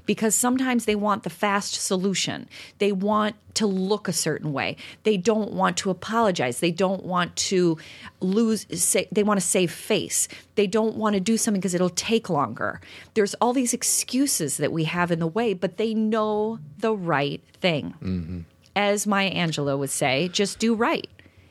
Because 0.09 0.33
sometimes 0.33 0.85
they 0.85 0.95
want 0.95 1.21
the 1.21 1.29
fast 1.29 1.75
solution. 1.75 2.49
They 2.79 2.91
want 2.91 3.35
to 3.53 3.67
look 3.67 4.07
a 4.07 4.11
certain 4.13 4.53
way. 4.53 4.75
They 5.03 5.17
don't 5.17 5.53
want 5.53 5.77
to 5.77 5.91
apologize. 5.91 6.61
They 6.61 6.71
don't 6.71 7.03
want 7.03 7.35
to 7.35 7.77
lose, 8.19 8.65
say, 8.71 9.07
they 9.11 9.21
want 9.21 9.39
to 9.39 9.45
save 9.45 9.71
face. 9.71 10.27
They 10.55 10.65
don't 10.65 10.95
want 10.95 11.13
to 11.13 11.19
do 11.19 11.37
something 11.37 11.61
because 11.61 11.75
it'll 11.75 11.91
take 11.91 12.27
longer. 12.27 12.81
There's 13.13 13.35
all 13.35 13.53
these 13.53 13.71
excuses 13.71 14.57
that 14.57 14.71
we 14.71 14.85
have 14.85 15.11
in 15.11 15.19
the 15.19 15.27
way, 15.27 15.53
but 15.53 15.77
they 15.77 15.93
know 15.93 16.57
the 16.79 16.95
right 16.95 17.43
thing. 17.61 17.93
Mm-hmm. 18.01 18.39
As 18.75 19.05
Maya 19.05 19.31
Angelou 19.31 19.77
would 19.77 19.91
say, 19.91 20.27
just 20.29 20.57
do 20.57 20.73
right. 20.73 21.07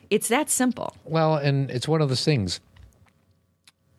It's 0.09 0.27
that 0.27 0.49
simple. 0.49 0.97
Well, 1.05 1.37
and 1.37 1.71
it's 1.71 1.87
one 1.87 2.01
of 2.01 2.09
those 2.09 2.25
things. 2.25 2.59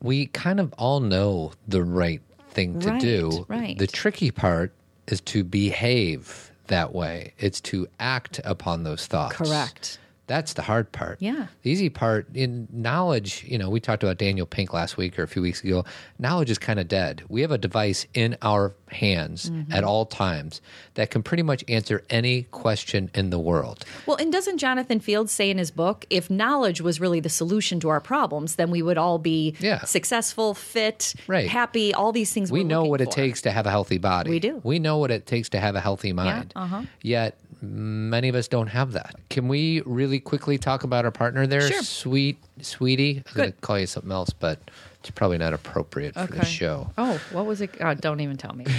We 0.03 0.27
kind 0.27 0.61
of 0.61 0.75
all 0.75 1.01
know 1.01 1.53
the 1.67 1.83
right 1.83 2.21
thing 2.51 2.79
to 2.81 2.91
Right, 2.91 3.01
do. 3.01 3.47
right. 3.49 3.79
The 3.79 3.87
tricky 3.87 4.31
part 4.31 4.73
is 5.07 5.21
to 5.23 5.45
behave 5.45 6.51
that 6.69 6.95
way. 6.95 7.35
It's 7.39 7.61
to 7.63 7.89
act 7.99 8.41
upon 8.45 8.85
those 8.85 9.07
thoughts. 9.07 9.37
Correct. 9.37 9.99
That's 10.31 10.53
the 10.53 10.63
hard 10.63 10.93
part. 10.93 11.17
Yeah. 11.21 11.49
The 11.63 11.71
easy 11.73 11.89
part 11.91 12.29
in 12.35 12.69
knowledge, 12.73 13.45
you 13.49 13.59
know, 13.59 13.69
we 13.69 13.81
talked 13.81 14.05
about 14.05 14.17
Daniel 14.17 14.47
Pink 14.47 14.73
last 14.73 14.97
week 14.97 15.19
or 15.19 15.25
a 15.25 15.27
few 15.29 15.43
weeks 15.43 15.65
ago. 15.65 15.85
Knowledge 16.21 16.51
is 16.51 16.59
kind 16.59 16.79
of 16.79 16.87
dead. 16.87 17.25
We 17.29 17.41
have 17.41 17.51
a 17.51 17.59
device 17.59 18.07
in 18.15 18.37
our 18.41 18.73
hands 18.91 19.51
Mm-hmm. 19.51 19.73
at 19.73 19.83
all 19.85 20.07
times 20.07 20.61
that 20.95 21.11
can 21.11 21.23
pretty 21.25 21.43
much 21.43 21.65
answer 21.69 22.03
any 22.11 22.45
question 22.45 23.11
in 23.15 23.31
the 23.31 23.39
world. 23.39 23.85
Well, 24.07 24.17
and 24.19 24.33
doesn't 24.33 24.59
Jonathan 24.59 25.01
Fields 25.01 25.33
say 25.33 25.51
in 25.51 25.59
his 25.59 25.71
book, 25.73 26.07
if 26.11 26.31
knowledge 26.31 26.81
was 26.81 27.01
really 27.01 27.19
the 27.21 27.29
solution 27.29 27.81
to 27.81 27.89
our 27.89 28.01
problems, 28.01 28.55
then 28.57 28.71
we 28.71 28.83
would 28.83 28.99
all 28.99 29.19
be 29.19 29.57
Yeah. 29.59 29.85
successful, 29.85 30.55
fit, 30.55 31.15
Right. 31.27 31.49
happy, 31.49 31.93
all 31.93 32.13
these 32.13 32.33
things 32.33 32.53
we 32.53 32.63
know 32.63 32.85
what 32.85 33.01
it 33.01 33.11
takes 33.11 33.43
to 33.43 33.51
have 33.51 33.67
a 33.67 33.71
healthy 33.71 33.99
body. 33.99 34.31
We 34.31 34.39
do. 34.39 34.61
We 34.63 34.79
know 34.79 34.99
what 34.99 35.11
it 35.11 35.27
takes 35.27 35.49
to 35.51 35.59
have 35.61 35.75
a 35.75 35.81
healthy 35.81 36.13
mind. 36.13 36.53
uh-huh. 36.55 36.83
Yet 37.03 37.37
many 37.63 38.29
of 38.29 38.35
us 38.35 38.49
don't 38.49 38.69
have 38.69 38.93
that. 38.93 39.17
Can 39.29 39.49
we 39.49 39.81
really 39.83 40.19
quickly 40.21 40.59
talk 40.59 40.85
about 40.85 41.05
our 41.05 41.11
partner 41.11 41.47
there, 41.47 41.63
Sure. 41.71 41.83
sweet 41.83 42.39
sweetie? 42.61 43.23
I'm 43.27 43.35
going 43.35 43.53
to 43.53 43.59
call 43.59 43.79
you 43.79 43.87
something 43.87 44.13
else, 44.13 44.31
but 44.31 44.59
it's 45.01 45.11
probably 45.11 45.39
not 45.39 45.53
appropriate 45.55 46.15
for 46.15 46.27
the 46.27 46.45
show. 46.45 46.91
Oh, 46.99 47.21
what 47.33 47.47
was 47.47 47.61
it? 47.61 47.71
Oh, 47.81 47.95
don't 47.95 48.21
even 48.21 48.37
tell 48.37 48.53
me. 48.55 48.65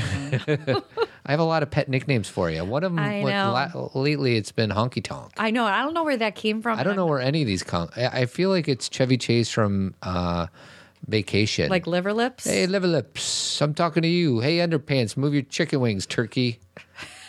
I 1.26 1.32
have 1.32 1.40
a 1.40 1.44
lot 1.44 1.64
of 1.64 1.70
pet 1.72 1.90
nicknames 1.90 2.28
for 2.28 2.50
you. 2.50 2.64
One 2.66 2.84
of 2.84 2.92
them, 2.92 3.00
I 3.00 3.22
what- 3.22 3.30
know. 3.32 3.90
la- 3.94 4.00
lately, 4.02 4.36
it's 4.38 4.52
been 4.52 4.70
Honky 4.72 5.04
Tonk. 5.04 5.32
I 5.38 5.52
know. 5.52 5.66
I 5.66 5.84
don't 5.84 5.94
know 5.94 6.04
where 6.04 6.18
that 6.18 6.36
came 6.36 6.62
from. 6.62 6.80
I 6.80 6.84
don't 6.84 6.96
know 6.96 7.06
where 7.06 7.20
any 7.20 7.42
of 7.42 7.48
these 7.48 7.64
come. 7.64 7.90
I, 7.96 8.08
I 8.22 8.26
feel 8.26 8.50
like 8.50 8.68
it's 8.68 8.90
Chevy 8.90 9.18
Chase 9.18 9.50
from 9.52 9.94
uh, 10.02 10.48
Vacation. 11.08 11.70
Like 11.70 11.88
liver 11.88 12.14
lips? 12.14 12.46
Hey, 12.46 12.68
liver 12.68 12.88
lips, 12.88 13.62
I'm 13.62 13.74
talking 13.74 14.04
to 14.04 14.10
you. 14.10 14.40
Hey, 14.40 14.58
underpants, 14.58 15.16
move 15.18 15.34
your 15.34 15.44
chicken 15.44 15.80
wings, 15.80 16.06
turkey. 16.06 16.60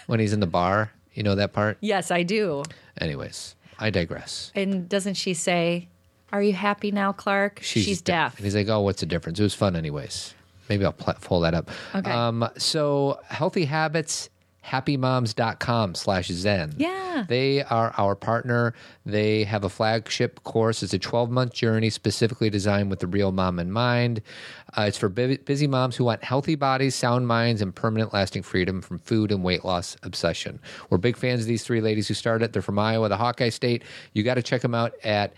When 0.06 0.18
he's 0.20 0.32
in 0.32 0.40
the 0.40 0.46
bar, 0.46 0.90
you 1.14 1.22
know 1.22 1.34
that 1.34 1.52
part? 1.52 1.78
Yes, 1.80 2.10
I 2.10 2.22
do. 2.22 2.62
Anyways, 3.00 3.54
I 3.78 3.90
digress. 3.90 4.52
And 4.54 4.88
doesn't 4.88 5.14
she 5.14 5.34
say, 5.34 5.88
Are 6.32 6.42
you 6.42 6.52
happy 6.52 6.90
now, 6.90 7.12
Clark? 7.12 7.60
She's, 7.62 8.00
deaf. 8.00 8.36
And 8.36 8.44
he's 8.44 8.54
like, 8.54 8.68
oh, 8.68 8.80
what's 8.80 9.00
the 9.00 9.06
difference? 9.06 9.38
It 9.40 9.42
was 9.42 9.54
fun 9.54 9.76
anyways. 9.76 10.34
Maybe 10.68 10.84
I'll 10.84 10.92
pl- 10.92 11.14
pull 11.20 11.40
that 11.40 11.54
up. 11.54 11.70
Okay. 11.94 12.10
Um, 12.10 12.48
so, 12.56 13.20
healthy 13.28 13.64
habits, 13.66 14.30
happymoms.com 14.64 15.94
slash 15.94 16.28
zen. 16.28 16.74
Yeah. 16.76 17.24
They 17.28 17.62
are 17.62 17.92
our 17.98 18.14
partner. 18.14 18.74
They 19.04 19.44
have 19.44 19.64
a 19.64 19.68
flagship 19.68 20.42
course. 20.44 20.82
It's 20.82 20.94
a 20.94 20.98
12 20.98 21.30
month 21.30 21.52
journey 21.52 21.90
specifically 21.90 22.50
designed 22.50 22.90
with 22.90 23.00
the 23.00 23.06
real 23.06 23.32
mom 23.32 23.58
in 23.58 23.70
mind. 23.70 24.22
Uh, 24.76 24.82
it's 24.82 24.96
for 24.98 25.08
bu- 25.08 25.36
busy 25.38 25.66
moms 25.66 25.96
who 25.96 26.04
want 26.04 26.22
healthy 26.24 26.54
bodies, 26.54 26.94
sound 26.94 27.26
minds, 27.28 27.60
and 27.60 27.74
permanent 27.74 28.12
lasting 28.14 28.42
freedom 28.42 28.80
from 28.80 28.98
food 28.98 29.30
and 29.30 29.44
weight 29.44 29.64
loss 29.64 29.96
obsession. 30.02 30.58
We're 30.88 30.98
big 30.98 31.16
fans 31.16 31.42
of 31.42 31.46
these 31.46 31.62
three 31.62 31.80
ladies 31.80 32.08
who 32.08 32.14
started 32.14 32.44
it. 32.46 32.52
They're 32.52 32.62
from 32.62 32.78
Iowa, 32.78 33.08
the 33.08 33.16
Hawkeye 33.16 33.50
State. 33.50 33.82
You 34.14 34.22
got 34.22 34.34
to 34.34 34.42
check 34.42 34.62
them 34.62 34.74
out 34.74 34.92
at 35.04 35.34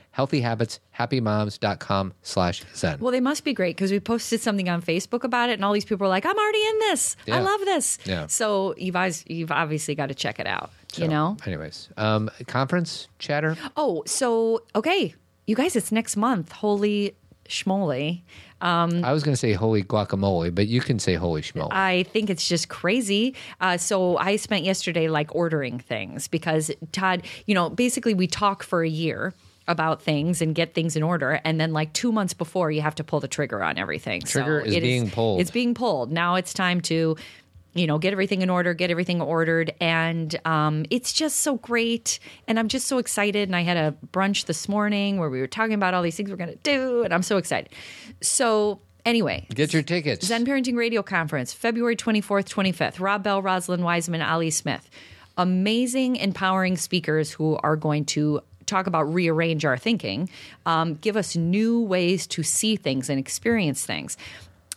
healthyhabits.happymoms.com 0.98 2.14
slash 2.22 2.62
zen. 2.74 2.98
Well, 3.00 3.12
they 3.12 3.20
must 3.20 3.44
be 3.44 3.52
great 3.52 3.76
because 3.76 3.90
we 3.90 4.00
posted 4.00 4.40
something 4.40 4.68
on 4.68 4.82
Facebook 4.82 5.24
about 5.24 5.50
it, 5.50 5.54
and 5.54 5.64
all 5.64 5.72
these 5.72 5.84
people 5.84 6.04
were 6.04 6.08
like, 6.08 6.24
"I'm 6.26 6.36
already 6.36 6.64
in 6.66 6.78
this. 6.80 7.16
Yeah. 7.26 7.36
I 7.36 7.40
love 7.40 7.60
this." 7.60 7.98
Yeah. 8.04 8.26
So 8.26 8.74
you've 8.76 8.96
you've 9.26 9.50
obviously 9.52 9.94
got 9.94 10.06
to 10.08 10.14
check 10.14 10.38
it 10.38 10.46
out. 10.46 10.70
you 10.96 11.08
know. 11.08 11.36
Anyways, 11.44 11.88
um, 11.96 12.30
conference 12.46 13.08
chatter. 13.18 13.56
Oh, 13.76 14.02
so 14.06 14.62
okay, 14.76 15.14
you 15.46 15.56
guys, 15.56 15.74
it's 15.76 15.90
next 15.92 16.16
month. 16.16 16.52
Holy 16.52 17.16
schmoly! 17.48 18.22
I 18.64 19.12
was 19.12 19.22
going 19.22 19.34
to 19.34 19.38
say 19.38 19.52
holy 19.52 19.82
guacamole, 19.82 20.54
but 20.54 20.66
you 20.68 20.80
can 20.80 20.98
say 20.98 21.14
holy 21.14 21.42
schmoly. 21.42 21.72
I 21.72 22.04
think 22.04 22.30
it's 22.30 22.48
just 22.48 22.68
crazy. 22.68 23.34
Uh, 23.60 23.76
so 23.76 24.16
I 24.16 24.36
spent 24.36 24.64
yesterday 24.64 25.08
like 25.08 25.34
ordering 25.34 25.78
things 25.78 26.28
because 26.28 26.70
Todd, 26.92 27.22
you 27.46 27.54
know, 27.54 27.68
basically 27.68 28.14
we 28.14 28.26
talk 28.26 28.62
for 28.62 28.82
a 28.82 28.88
year 28.88 29.34
about 29.66 30.02
things 30.02 30.42
and 30.42 30.54
get 30.54 30.74
things 30.74 30.94
in 30.94 31.02
order 31.02 31.40
and 31.44 31.58
then 31.58 31.72
like 31.72 31.92
2 31.94 32.12
months 32.12 32.34
before 32.34 32.70
you 32.70 32.82
have 32.82 32.94
to 32.94 33.04
pull 33.04 33.20
the 33.20 33.28
trigger 33.28 33.62
on 33.62 33.78
everything. 33.78 34.20
Trigger 34.20 34.62
so 34.64 34.70
is 34.70 34.80
being 34.80 35.10
pulled. 35.10 35.40
It's 35.40 35.50
being 35.50 35.74
pulled. 35.74 36.12
Now 36.12 36.34
it's 36.34 36.52
time 36.52 36.80
to 36.82 37.16
you 37.74 37.86
know, 37.86 37.98
get 37.98 38.12
everything 38.12 38.42
in 38.42 38.50
order, 38.50 38.72
get 38.72 38.90
everything 38.90 39.20
ordered, 39.20 39.74
and 39.80 40.34
um, 40.46 40.84
it's 40.90 41.12
just 41.12 41.40
so 41.40 41.56
great. 41.56 42.18
And 42.46 42.58
I'm 42.58 42.68
just 42.68 42.86
so 42.86 42.98
excited. 42.98 43.48
And 43.48 43.56
I 43.56 43.62
had 43.62 43.76
a 43.76 43.94
brunch 44.12 44.46
this 44.46 44.68
morning 44.68 45.18
where 45.18 45.28
we 45.28 45.40
were 45.40 45.46
talking 45.46 45.74
about 45.74 45.92
all 45.92 46.02
these 46.02 46.16
things 46.16 46.30
we're 46.30 46.36
going 46.36 46.50
to 46.50 46.56
do, 46.56 47.02
and 47.02 47.12
I'm 47.12 47.22
so 47.22 47.36
excited. 47.36 47.70
So 48.20 48.80
anyway, 49.04 49.46
Get 49.54 49.72
your 49.72 49.82
tickets. 49.82 50.26
Zen 50.26 50.46
Parenting 50.46 50.76
Radio 50.76 51.02
Conference, 51.02 51.52
February 51.52 51.96
24th, 51.96 52.48
25th. 52.48 53.00
Rob 53.00 53.22
Bell, 53.24 53.42
Rosalind 53.42 53.84
Wiseman, 53.84 54.22
Ali 54.22 54.50
Smith. 54.50 54.88
Amazing, 55.36 56.16
empowering 56.16 56.76
speakers 56.76 57.32
who 57.32 57.58
are 57.64 57.74
going 57.74 58.04
to 58.04 58.40
talk 58.66 58.86
about 58.86 59.02
rearrange 59.12 59.64
our 59.64 59.76
thinking, 59.76 60.28
um, 60.66 60.94
give 60.94 61.16
us 61.16 61.36
new 61.36 61.80
ways 61.80 62.26
to 62.28 62.42
see 62.42 62.76
things 62.76 63.10
and 63.10 63.18
experience 63.18 63.84
things. 63.84 64.16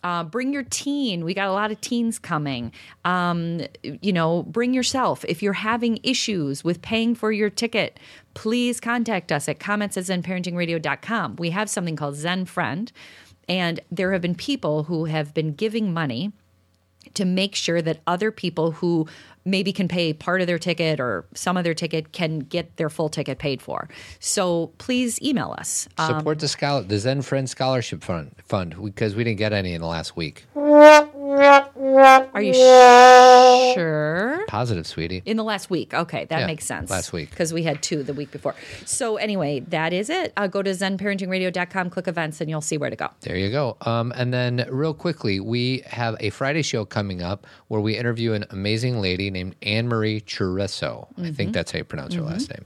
Uh, 0.03 0.23
bring 0.23 0.53
your 0.53 0.63
teen. 0.63 1.25
We 1.25 1.33
got 1.33 1.47
a 1.47 1.51
lot 1.51 1.71
of 1.71 1.81
teens 1.81 2.19
coming. 2.19 2.71
Um, 3.03 3.61
you 3.83 4.13
know, 4.13 4.43
bring 4.43 4.73
yourself. 4.73 5.25
If 5.25 5.41
you're 5.41 5.53
having 5.53 5.99
issues 6.03 6.63
with 6.63 6.81
paying 6.81 7.15
for 7.15 7.31
your 7.31 7.49
ticket, 7.49 7.99
please 8.35 8.79
contact 8.79 9.31
us 9.31 9.49
at 9.49 9.59
comments 9.59 9.97
at 9.97 10.03
zenparentingradio.com. 10.05 11.37
We 11.37 11.49
have 11.49 11.69
something 11.69 11.95
called 11.95 12.15
Zen 12.15 12.45
Friend 12.45 12.91
And 13.49 13.79
there 13.91 14.11
have 14.11 14.21
been 14.21 14.35
people 14.35 14.83
who 14.83 15.05
have 15.05 15.33
been 15.33 15.53
giving 15.53 15.93
money 15.93 16.31
to 17.13 17.25
make 17.25 17.55
sure 17.55 17.81
that 17.81 18.01
other 18.05 18.31
people 18.31 18.71
who 18.73 19.07
maybe 19.47 19.71
can 19.73 19.87
pay 19.87 20.13
part 20.13 20.41
of 20.41 20.47
their 20.47 20.59
ticket 20.59 20.99
or 20.99 21.25
some 21.33 21.57
of 21.57 21.63
their 21.63 21.73
ticket 21.73 22.11
can 22.11 22.39
get 22.39 22.77
their 22.77 22.89
full 22.89 23.09
ticket 23.09 23.39
paid 23.39 23.61
for. 23.61 23.89
So 24.19 24.67
please 24.77 25.21
email 25.21 25.55
us. 25.57 25.87
Um, 25.97 26.19
Support 26.19 26.39
the 26.39 26.47
scholar, 26.47 26.83
the 26.83 26.99
Zen 26.99 27.21
Friend 27.21 27.49
Scholarship 27.49 28.03
Fund, 28.03 28.35
fund 28.43 28.75
because 28.83 29.15
we 29.15 29.23
didn't 29.23 29.39
get 29.39 29.53
any 29.53 29.73
in 29.73 29.81
the 29.81 29.87
last 29.87 30.15
week. 30.15 30.45
Are 31.29 32.41
you 32.41 32.53
sure? 33.73 34.45
Positive, 34.47 34.87
sweetie. 34.87 35.21
In 35.25 35.37
the 35.37 35.43
last 35.43 35.69
week. 35.69 35.93
Okay, 35.93 36.25
that 36.25 36.39
Yeah, 36.41 36.45
makes 36.47 36.65
sense. 36.65 36.89
last 36.89 37.11
week. 37.13 37.29
Because 37.29 37.53
we 37.53 37.63
had 37.63 37.81
two 37.83 38.03
the 38.03 38.13
week 38.13 38.31
before. 38.31 38.55
So, 38.85 39.17
anyway, 39.17 39.59
that 39.61 39.93
is 39.93 40.09
it. 40.09 40.33
Uh, 40.37 40.47
go 40.47 40.61
to 40.63 40.71
zenparentingradio.com, 40.71 41.89
click 41.89 42.07
events, 42.07 42.39
and 42.41 42.49
you'll 42.49 42.61
see 42.61 42.77
where 42.77 42.89
to 42.89 42.95
go. 42.95 43.09
There 43.21 43.35
you 43.37 43.51
go. 43.51 43.77
Um, 43.81 44.11
and 44.15 44.33
then, 44.33 44.65
real 44.69 44.93
quickly, 44.93 45.39
we 45.39 45.83
have 45.87 46.15
a 46.19 46.29
Friday 46.29 46.61
show 46.61 46.85
coming 46.85 47.21
up 47.21 47.45
where 47.67 47.81
we 47.81 47.97
interview 47.97 48.33
an 48.33 48.45
amazing 48.51 49.01
lady 49.01 49.29
named 49.29 49.55
Anne 49.61 49.87
Marie 49.87 50.21
Chorizo. 50.21 51.07
I 51.17 51.21
Mm-hmm. 51.21 51.31
think 51.33 51.53
that's 51.53 51.71
how 51.71 51.79
you 51.79 51.83
pronounce 51.83 52.13
her 52.13 52.21
last 52.21 52.49
name. 52.49 52.65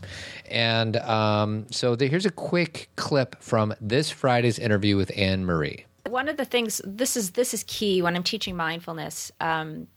And 0.49 0.97
um, 0.97 1.65
so, 1.71 1.95
the, 1.95 2.07
here's 2.07 2.25
a 2.25 2.31
quick 2.31 2.89
clip 2.95 3.35
from 3.41 3.73
this 3.81 4.09
Friday's 4.11 4.59
interview 4.59 4.97
with 4.97 5.11
Anne 5.17 5.45
Marie. 5.45 5.85
One 6.07 6.27
of 6.27 6.37
the 6.37 6.45
things 6.45 6.81
this 6.85 7.15
is 7.15 7.31
this 7.31 7.53
is 7.53 7.63
key 7.67 8.01
when 8.01 8.15
I'm 8.15 8.23
teaching 8.23 8.55
mindfulness. 8.55 9.31
Um, 9.39 9.87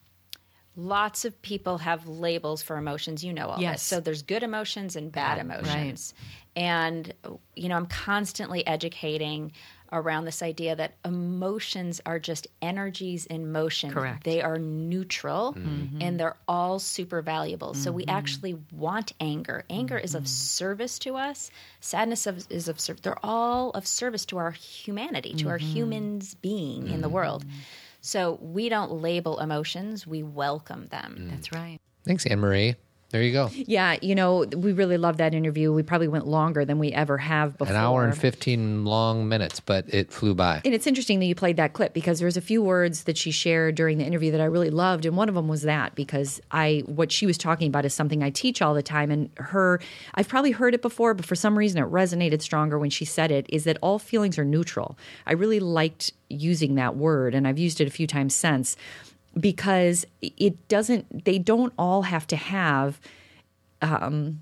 lots 0.77 1.25
of 1.25 1.41
people 1.43 1.79
have 1.79 2.07
labels 2.09 2.63
for 2.63 2.77
emotions. 2.77 3.25
You 3.25 3.33
know 3.33 3.49
all 3.49 3.61
Yes. 3.61 3.81
this. 3.81 3.83
So 3.83 4.01
there's 4.01 4.23
good 4.23 4.43
emotions 4.43 4.97
and 4.97 5.11
bad 5.11 5.39
emotions, 5.39 6.15
and 6.57 7.13
you 7.55 7.69
know 7.69 7.77
I'm 7.77 7.87
constantly 7.87 8.67
educating 8.67 9.53
around 9.95 10.25
this 10.25 10.43
idea 10.43 10.77
that 10.77 10.97
emotions 11.05 12.01
are 12.05 12.19
just 12.19 12.47
energies 12.61 13.25
in 13.27 13.51
motion. 13.51 13.91
Correct. 13.91 14.25
They 14.25 14.43
are 14.43 14.59
neutral 14.59 15.55
mm-hmm. 15.55 15.69
Mm-hmm. 15.69 16.03
and 16.03 16.21
they're 16.21 16.37
all 16.47 16.79
super 16.79 17.23
valuable. 17.23 17.73
So 17.75 17.93
we 17.93 18.03
mm-hmm. 18.03 18.17
actually 18.17 18.59
want 18.73 19.13
anger. 19.21 19.65
Anger 19.71 19.97
is 19.97 20.15
of 20.15 20.29
service 20.29 20.99
to 21.01 21.17
us. 21.17 21.51
Sadness 21.81 22.27
of, 22.27 22.45
is 22.51 22.69
of 22.69 22.81
service. 22.81 23.01
They're 23.01 23.25
all 23.25 23.71
of 23.71 23.87
service 23.87 24.27
to 24.27 24.39
our 24.39 24.51
humanity, 24.51 25.35
to 25.35 25.49
our 25.49 25.59
humans 25.59 26.35
being 26.35 26.89
in 26.89 27.01
the 27.01 27.09
world. 27.09 27.45
So 28.01 28.39
we 28.43 28.69
don't 28.69 29.01
label 29.01 29.41
emotions, 29.41 30.07
we 30.07 30.23
welcome 30.23 30.89
them. 30.89 31.29
That's 31.31 31.53
right. 31.53 31.79
Thanks, 32.05 32.27
Anne 32.27 32.41
Marie. 32.41 32.75
There 33.15 33.23
you 33.23 33.31
go. 33.31 33.49
Yeah, 33.55 33.97
you 34.03 34.17
know, 34.17 34.45
we 34.57 34.73
really 34.73 34.99
love 34.99 35.19
that 35.19 35.35
interview. 35.35 35.73
We 35.73 35.85
probably 35.85 36.09
went 36.09 36.27
longer 36.27 36.65
than 36.65 36.81
we 36.81 36.91
ever 36.91 37.17
have 37.17 37.57
before. 37.57 37.73
An 37.73 37.81
hour 37.81 38.05
and 38.05 38.19
15 38.19 38.85
long 38.85 39.29
minutes, 39.29 39.61
but 39.61 39.85
it 39.95 40.13
flew 40.13 40.35
by. 40.35 40.63
And 40.65 40.75
it's 40.75 40.89
interesting 40.89 41.21
that 41.21 41.27
you 41.27 41.37
played 41.37 41.57
that 41.59 41.75
clip 41.75 41.95
because 41.95 42.19
there's 42.19 42.37
a 42.37 42.41
few 42.41 42.61
words 42.61 43.05
that 43.05 43.17
she 43.17 43.31
shared 43.31 43.77
during 43.77 43.99
the 43.99 44.05
interview 44.05 44.33
that 44.33 44.41
I 44.41 44.47
really 44.47 44.69
loved, 44.69 45.07
and 45.07 45.17
one 45.17 45.29
of 45.29 45.37
them 45.37 45.47
was 45.47 45.63
that 45.63 45.95
because 45.95 46.41
I 46.51 46.83
what 46.87 47.13
she 47.13 47.25
was 47.25 47.39
talking 47.39 47.69
about 47.69 47.85
is 47.85 47.95
something 47.95 48.21
I 48.21 48.31
teach 48.31 48.61
all 48.61 48.75
the 48.75 48.83
time, 48.83 49.13
and 49.13 49.31
her 49.37 49.79
I've 50.17 50.27
probably 50.27 50.51
heard 50.51 50.75
it 50.75 50.83
before, 50.83 51.15
but 51.15 51.25
for 51.25 51.37
some 51.37 51.57
reason 51.57 51.81
it 51.81 51.87
resonated 51.89 52.43
stronger 52.43 52.81
when 52.81 52.91
she 52.91 53.05
said 53.05 53.31
it. 53.31 53.47
Is 53.49 53.63
that 53.63 53.79
all 53.81 54.01
feelings 54.01 54.41
are 54.41 54.45
neutral? 54.45 54.99
I 55.25 55.35
really 55.35 55.61
liked 55.61 56.13
using 56.29 56.75
that 56.75 56.97
word, 56.97 57.33
and 57.33 57.47
I've 57.47 57.61
used 57.61 57.81
it 57.81 57.87
a 57.87 57.93
few 57.93 58.09
times 58.09 58.35
since 58.35 58.77
because 59.39 60.07
it 60.21 60.69
doesn't. 60.69 61.25
They 61.25 61.39
don't 61.39 61.73
all 61.79 62.03
have 62.03 62.27
to 62.29 62.37
have 62.37 63.01
um, 63.83 64.41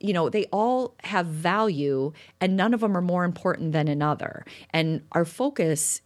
you 0.00 0.14
know, 0.14 0.30
they 0.30 0.46
all 0.46 0.94
have 1.04 1.26
value 1.26 2.12
and 2.40 2.56
none 2.56 2.74
of 2.74 2.80
them 2.80 2.96
are 2.96 3.02
more 3.02 3.24
important 3.24 3.72
than 3.72 3.86
another. 3.86 4.44
And 4.70 5.02
our 5.12 5.24
focus, 5.24 6.00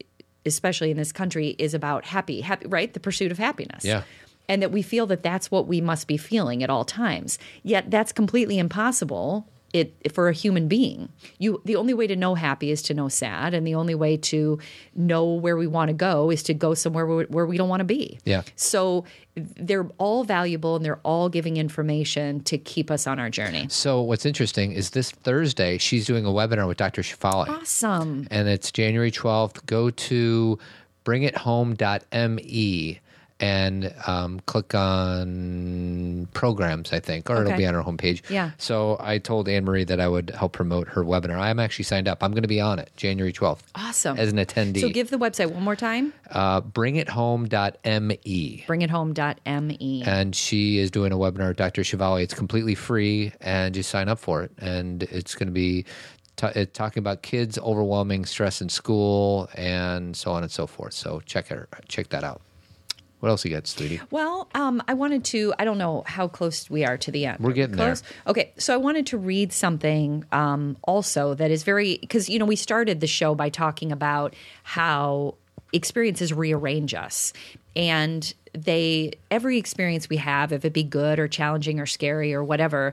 especially 0.45 0.91
in 0.91 0.97
this 0.97 1.13
country, 1.13 1.55
is 1.59 1.75
about 1.75 2.05
happy, 2.05 2.41
happy, 2.41 2.67
right? 2.67 2.93
The 2.93 3.01
pursuit 3.01 3.31
of 3.31 3.39
happiness. 3.39 3.85
Yeah. 3.85 4.03
And 4.49 4.61
that 4.61 4.73
we 4.73 4.83
feel 4.83 5.07
that 5.07 5.23
that's 5.23 5.51
what 5.51 5.67
we 5.67 5.81
must 5.81 6.07
be 6.07 6.17
feeling 6.17 6.63
at 6.63 6.69
all 6.69 6.85
times. 6.85 7.39
Yet 7.63 7.91
that's 7.91 8.13
completely 8.13 8.59
impossible 8.59 9.49
it 9.75 10.13
for 10.13 10.29
a 10.29 10.33
human 10.33 10.69
being. 10.69 11.11
You 11.39 11.61
the 11.65 11.77
only 11.77 11.93
way 11.93 12.07
to 12.07 12.17
know 12.17 12.37
happy 12.37 12.71
is 12.71 12.81
to 12.83 12.95
know 12.95 13.09
sad 13.09 13.53
and 13.53 13.67
the 13.67 13.75
only 13.75 13.95
way 13.95 14.17
to 14.17 14.59
know 14.95 15.25
where 15.35 15.57
we 15.57 15.67
want 15.67 15.89
to 15.89 15.93
go 15.93 16.31
is 16.31 16.45
to 16.45 16.55
go 16.55 16.75
somewhere 16.75 17.05
where, 17.07 17.27
where 17.27 17.45
we 17.45 17.59
don't 17.59 17.69
want 17.69 17.81
to 17.81 17.85
be. 17.85 18.21
Yeah. 18.25 18.43
So 18.55 19.05
they're 19.35 19.89
all 19.99 20.23
valuable 20.23 20.77
and 20.77 20.85
they're 20.85 21.01
all 21.03 21.29
giving 21.29 21.57
information 21.57 22.41
to 22.45 22.57
keep 22.57 22.89
us 22.89 23.09
on 23.09 23.19
our 23.19 23.29
journey. 23.29 23.67
So, 23.69 24.01
what's 24.01 24.25
interesting 24.25 24.71
is 24.71 24.91
this 24.91 25.11
Thursday, 25.11 25.77
she's 25.79 26.07
doing 26.07 26.25
a 26.25 26.29
webinar 26.29 26.69
with 26.69 26.77
Dr. 26.77 27.03
Shefali. 27.03 27.49
Awesome. 27.49 28.29
and 28.31 28.49
it's 28.49 28.71
January 28.71 29.11
12th. 29.11 29.67
Go 29.67 29.91
to 29.91 30.57
bringithome.me 31.05 33.01
and 33.45 33.95
um, 34.07 34.41
click 34.47 34.75
on 34.75 36.29
programs, 36.33 36.93
I 36.93 37.01
think, 37.01 37.29
or 37.29 37.43
it'll 37.43 37.57
be 37.59 37.67
on 37.67 37.75
our 37.75 37.85
homepage. 37.85 38.23
Yeah. 38.31 38.53
So 38.59 38.97
I 39.01 39.19
told 39.19 39.49
Anne 39.49 39.65
Marie 39.65 39.85
that 39.85 40.01
I 40.01 40.09
would 40.09 40.31
help 40.31 40.53
promote 40.55 40.89
her 40.89 41.05
webinar. 41.05 41.39
I'm 41.39 41.61
actually 41.61 41.85
signed 41.85 42.09
up. 42.09 42.23
I'm 42.23 42.31
going 42.33 42.43
to 42.43 42.49
be 42.49 42.61
on 42.61 42.79
it 42.79 42.91
January 42.97 43.33
12th 43.33 43.61
Awesome. 43.75 44.17
as 44.19 44.33
an 44.33 44.39
attendee. 44.39 44.81
So 44.81 44.89
give 44.89 45.11
the 45.11 45.19
website 45.19 45.53
one 45.53 45.63
more 45.63 45.77
time. 45.77 46.13
uh, 46.31 46.61
bringithome.me. 46.63 48.65
Bringithome.me. 48.67 50.03
And 50.07 50.35
she 50.35 50.79
is 50.79 50.91
doing 50.91 51.13
a 51.13 51.17
webinar 51.17 51.49
with 51.49 51.57
Dr. 51.57 51.83
Shefali. 51.83 52.23
It's 52.23 52.35
completely 52.35 52.75
free, 52.75 53.33
and 53.41 53.75
just 53.75 53.91
sign 53.91 54.09
up 54.09 54.19
for 54.19 54.43
it. 54.43 54.53
And 54.59 55.03
it's 55.05 55.35
going 55.35 55.49
to 55.49 55.53
be 55.53 55.85
t- 56.37 56.67
talking 56.67 57.01
about 57.01 57.23
kids' 57.23 57.59
overwhelming 57.59 58.25
stress 58.25 58.61
in 58.63 58.69
school 58.69 59.49
and 59.55 60.17
so 60.17 60.33
on 60.33 60.43
and 60.43 60.51
so 60.53 60.67
forth. 60.67 60.95
So 60.95 61.21
check 61.27 61.51
it, 61.51 61.69
check 61.89 62.09
that 62.09 62.25
out. 62.25 62.41
What 63.25 63.31
else 63.31 63.45
you 63.47 63.53
got, 63.53 63.65
Studi? 63.65 64.03
Well, 64.11 64.51
um, 64.55 64.83
I 64.87 64.93
wanted 64.93 65.25
to. 65.25 65.55
I 65.59 65.65
don't 65.65 65.79
know 65.79 66.05
how 66.07 66.29
close 66.29 66.69
we 66.69 66.85
are 66.85 66.99
to 66.99 67.11
the 67.11 67.25
end. 67.25 67.41
We're 67.41 67.55
getting 67.55 67.75
there. 67.75 67.87
close? 67.87 68.03
Okay, 68.27 68.53
so 68.59 68.75
I 68.75 68.77
wanted 68.77 69.07
to 69.07 69.17
read 69.17 69.51
something 69.51 70.27
um, 70.31 70.77
also 70.83 71.33
that 71.33 71.51
is 71.51 71.63
very 71.63 71.97
because 71.97 72.29
you 72.29 72.39
know 72.39 72.45
we 72.45 72.57
started 72.57 73.01
the 73.01 73.07
show 73.07 73.35
by 73.35 73.49
talking 73.49 73.93
about 73.93 74.37
how 74.63 75.37
experiences 75.73 76.35
rearrange 76.35 76.93
us, 76.93 77.33
and 77.75 78.35
they 78.53 79.13
every 79.31 79.57
experience 79.57 80.11
we 80.11 80.19
have, 80.19 80.53
if 80.53 80.67
it 80.67 80.75
be 80.75 80.85
good 80.85 81.19
or 81.19 81.27
challenging 81.27 81.81
or 81.81 81.87
scary 81.87 82.35
or 82.35 82.45
whatever. 82.45 82.93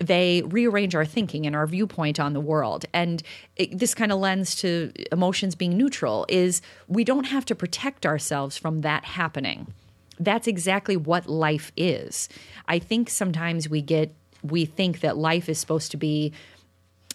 They 0.00 0.42
rearrange 0.46 0.94
our 0.94 1.04
thinking 1.04 1.46
and 1.46 1.54
our 1.54 1.66
viewpoint 1.66 2.18
on 2.18 2.32
the 2.32 2.40
world. 2.40 2.86
And 2.92 3.22
it, 3.56 3.78
this 3.78 3.94
kind 3.94 4.10
of 4.10 4.18
lends 4.18 4.54
to 4.56 4.92
emotions 5.12 5.54
being 5.54 5.76
neutral 5.76 6.26
is 6.28 6.62
we 6.88 7.04
don't 7.04 7.24
have 7.24 7.44
to 7.46 7.54
protect 7.54 8.06
ourselves 8.06 8.56
from 8.56 8.80
that 8.80 9.04
happening 9.04 9.72
that's 10.20 10.46
exactly 10.46 10.96
what 10.96 11.26
life 11.26 11.72
is. 11.76 12.28
I 12.68 12.78
think 12.78 13.08
sometimes 13.08 13.68
we 13.68 13.80
get 13.80 14.14
we 14.42 14.64
think 14.64 15.00
that 15.00 15.16
life 15.16 15.48
is 15.48 15.58
supposed 15.58 15.90
to 15.90 15.96
be 15.96 16.32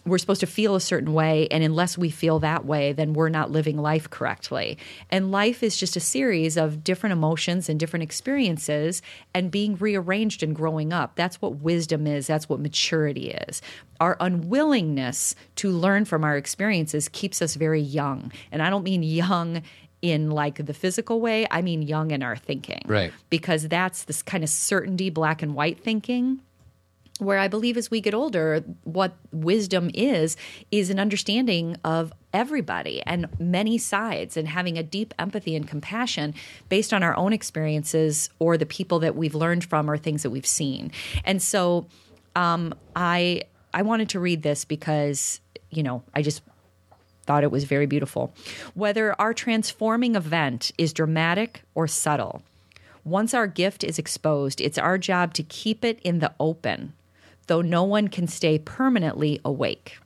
we're 0.06 0.18
supposed 0.18 0.40
to 0.40 0.46
feel 0.46 0.74
a 0.74 0.80
certain 0.80 1.12
way 1.12 1.48
and 1.50 1.64
unless 1.64 1.98
we 1.98 2.10
feel 2.10 2.38
that 2.38 2.64
way 2.64 2.92
then 2.92 3.12
we're 3.12 3.28
not 3.28 3.50
living 3.50 3.76
life 3.76 4.08
correctly. 4.08 4.78
And 5.10 5.30
life 5.30 5.62
is 5.62 5.76
just 5.76 5.96
a 5.96 6.00
series 6.00 6.56
of 6.56 6.84
different 6.84 7.12
emotions 7.12 7.68
and 7.68 7.78
different 7.78 8.02
experiences 8.04 9.02
and 9.34 9.50
being 9.50 9.76
rearranged 9.76 10.42
and 10.42 10.54
growing 10.54 10.92
up. 10.92 11.16
That's 11.16 11.42
what 11.42 11.56
wisdom 11.56 12.06
is, 12.06 12.26
that's 12.26 12.48
what 12.48 12.60
maturity 12.60 13.30
is. 13.30 13.60
Our 14.00 14.16
unwillingness 14.20 15.34
to 15.56 15.70
learn 15.70 16.04
from 16.04 16.24
our 16.24 16.36
experiences 16.36 17.08
keeps 17.08 17.42
us 17.42 17.54
very 17.54 17.80
young. 17.80 18.32
And 18.52 18.62
I 18.62 18.70
don't 18.70 18.84
mean 18.84 19.02
young 19.02 19.62
in 20.02 20.30
like 20.30 20.64
the 20.64 20.74
physical 20.74 21.20
way, 21.20 21.46
I 21.50 21.62
mean 21.62 21.82
young 21.82 22.10
in 22.10 22.22
our 22.22 22.36
thinking. 22.36 22.82
Right. 22.86 23.12
Because 23.30 23.68
that's 23.68 24.04
this 24.04 24.22
kind 24.22 24.44
of 24.44 24.50
certainty, 24.50 25.10
black 25.10 25.42
and 25.42 25.54
white 25.54 25.80
thinking. 25.80 26.40
Where 27.18 27.38
I 27.38 27.48
believe 27.48 27.76
as 27.78 27.90
we 27.90 28.02
get 28.02 28.12
older, 28.12 28.62
what 28.84 29.16
wisdom 29.32 29.90
is, 29.94 30.36
is 30.70 30.90
an 30.90 31.00
understanding 31.00 31.76
of 31.82 32.12
everybody 32.34 33.02
and 33.06 33.26
many 33.38 33.78
sides 33.78 34.36
and 34.36 34.46
having 34.46 34.76
a 34.76 34.82
deep 34.82 35.14
empathy 35.18 35.56
and 35.56 35.66
compassion 35.66 36.34
based 36.68 36.92
on 36.92 37.02
our 37.02 37.16
own 37.16 37.32
experiences 37.32 38.28
or 38.38 38.58
the 38.58 38.66
people 38.66 38.98
that 38.98 39.16
we've 39.16 39.34
learned 39.34 39.64
from 39.64 39.90
or 39.90 39.96
things 39.96 40.22
that 40.24 40.30
we've 40.30 40.46
seen. 40.46 40.92
And 41.24 41.40
so 41.40 41.86
um, 42.34 42.74
I 42.94 43.42
I 43.72 43.82
wanted 43.82 44.10
to 44.10 44.20
read 44.20 44.42
this 44.42 44.64
because, 44.64 45.40
you 45.70 45.82
know, 45.82 46.02
I 46.14 46.22
just 46.22 46.42
thought 47.26 47.44
it 47.44 47.50
was 47.50 47.64
very 47.64 47.86
beautiful. 47.86 48.34
Whether 48.74 49.18
our 49.20 49.34
transforming 49.34 50.14
event 50.16 50.72
is 50.78 50.92
dramatic 50.92 51.62
or 51.74 51.86
subtle, 51.86 52.42
once 53.04 53.34
our 53.34 53.46
gift 53.46 53.84
is 53.84 53.98
exposed, 53.98 54.60
it's 54.60 54.78
our 54.78 54.98
job 54.98 55.34
to 55.34 55.42
keep 55.42 55.84
it 55.84 56.00
in 56.02 56.20
the 56.20 56.32
open, 56.40 56.92
though 57.46 57.60
no 57.62 57.84
one 57.84 58.08
can 58.08 58.26
stay 58.26 58.58
permanently 58.58 59.40
awake. 59.44 59.98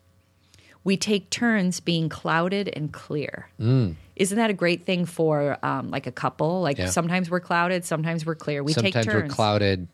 We 0.85 0.97
take 0.97 1.29
turns 1.31 1.79
being 1.81 2.09
clouded 2.09 2.71
and 2.75 2.91
clear. 2.93 3.49
Isn't 3.59 4.37
that 4.39 4.51
a 4.51 4.55
great 4.55 4.85
thing 4.87 5.05
for 5.05 5.59
um, 5.63 5.91
like 5.91 6.07
a 6.07 6.13
couple? 6.13 6.61
Like 6.63 6.79
Yeah. 6.79 6.87
sometimes 6.91 7.31
we're 7.31 7.41
clouded, 7.41 7.85
sometimes 7.85 8.25
we're 8.25 8.35
clear. 8.35 8.63
We 8.63 8.73
Sometimes 8.73 8.95
take 8.95 9.07
we're 9.15 9.21
turns. 9.23 9.35
clouded 9.35 9.89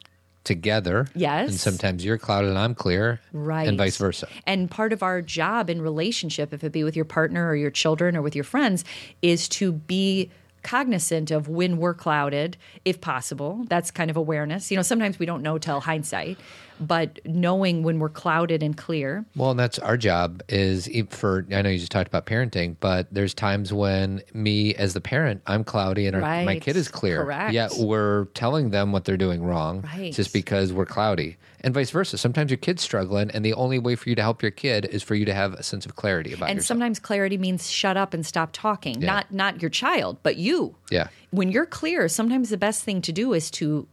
together. 0.44 1.08
Yes. 1.14 1.48
And 1.50 1.58
sometimes 1.58 2.04
you're 2.04 2.18
clouded 2.18 2.50
and 2.50 2.58
I'm 2.58 2.74
clear. 2.76 3.20
Right. 3.32 3.66
And 3.66 3.76
vice 3.76 3.96
versa. 3.96 4.28
And 4.46 4.70
part 4.70 4.92
of 4.92 5.02
our 5.02 5.20
job 5.22 5.68
in 5.68 5.82
relationship, 5.82 6.52
if 6.52 6.62
it 6.62 6.70
be 6.70 6.84
with 6.84 6.94
your 6.94 7.04
partner 7.04 7.48
or 7.48 7.56
your 7.56 7.72
children 7.72 8.16
or 8.16 8.22
with 8.22 8.36
your 8.36 8.44
friends, 8.44 8.84
is 9.22 9.48
to 9.50 9.72
be 9.72 10.30
cognizant 10.66 11.30
of 11.30 11.48
when 11.48 11.78
we're 11.78 11.94
clouded, 11.94 12.56
if 12.84 13.00
possible. 13.00 13.64
That's 13.68 13.90
kind 13.92 14.10
of 14.10 14.16
awareness. 14.16 14.70
You 14.70 14.76
know, 14.76 14.82
sometimes 14.82 15.18
we 15.18 15.24
don't 15.24 15.42
know 15.42 15.58
till 15.58 15.80
hindsight, 15.80 16.38
but 16.80 17.20
knowing 17.24 17.84
when 17.84 18.00
we're 18.00 18.08
clouded 18.08 18.62
and 18.64 18.76
clear. 18.76 19.24
Well, 19.36 19.52
and 19.52 19.60
that's 19.60 19.78
our 19.78 19.96
job 19.96 20.42
is 20.48 20.90
for, 21.10 21.46
I 21.52 21.62
know 21.62 21.70
you 21.70 21.78
just 21.78 21.92
talked 21.92 22.08
about 22.08 22.26
parenting, 22.26 22.76
but 22.80 23.06
there's 23.12 23.32
times 23.32 23.72
when 23.72 24.22
me 24.34 24.74
as 24.74 24.92
the 24.92 25.00
parent, 25.00 25.40
I'm 25.46 25.62
cloudy 25.62 26.06
and 26.08 26.16
our, 26.16 26.22
my 26.22 26.58
kid 26.58 26.76
is 26.76 26.88
clear. 26.88 27.22
Correct. 27.22 27.52
Yet 27.52 27.72
we're 27.78 28.24
telling 28.34 28.70
them 28.70 28.90
what 28.92 29.04
they're 29.04 29.16
doing 29.16 29.44
wrong 29.44 29.82
Right. 29.82 30.12
just 30.12 30.32
because 30.32 30.72
we're 30.72 30.86
cloudy. 30.86 31.36
And 31.66 31.74
vice 31.74 31.90
versa. 31.90 32.16
Sometimes 32.16 32.50
your 32.52 32.58
kid's 32.58 32.80
struggling, 32.82 33.28
and 33.32 33.44
the 33.44 33.52
only 33.54 33.80
way 33.80 33.96
for 33.96 34.08
you 34.08 34.14
to 34.14 34.22
help 34.22 34.40
your 34.40 34.52
kid 34.52 34.84
is 34.84 35.02
for 35.02 35.16
you 35.16 35.24
to 35.24 35.34
have 35.34 35.52
a 35.54 35.64
sense 35.64 35.84
of 35.84 35.96
clarity 35.96 36.32
about 36.32 36.46
it. 36.46 36.50
And 36.52 36.58
yourself. 36.58 36.68
sometimes 36.68 37.00
clarity 37.00 37.36
means 37.36 37.68
shut 37.68 37.96
up 37.96 38.14
and 38.14 38.24
stop 38.24 38.50
talking. 38.52 39.02
Yeah. 39.02 39.06
Not 39.08 39.32
not 39.32 39.60
your 39.60 39.68
child, 39.68 40.18
but 40.22 40.36
you. 40.36 40.76
yeah. 40.92 41.08
when 41.32 41.50
you're 41.50 41.66
clear, 41.66 42.08
sometimes 42.08 42.50
the 42.50 42.56
best 42.56 42.84
thing 42.84 43.02
to 43.02 43.10
do 43.12 43.32
is 43.32 43.50
to 43.50 43.88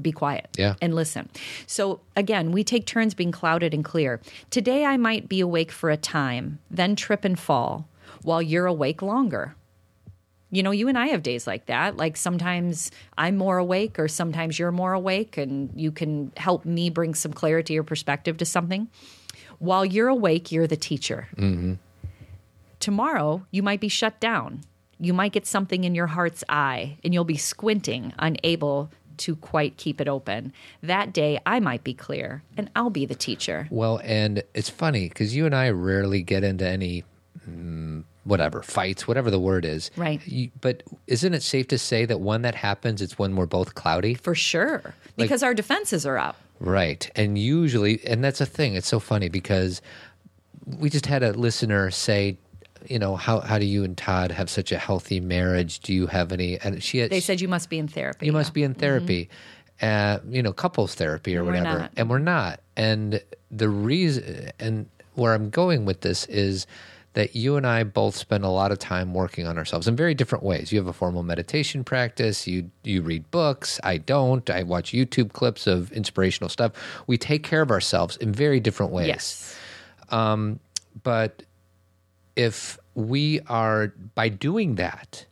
be 0.00 0.12
quiet 0.12 0.48
Yeah. 0.56 0.76
and 0.80 0.94
listen. 0.94 1.28
So 1.66 2.00
again, 2.16 2.52
we 2.52 2.64
take 2.64 2.86
turns 2.86 3.12
being 3.12 3.32
clouded 3.32 3.74
and 3.74 3.84
clear. 3.84 4.20
Today 4.50 4.86
I 4.86 4.96
might 4.96 5.28
be 5.28 5.40
awake 5.40 5.70
for 5.70 5.90
a 5.90 5.96
time, 5.98 6.58
then 6.70 6.96
trip 6.96 7.22
and 7.22 7.38
fall 7.38 7.86
while 8.22 8.40
you're 8.40 8.66
awake 8.66 9.02
longer. 9.02 9.56
You 10.50 10.62
know, 10.62 10.70
you 10.70 10.88
and 10.88 10.98
I 10.98 11.08
have 11.08 11.22
days 11.22 11.46
like 11.46 11.66
that. 11.66 11.96
Like 11.96 12.16
sometimes 12.16 12.90
I'm 13.18 13.36
more 13.36 13.58
awake 13.58 13.98
or 13.98 14.08
sometimes 14.08 14.58
you're 14.58 14.72
more 14.72 14.94
awake 14.94 15.36
and 15.36 15.70
you 15.74 15.92
can 15.92 16.32
help 16.36 16.64
me 16.64 16.88
bring 16.88 17.14
some 17.14 17.32
clarity 17.32 17.78
or 17.78 17.82
perspective 17.82 18.38
to 18.38 18.44
something. 18.44 18.88
While 19.58 19.84
you're 19.84 20.08
awake, 20.08 20.50
you're 20.50 20.66
the 20.66 20.76
teacher 20.76 21.28
tomorrow 22.80 23.46
you 23.50 23.62
might 23.62 23.80
be 23.80 23.88
shut 23.88 24.20
down. 24.20 24.62
You 24.98 25.12
might 25.14 25.32
get 25.32 25.46
something 25.46 25.84
in 25.84 25.94
your 25.94 26.08
heart's 26.08 26.42
eye 26.48 26.98
and 27.04 27.14
you'll 27.14 27.24
be 27.24 27.36
squinting, 27.36 28.12
unable 28.18 28.90
to 29.18 29.36
quite 29.36 29.76
keep 29.76 30.00
it 30.00 30.08
open. 30.08 30.52
That 30.82 31.12
day, 31.12 31.40
I 31.44 31.60
might 31.60 31.84
be 31.84 31.94
clear 31.94 32.42
and 32.56 32.70
I'll 32.74 32.90
be 32.90 33.04
the 33.04 33.14
teacher. 33.14 33.68
Well, 33.70 34.00
and 34.02 34.42
it's 34.54 34.70
funny 34.70 35.08
because 35.08 35.34
you 35.34 35.46
and 35.46 35.54
I 35.54 35.70
rarely 35.70 36.22
get 36.22 36.44
into 36.44 36.66
any, 36.66 37.04
mm, 37.48 38.04
whatever, 38.28 38.62
fights, 38.62 39.08
whatever 39.08 39.30
the 39.30 39.40
word 39.40 39.64
is. 39.64 39.90
Right. 39.96 40.20
You, 40.26 40.50
but 40.60 40.82
isn't 41.06 41.34
it 41.34 41.42
safe 41.42 41.66
to 41.68 41.78
say 41.78 42.04
that 42.04 42.20
when 42.20 42.42
that 42.42 42.54
happens, 42.54 43.02
it's 43.02 43.18
when 43.18 43.34
we're 43.36 43.46
both 43.46 43.74
cloudy? 43.74 44.14
For 44.14 44.34
sure. 44.34 44.94
Because 45.16 45.42
our 45.42 45.54
defenses 45.54 46.06
are 46.06 46.18
up. 46.18 46.36
Right. 46.60 47.10
And 47.16 47.38
usually, 47.38 48.04
and 48.06 48.22
that's 48.22 48.40
a 48.40 48.46
thing, 48.46 48.74
it's 48.74 48.86
so 48.88 49.00
funny 49.00 49.28
because 49.28 49.80
we 50.66 50.90
just 50.90 51.06
had 51.06 51.22
a 51.22 51.32
listener 51.32 51.90
say, 51.90 52.36
you 52.86 52.98
know, 52.98 53.16
how, 53.16 53.40
how 53.40 53.58
do 53.58 53.64
you 53.66 53.82
and 53.84 53.96
Todd 53.96 54.30
have 54.30 54.48
such 54.50 54.70
a 54.72 54.78
healthy 54.78 55.20
marriage? 55.20 55.80
Do 55.80 55.92
you 55.92 56.06
have 56.06 56.30
any? 56.32 56.58
And 56.60 56.82
she 56.82 56.98
had, 56.98 57.10
They 57.10 57.20
said 57.20 57.40
you 57.40 57.48
must 57.48 57.68
be 57.70 57.78
in 57.78 57.88
therapy. 57.88 58.26
you 58.26 58.32
must 58.32 58.54
be 58.54 58.62
in 58.62 58.74
therapy, 58.74 59.28
uh, 59.82 60.18
you 60.28 60.42
know, 60.42 60.52
couples 60.52 60.94
therapy 60.94 61.36
or 61.36 61.40
And 61.40 61.48
we're 61.48 61.54
whatever. 61.54 61.78
not. 61.80 61.92
And 61.96 62.10
we're 62.10 62.18
not. 62.18 62.60
And 62.76 63.20
the 63.50 63.68
reason, 63.68 64.50
and 64.60 64.86
where 65.14 65.34
I'm 65.34 65.50
going 65.50 65.84
with 65.86 66.02
this 66.02 66.26
is 66.26 66.66
that 67.14 67.34
you 67.34 67.56
and 67.56 67.66
I 67.66 67.82
both 67.84 68.16
spend 68.16 68.44
a 68.44 68.48
lot 68.48 68.70
of 68.70 68.78
time 68.78 69.14
working 69.14 69.46
on 69.46 69.58
ourselves 69.58 69.88
in 69.88 69.96
very 69.96 70.14
different 70.14 70.44
ways. 70.44 70.70
You 70.70 70.78
have 70.78 70.86
a 70.86 70.92
formal 70.92 71.22
meditation 71.22 71.82
practice. 71.84 72.46
You 72.46 72.70
you 72.84 73.02
read 73.02 73.30
books. 73.30 73.80
I 73.82 73.96
don't. 73.98 74.48
I 74.50 74.62
watch 74.62 74.92
YouTube 74.92 75.32
clips 75.32 75.66
of 75.66 75.90
inspirational 75.92 76.48
stuff. 76.48 76.72
We 77.06 77.18
take 77.18 77.42
care 77.42 77.62
of 77.62 77.70
ourselves 77.70 78.16
in 78.18 78.32
very 78.32 78.60
different 78.60 78.92
ways 78.92 79.08
Yes. 79.08 79.56
Um, 80.10 80.60
but 81.02 81.42
if 82.36 82.78
we 82.94 83.40
are 83.48 83.88
by 84.14 84.28
doing 84.28 84.76
that 84.76 85.24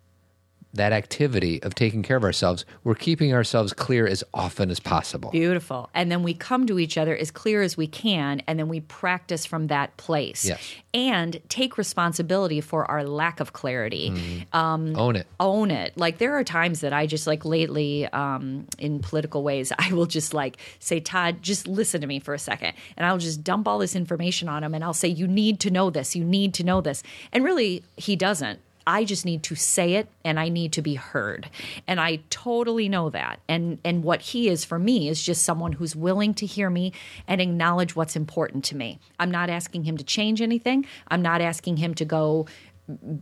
that 0.77 0.93
activity 0.93 1.62
of 1.62 1.74
taking 1.74 2.03
care 2.03 2.16
of 2.16 2.24
ourselves 2.24 2.64
we're 2.85 2.95
keeping 2.95 3.33
ourselves 3.35 3.72
clear 3.72 4.07
as 4.07 4.22
often 4.33 4.70
as 4.70 4.81
possible 4.81 5.31
Beautiful. 5.31 5.91
And 5.95 6.11
then 6.11 6.22
we 6.22 6.35
come 6.35 6.66
to 6.66 6.79
each 6.79 6.97
other 6.97 7.16
as 7.16 7.31
clear 7.31 7.62
as 7.62 7.77
we 7.77 7.87
can, 7.87 8.41
and 8.47 8.59
then 8.59 8.68
we 8.68 8.81
practice 8.81 9.45
from 9.45 9.66
that 9.68 9.97
place. 9.97 10.45
Yes. 10.45 10.74
And 10.95 11.41
take 11.49 11.77
responsibility 11.77 12.61
for 12.61 12.91
our 12.91 13.05
lack 13.05 13.41
of 13.41 13.53
clarity. 13.53 14.12
own 14.53 15.16
it 15.16 15.27
own 15.39 15.70
it. 15.70 15.97
Like 15.97 16.18
there 16.18 16.35
are 16.35 16.45
times 16.45 16.81
that 16.81 16.93
I 16.93 17.07
just 17.07 17.27
like 17.27 17.45
lately 17.45 18.07
um, 18.07 18.66
in 18.79 19.01
political 19.01 19.43
ways, 19.43 19.72
I 19.79 19.93
will 19.93 20.07
just 20.07 20.35
like 20.35 20.57
say, 20.79 21.01
Todd, 21.01 21.43
just 21.43 21.66
listen 21.66 22.01
to 22.01 22.07
me 22.07 22.18
for 22.18 22.35
a 22.35 22.39
second. 22.39 22.72
And 22.97 23.07
I'll 23.07 23.18
just 23.18 23.45
dump 23.45 23.68
all 23.68 23.79
this 23.79 23.97
information 23.97 24.49
on 24.49 24.64
him 24.64 24.74
and 24.74 24.83
I'll 24.83 24.95
say, 24.95 25.09
you 25.09 25.27
need 25.27 25.61
to 25.61 25.70
know 25.70 25.91
this. 25.91 26.16
You 26.16 26.24
need 26.24 26.55
to 26.55 26.64
know 26.64 26.81
this. 26.81 27.03
And 27.33 27.45
really, 27.45 27.85
he 27.97 28.16
doesn't. 28.16 28.61
I 28.87 29.05
just 29.05 29.24
need 29.24 29.43
to 29.45 29.55
say 29.57 29.95
it 29.95 30.09
and 30.24 30.39
I 30.39 30.49
need 30.49 30.72
to 30.74 30.82
be 30.82 30.95
heard. 30.95 31.51
And 31.87 32.01
I 32.01 32.20
totally 32.30 32.89
know 32.89 33.11
that. 33.11 33.41
And 33.49 33.78
and 33.84 34.05
what 34.05 34.22
he 34.22 34.49
is 34.49 34.64
for 34.64 34.78
me 34.78 35.09
is 35.09 35.22
just 35.22 35.43
someone 35.43 35.72
who's 35.72 35.97
willing 35.97 36.34
to 36.34 36.47
hear 36.47 36.70
me 36.70 36.93
and 37.26 37.41
acknowledge 37.41 37.97
what's 37.97 38.14
important 38.14 38.64
to 38.66 38.76
me. 38.76 39.01
I'm 39.18 39.30
not 39.30 39.51
asking 39.51 39.84
him 39.84 39.97
to 39.97 40.05
change 40.05 40.41
anything. 40.41 40.87
I'm 41.09 41.22
not 41.22 41.41
asking 41.41 41.78
him 41.78 41.95
to 41.95 42.05
go 42.05 42.47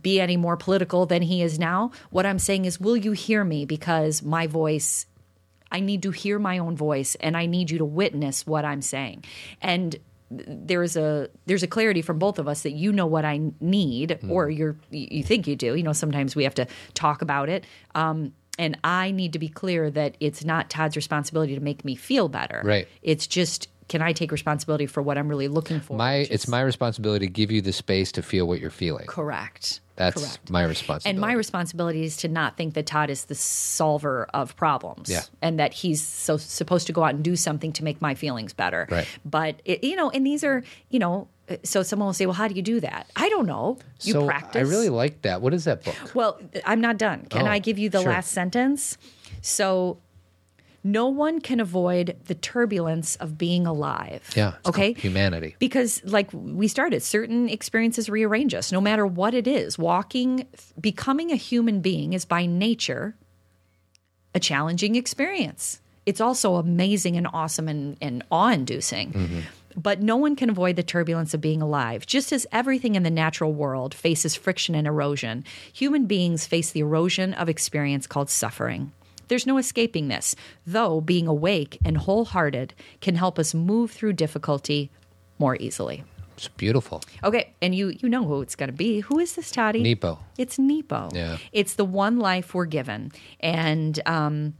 be 0.01 0.21
any 0.21 0.37
more 0.37 0.57
political 0.57 1.05
than 1.05 1.23
he 1.23 1.41
is 1.41 1.57
now. 1.57 1.91
What 2.11 2.25
I'm 2.25 2.39
saying 2.39 2.65
is, 2.65 2.79
will 2.79 2.97
you 2.97 3.13
hear 3.13 3.43
me? 3.43 3.65
Because 3.65 4.21
my 4.21 4.45
voice, 4.45 5.07
I 5.71 5.79
need 5.79 6.03
to 6.03 6.11
hear 6.11 6.37
my 6.37 6.59
own 6.59 6.75
voice 6.75 7.15
and 7.15 7.35
I 7.35 7.47
need 7.47 7.71
you 7.71 7.79
to 7.79 7.85
witness 7.85 8.45
what 8.45 8.63
I'm 8.63 8.83
saying. 8.83 9.25
And 9.61 9.95
there's 10.47 10.95
a 10.95 11.29
there's 11.45 11.63
a 11.63 11.67
clarity 11.67 12.01
from 12.01 12.19
both 12.19 12.39
of 12.39 12.47
us 12.47 12.63
that 12.63 12.71
you 12.71 12.91
know 12.91 13.05
what 13.05 13.25
I 13.25 13.39
need 13.59 14.19
or 14.29 14.49
you're 14.49 14.75
you 14.89 15.23
think 15.23 15.47
you 15.47 15.55
do. 15.55 15.75
You 15.75 15.83
know, 15.83 15.93
sometimes 15.93 16.35
we 16.35 16.43
have 16.43 16.55
to 16.55 16.67
talk 16.93 17.21
about 17.21 17.49
it. 17.49 17.65
Um 17.93 18.33
and 18.57 18.77
I 18.83 19.11
need 19.11 19.33
to 19.33 19.39
be 19.39 19.49
clear 19.49 19.91
that 19.91 20.15
it's 20.19 20.45
not 20.45 20.69
Todd's 20.69 20.95
responsibility 20.95 21.55
to 21.55 21.59
make 21.61 21.83
me 21.83 21.95
feel 21.95 22.29
better. 22.29 22.61
Right. 22.63 22.87
It's 23.01 23.27
just 23.27 23.67
can 23.87 24.01
I 24.01 24.13
take 24.13 24.31
responsibility 24.31 24.85
for 24.87 25.01
what 25.03 25.17
I'm 25.17 25.27
really 25.29 25.47
looking 25.47 25.79
for? 25.79 25.95
my 25.97 26.19
which 26.19 26.31
it's 26.31 26.47
my 26.47 26.61
responsibility 26.61 27.25
to 27.27 27.31
give 27.31 27.51
you 27.51 27.61
the 27.61 27.73
space 27.73 28.11
to 28.13 28.21
feel 28.21 28.47
what 28.47 28.59
you're 28.59 28.69
feeling 28.71 29.05
correct. 29.07 29.81
that's 29.95 30.21
correct. 30.21 30.49
my 30.49 30.63
responsibility 30.63 31.09
And 31.09 31.19
my 31.19 31.33
responsibility 31.33 32.03
is 32.03 32.17
to 32.17 32.27
not 32.27 32.57
think 32.57 32.73
that 32.73 32.85
Todd 32.85 33.09
is 33.09 33.25
the 33.25 33.35
solver 33.35 34.27
of 34.33 34.55
problems. 34.55 35.09
Yeah. 35.09 35.21
And 35.41 35.59
that 35.59 35.73
he's 35.73 36.01
so 36.03 36.37
supposed 36.37 36.87
to 36.87 36.93
go 36.93 37.03
out 37.03 37.13
and 37.15 37.23
do 37.23 37.35
something 37.35 37.71
to 37.73 37.83
make 37.83 38.01
my 38.01 38.15
feelings 38.15 38.53
better. 38.53 38.87
Right. 38.89 39.07
But, 39.23 39.61
it, 39.65 39.83
you 39.83 39.95
know, 39.95 40.09
and 40.09 40.25
these 40.25 40.43
are, 40.43 40.63
you 40.89 40.99
know, 40.99 41.27
so 41.63 41.83
someone 41.83 42.07
will 42.07 42.13
say, 42.13 42.25
well, 42.25 42.33
how 42.33 42.47
do 42.47 42.55
you 42.55 42.61
do 42.63 42.79
that? 42.79 43.07
I 43.15 43.29
don't 43.29 43.45
know. 43.45 43.77
You 44.01 44.13
so 44.13 44.25
practice. 44.25 44.67
i 44.67 44.69
really 44.69 44.89
like 44.89 45.21
that 45.21 45.41
what 45.41 45.53
is 45.53 45.65
that 45.65 45.83
book 45.83 45.95
Well, 46.15 46.39
I'm 46.65 46.81
not 46.81 46.97
done. 46.97 47.27
Can 47.29 47.47
Oh, 47.47 47.51
I 47.51 47.59
give 47.59 47.77
you 47.77 47.89
the 47.89 48.01
sure. 48.01 48.11
last 48.11 48.31
sentence? 48.31 48.97
So, 49.41 49.99
no 50.85 51.07
one 51.07 51.41
can 51.41 51.59
avoid 51.59 52.15
the 52.25 52.35
turbulence 52.35 53.15
of 53.15 53.37
being 53.39 53.65
alive. 53.65 54.21
yeah 54.35 54.53
Okay. 54.65 54.93
humanity 54.93 55.55
Because, 55.57 56.01
like 56.05 56.29
we 56.31 56.67
started, 56.67 57.01
certain 57.01 57.49
experiences 57.49 58.07
rearrange 58.07 58.53
us, 58.53 58.71
no 58.71 58.79
matter 58.79 59.05
what 59.05 59.33
it 59.33 59.47
is. 59.47 59.79
Walking, 59.79 60.45
becoming 60.79 61.31
a 61.31 61.35
human 61.35 61.81
being 61.81 62.13
is 62.13 62.23
by 62.23 62.45
nature 62.45 63.15
a 64.35 64.39
challenging 64.39 64.95
experience. 64.95 65.81
It's 66.05 66.21
also 66.21 66.55
amazing 66.55 67.17
and 67.17 67.27
awesome 67.33 67.67
and, 67.67 67.97
and 67.99 68.23
awe 68.29 68.51
inducing. 68.51 69.11
Mm-hmm. 69.11 69.39
But 69.77 70.01
no 70.01 70.17
one 70.17 70.35
can 70.35 70.51
avoid 70.51 70.75
the 70.75 70.83
turbulence 70.83 71.33
of 71.33 71.41
being 71.41 71.61
alive. 71.63 72.05
Just 72.05 72.31
as 72.31 72.45
everything 72.51 72.93
in 72.95 73.01
the 73.03 73.09
natural 73.09 73.53
world 73.53 73.93
faces 73.95 74.35
friction 74.35 74.75
and 74.75 74.85
erosion, 74.85 75.43
human 75.73 76.05
beings 76.05 76.45
face 76.45 76.71
the 76.71 76.81
erosion 76.81 77.33
of 77.33 77.49
experience 77.49 78.05
called 78.05 78.29
suffering. 78.29 78.91
There's 79.27 79.45
no 79.47 79.57
escaping 79.57 80.07
this, 80.07 80.35
though 80.65 81.01
being 81.01 81.27
awake 81.27 81.77
and 81.85 81.97
wholehearted 81.97 82.73
can 83.01 83.15
help 83.15 83.39
us 83.39 83.53
move 83.53 83.91
through 83.91 84.13
difficulty 84.13 84.91
more 85.39 85.55
easily. 85.57 86.03
it's 86.37 86.47
beautiful 86.49 87.01
Okay, 87.23 87.53
and 87.61 87.73
you 87.75 87.93
you 88.01 88.09
know 88.09 88.25
who 88.25 88.41
it's 88.41 88.55
going 88.55 88.69
to 88.69 88.75
be. 88.75 89.01
Who 89.01 89.19
is 89.19 89.35
this, 89.35 89.51
Toddy? 89.51 89.81
nepo 89.81 90.19
It's 90.37 90.57
Nepo. 90.59 91.09
Yeah. 91.13 91.37
It's 91.51 91.75
the 91.75 91.85
one 91.85 92.19
life 92.19 92.53
we're 92.53 92.65
given. 92.65 93.11
And 93.39 93.99
um, 94.05 94.53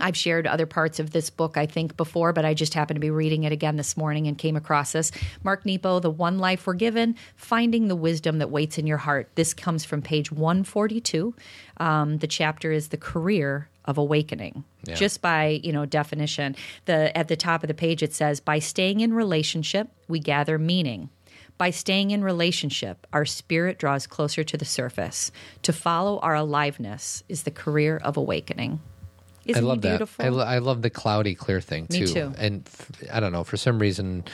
I've 0.00 0.16
shared 0.16 0.46
other 0.46 0.64
parts 0.64 0.98
of 1.00 1.10
this 1.10 1.28
book, 1.28 1.58
I 1.58 1.66
think, 1.66 1.96
before, 1.98 2.32
but 2.32 2.44
I 2.46 2.54
just 2.54 2.72
happened 2.72 2.96
to 2.96 3.00
be 3.00 3.10
reading 3.10 3.44
it 3.44 3.52
again 3.52 3.76
this 3.76 3.94
morning 3.96 4.26
and 4.26 4.38
came 4.38 4.56
across 4.56 4.92
this. 4.92 5.12
Mark 5.42 5.66
Nepo, 5.66 6.00
The 6.00 6.10
One 6.10 6.38
Life 6.38 6.66
We're 6.66 6.74
Given, 6.74 7.14
Finding 7.36 7.88
the 7.88 7.96
Wisdom 7.96 8.38
That 8.38 8.50
Waits 8.50 8.78
in 8.78 8.86
Your 8.86 8.96
Heart. 8.98 9.30
This 9.34 9.52
comes 9.52 9.84
from 9.84 10.00
page 10.00 10.32
142. 10.32 11.34
Um, 11.76 12.18
the 12.18 12.26
chapter 12.26 12.72
is 12.72 12.88
The 12.88 12.96
Career 12.96 13.68
of 13.84 13.98
Awakening. 13.98 14.64
Just 14.94 15.20
by, 15.22 15.60
you 15.62 15.72
know, 15.72 15.86
definition. 15.86 16.56
The 16.84 17.16
at 17.16 17.28
the 17.28 17.36
top 17.36 17.62
of 17.64 17.68
the 17.68 17.74
page 17.74 18.02
it 18.02 18.12
says, 18.14 18.40
by 18.40 18.58
staying 18.58 19.00
in 19.00 19.12
relationship, 19.14 19.88
we 20.08 20.18
gather 20.20 20.58
meaning. 20.58 21.08
By 21.58 21.70
staying 21.70 22.10
in 22.10 22.24
relationship, 22.24 23.06
our 23.12 23.24
spirit 23.24 23.78
draws 23.78 24.06
closer 24.06 24.42
to 24.42 24.56
the 24.56 24.64
surface. 24.64 25.30
To 25.62 25.72
follow 25.72 26.18
our 26.20 26.34
aliveness 26.34 27.22
is 27.28 27.44
the 27.44 27.50
career 27.50 27.98
of 28.02 28.16
awakening. 28.16 28.80
Isn't 29.44 29.62
I 29.62 29.66
love 29.66 29.80
that. 29.82 29.90
beautiful? 29.98 30.24
I, 30.24 30.28
lo- 30.28 30.44
I 30.44 30.58
love 30.58 30.82
the 30.82 30.90
cloudy 30.90 31.34
clear 31.34 31.60
thing 31.60 31.86
Me 31.90 31.98
too. 32.00 32.06
too. 32.06 32.34
And 32.38 32.62
f- 32.66 32.90
I 33.12 33.18
don't 33.20 33.32
know 33.32 33.44
for 33.44 33.56
some 33.56 33.78
reason, 33.80 34.24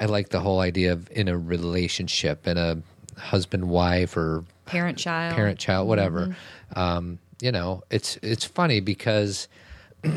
I 0.00 0.06
like 0.06 0.30
the 0.30 0.40
whole 0.40 0.60
idea 0.60 0.92
of 0.92 1.10
in 1.10 1.28
a 1.28 1.36
relationship 1.38 2.46
in 2.46 2.56
a 2.58 2.82
husband 3.18 3.68
wife 3.68 4.16
or 4.16 4.44
Parent 4.66 4.98
child. 4.98 5.34
parent 5.34 5.58
child 5.58 5.86
whatever. 5.88 6.26
Mm-hmm. 6.28 6.78
Um, 6.78 7.18
you 7.40 7.52
know, 7.52 7.82
it's 7.90 8.16
it's 8.22 8.44
funny 8.44 8.80
because. 8.80 9.48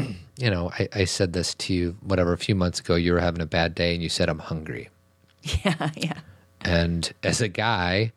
You 0.42 0.50
know, 0.50 0.72
I, 0.80 0.88
I 0.94 1.04
said 1.04 1.34
this 1.34 1.54
to 1.56 1.74
you, 1.74 1.98
whatever, 2.00 2.32
a 2.32 2.38
few 2.38 2.56
months 2.56 2.80
ago. 2.80 2.96
You 2.96 3.12
were 3.12 3.20
having 3.20 3.42
a 3.42 3.46
bad 3.46 3.76
day 3.76 3.94
and 3.94 4.02
you 4.02 4.08
said, 4.08 4.30
I'm 4.30 4.40
hungry. 4.40 4.88
Yeah, 5.66 5.90
yeah. 5.98 6.20
And 6.62 7.12
as 7.24 7.42
a 7.42 7.50
guy, 7.50 8.14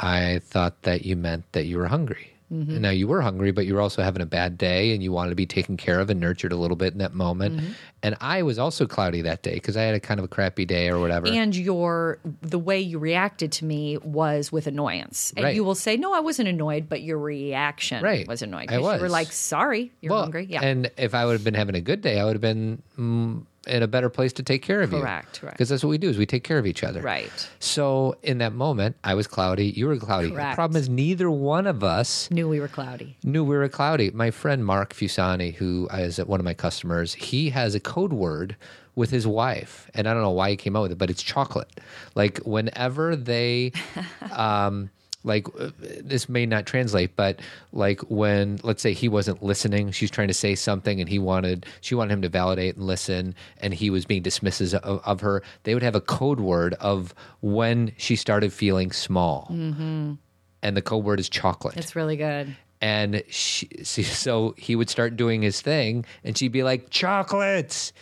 I 0.00 0.40
thought 0.42 0.82
that 0.82 1.04
you 1.04 1.14
meant 1.14 1.44
that 1.52 1.66
you 1.66 1.78
were 1.78 1.86
hungry. 1.86 2.34
Mm-hmm. 2.52 2.70
And 2.72 2.82
now 2.82 2.90
you 2.90 3.06
were 3.06 3.20
hungry, 3.20 3.52
but 3.52 3.64
you 3.66 3.74
were 3.74 3.80
also 3.80 4.02
having 4.02 4.20
a 4.22 4.26
bad 4.26 4.58
day 4.58 4.92
and 4.92 5.02
you 5.02 5.12
wanted 5.12 5.30
to 5.30 5.36
be 5.36 5.46
taken 5.46 5.76
care 5.76 6.00
of 6.00 6.10
and 6.10 6.18
nurtured 6.18 6.50
a 6.52 6.56
little 6.56 6.76
bit 6.76 6.92
in 6.92 6.98
that 6.98 7.14
moment. 7.14 7.56
Mm-hmm. 7.58 7.72
And 8.02 8.16
I 8.20 8.42
was 8.42 8.58
also 8.58 8.86
cloudy 8.86 9.22
that 9.22 9.42
day 9.42 9.54
because 9.54 9.76
I 9.76 9.82
had 9.82 9.94
a 9.94 10.00
kind 10.00 10.18
of 10.18 10.24
a 10.24 10.28
crappy 10.28 10.64
day 10.64 10.88
or 10.88 10.98
whatever. 10.98 11.28
And 11.28 11.54
your 11.54 12.18
the 12.42 12.58
way 12.58 12.80
you 12.80 12.98
reacted 12.98 13.52
to 13.52 13.64
me 13.64 13.98
was 13.98 14.50
with 14.50 14.66
annoyance. 14.66 15.32
And 15.36 15.44
Right. 15.44 15.54
you 15.54 15.62
will 15.62 15.74
say, 15.76 15.96
"No, 15.96 16.12
I 16.12 16.20
wasn't 16.20 16.48
annoyed," 16.48 16.88
but 16.88 17.02
your 17.02 17.18
reaction 17.18 18.02
Right. 18.02 18.26
was 18.26 18.42
annoyed. 18.42 18.64
I 18.70 18.76
'Cause 18.78 18.78
You 18.78 18.82
were 18.98 19.02
was. 19.04 19.12
like, 19.12 19.30
"Sorry, 19.32 19.92
you're 20.00 20.10
Well, 20.12 20.22
hungry." 20.22 20.46
Yeah. 20.50 20.62
And 20.64 20.90
if 20.96 21.14
I 21.14 21.26
would 21.26 21.32
have 21.34 21.44
been 21.44 21.54
having 21.54 21.74
a 21.76 21.80
good 21.80 22.00
day, 22.00 22.18
I 22.18 22.24
would 22.24 22.34
have 22.34 22.40
been 22.40 22.82
mm, 22.98 23.42
in 23.66 23.82
a 23.82 23.86
better 23.86 24.08
place 24.08 24.32
to 24.34 24.42
take 24.42 24.62
care 24.62 24.80
of 24.80 24.92
you. 24.92 25.00
Correct, 25.00 25.42
right. 25.42 25.52
Because 25.52 25.68
that's 25.68 25.84
what 25.84 25.90
we 25.90 25.98
do 25.98 26.08
is 26.08 26.16
we 26.16 26.26
take 26.26 26.44
care 26.44 26.58
of 26.58 26.66
each 26.66 26.82
other. 26.82 27.00
Right. 27.02 27.48
So 27.58 28.16
in 28.22 28.38
that 28.38 28.54
moment, 28.54 28.96
I 29.04 29.14
was 29.14 29.26
cloudy. 29.26 29.66
You 29.70 29.86
were 29.86 29.96
cloudy. 29.98 30.30
Correct. 30.30 30.52
The 30.52 30.54
problem 30.54 30.80
is 30.80 30.88
neither 30.88 31.30
one 31.30 31.66
of 31.66 31.84
us 31.84 32.30
Knew 32.30 32.48
we 32.48 32.58
were 32.60 32.68
cloudy. 32.68 33.16
knew 33.22 33.44
we 33.44 33.56
were 33.56 33.68
cloudy. 33.68 34.10
My 34.12 34.30
friend 34.30 34.64
Mark 34.64 34.94
Fusani, 34.94 35.54
who 35.54 35.88
is 35.92 36.18
one 36.18 36.40
of 36.40 36.44
my 36.44 36.54
customers, 36.54 37.14
he 37.14 37.50
has 37.50 37.74
a 37.74 37.80
code 37.80 38.12
word 38.14 38.56
with 38.96 39.10
his 39.10 39.26
wife, 39.26 39.88
and 39.94 40.08
I 40.08 40.12
don't 40.14 40.22
know 40.22 40.30
why 40.30 40.50
he 40.50 40.56
came 40.56 40.74
out 40.74 40.82
with 40.82 40.92
it, 40.92 40.98
but 40.98 41.10
it's 41.10 41.22
chocolate. 41.22 41.80
Like 42.14 42.38
whenever 42.38 43.14
they, 43.14 43.72
um, 44.32 44.90
like 45.24 45.46
uh, 45.58 45.70
this 45.78 46.28
may 46.28 46.46
not 46.46 46.66
translate, 46.66 47.14
but 47.16 47.40
like 47.72 48.00
when 48.02 48.58
let's 48.62 48.82
say 48.82 48.92
he 48.92 49.08
wasn't 49.08 49.42
listening, 49.42 49.90
she's 49.90 50.10
trying 50.10 50.28
to 50.28 50.34
say 50.34 50.54
something, 50.54 51.00
and 51.00 51.08
he 51.08 51.18
wanted 51.18 51.66
she 51.80 51.94
wanted 51.94 52.12
him 52.14 52.22
to 52.22 52.28
validate 52.28 52.76
and 52.76 52.86
listen, 52.86 53.34
and 53.58 53.74
he 53.74 53.90
was 53.90 54.04
being 54.04 54.22
dismissive 54.22 54.74
of, 54.80 55.00
of 55.04 55.20
her. 55.20 55.42
They 55.64 55.74
would 55.74 55.82
have 55.82 55.94
a 55.94 56.00
code 56.00 56.40
word 56.40 56.74
of 56.80 57.14
when 57.40 57.92
she 57.96 58.16
started 58.16 58.52
feeling 58.52 58.92
small. 58.92 59.48
Mm-hmm. 59.50 60.14
And 60.62 60.76
the 60.76 60.82
code 60.82 61.04
word 61.04 61.20
is 61.20 61.30
chocolate 61.30 61.76
It's 61.78 61.96
really 61.96 62.16
good. 62.16 62.54
and 62.82 63.22
she, 63.28 63.66
so 63.82 64.54
he 64.58 64.76
would 64.76 64.90
start 64.90 65.16
doing 65.16 65.40
his 65.42 65.60
thing 65.62 66.04
and 66.22 66.36
she'd 66.36 66.52
be 66.52 66.62
like 66.62 66.90
chocolates 66.90 67.92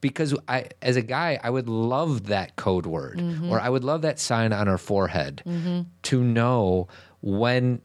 because 0.00 0.34
i 0.46 0.66
as 0.82 0.96
a 0.96 1.02
guy 1.02 1.38
i 1.42 1.50
would 1.50 1.68
love 1.68 2.26
that 2.26 2.56
code 2.56 2.86
word 2.86 3.18
mm-hmm. 3.18 3.50
or 3.50 3.60
i 3.60 3.68
would 3.68 3.84
love 3.84 4.02
that 4.02 4.18
sign 4.18 4.52
on 4.52 4.68
our 4.68 4.78
forehead 4.78 5.42
mm-hmm. 5.46 5.82
to 6.02 6.22
know 6.22 6.88
when 7.20 7.80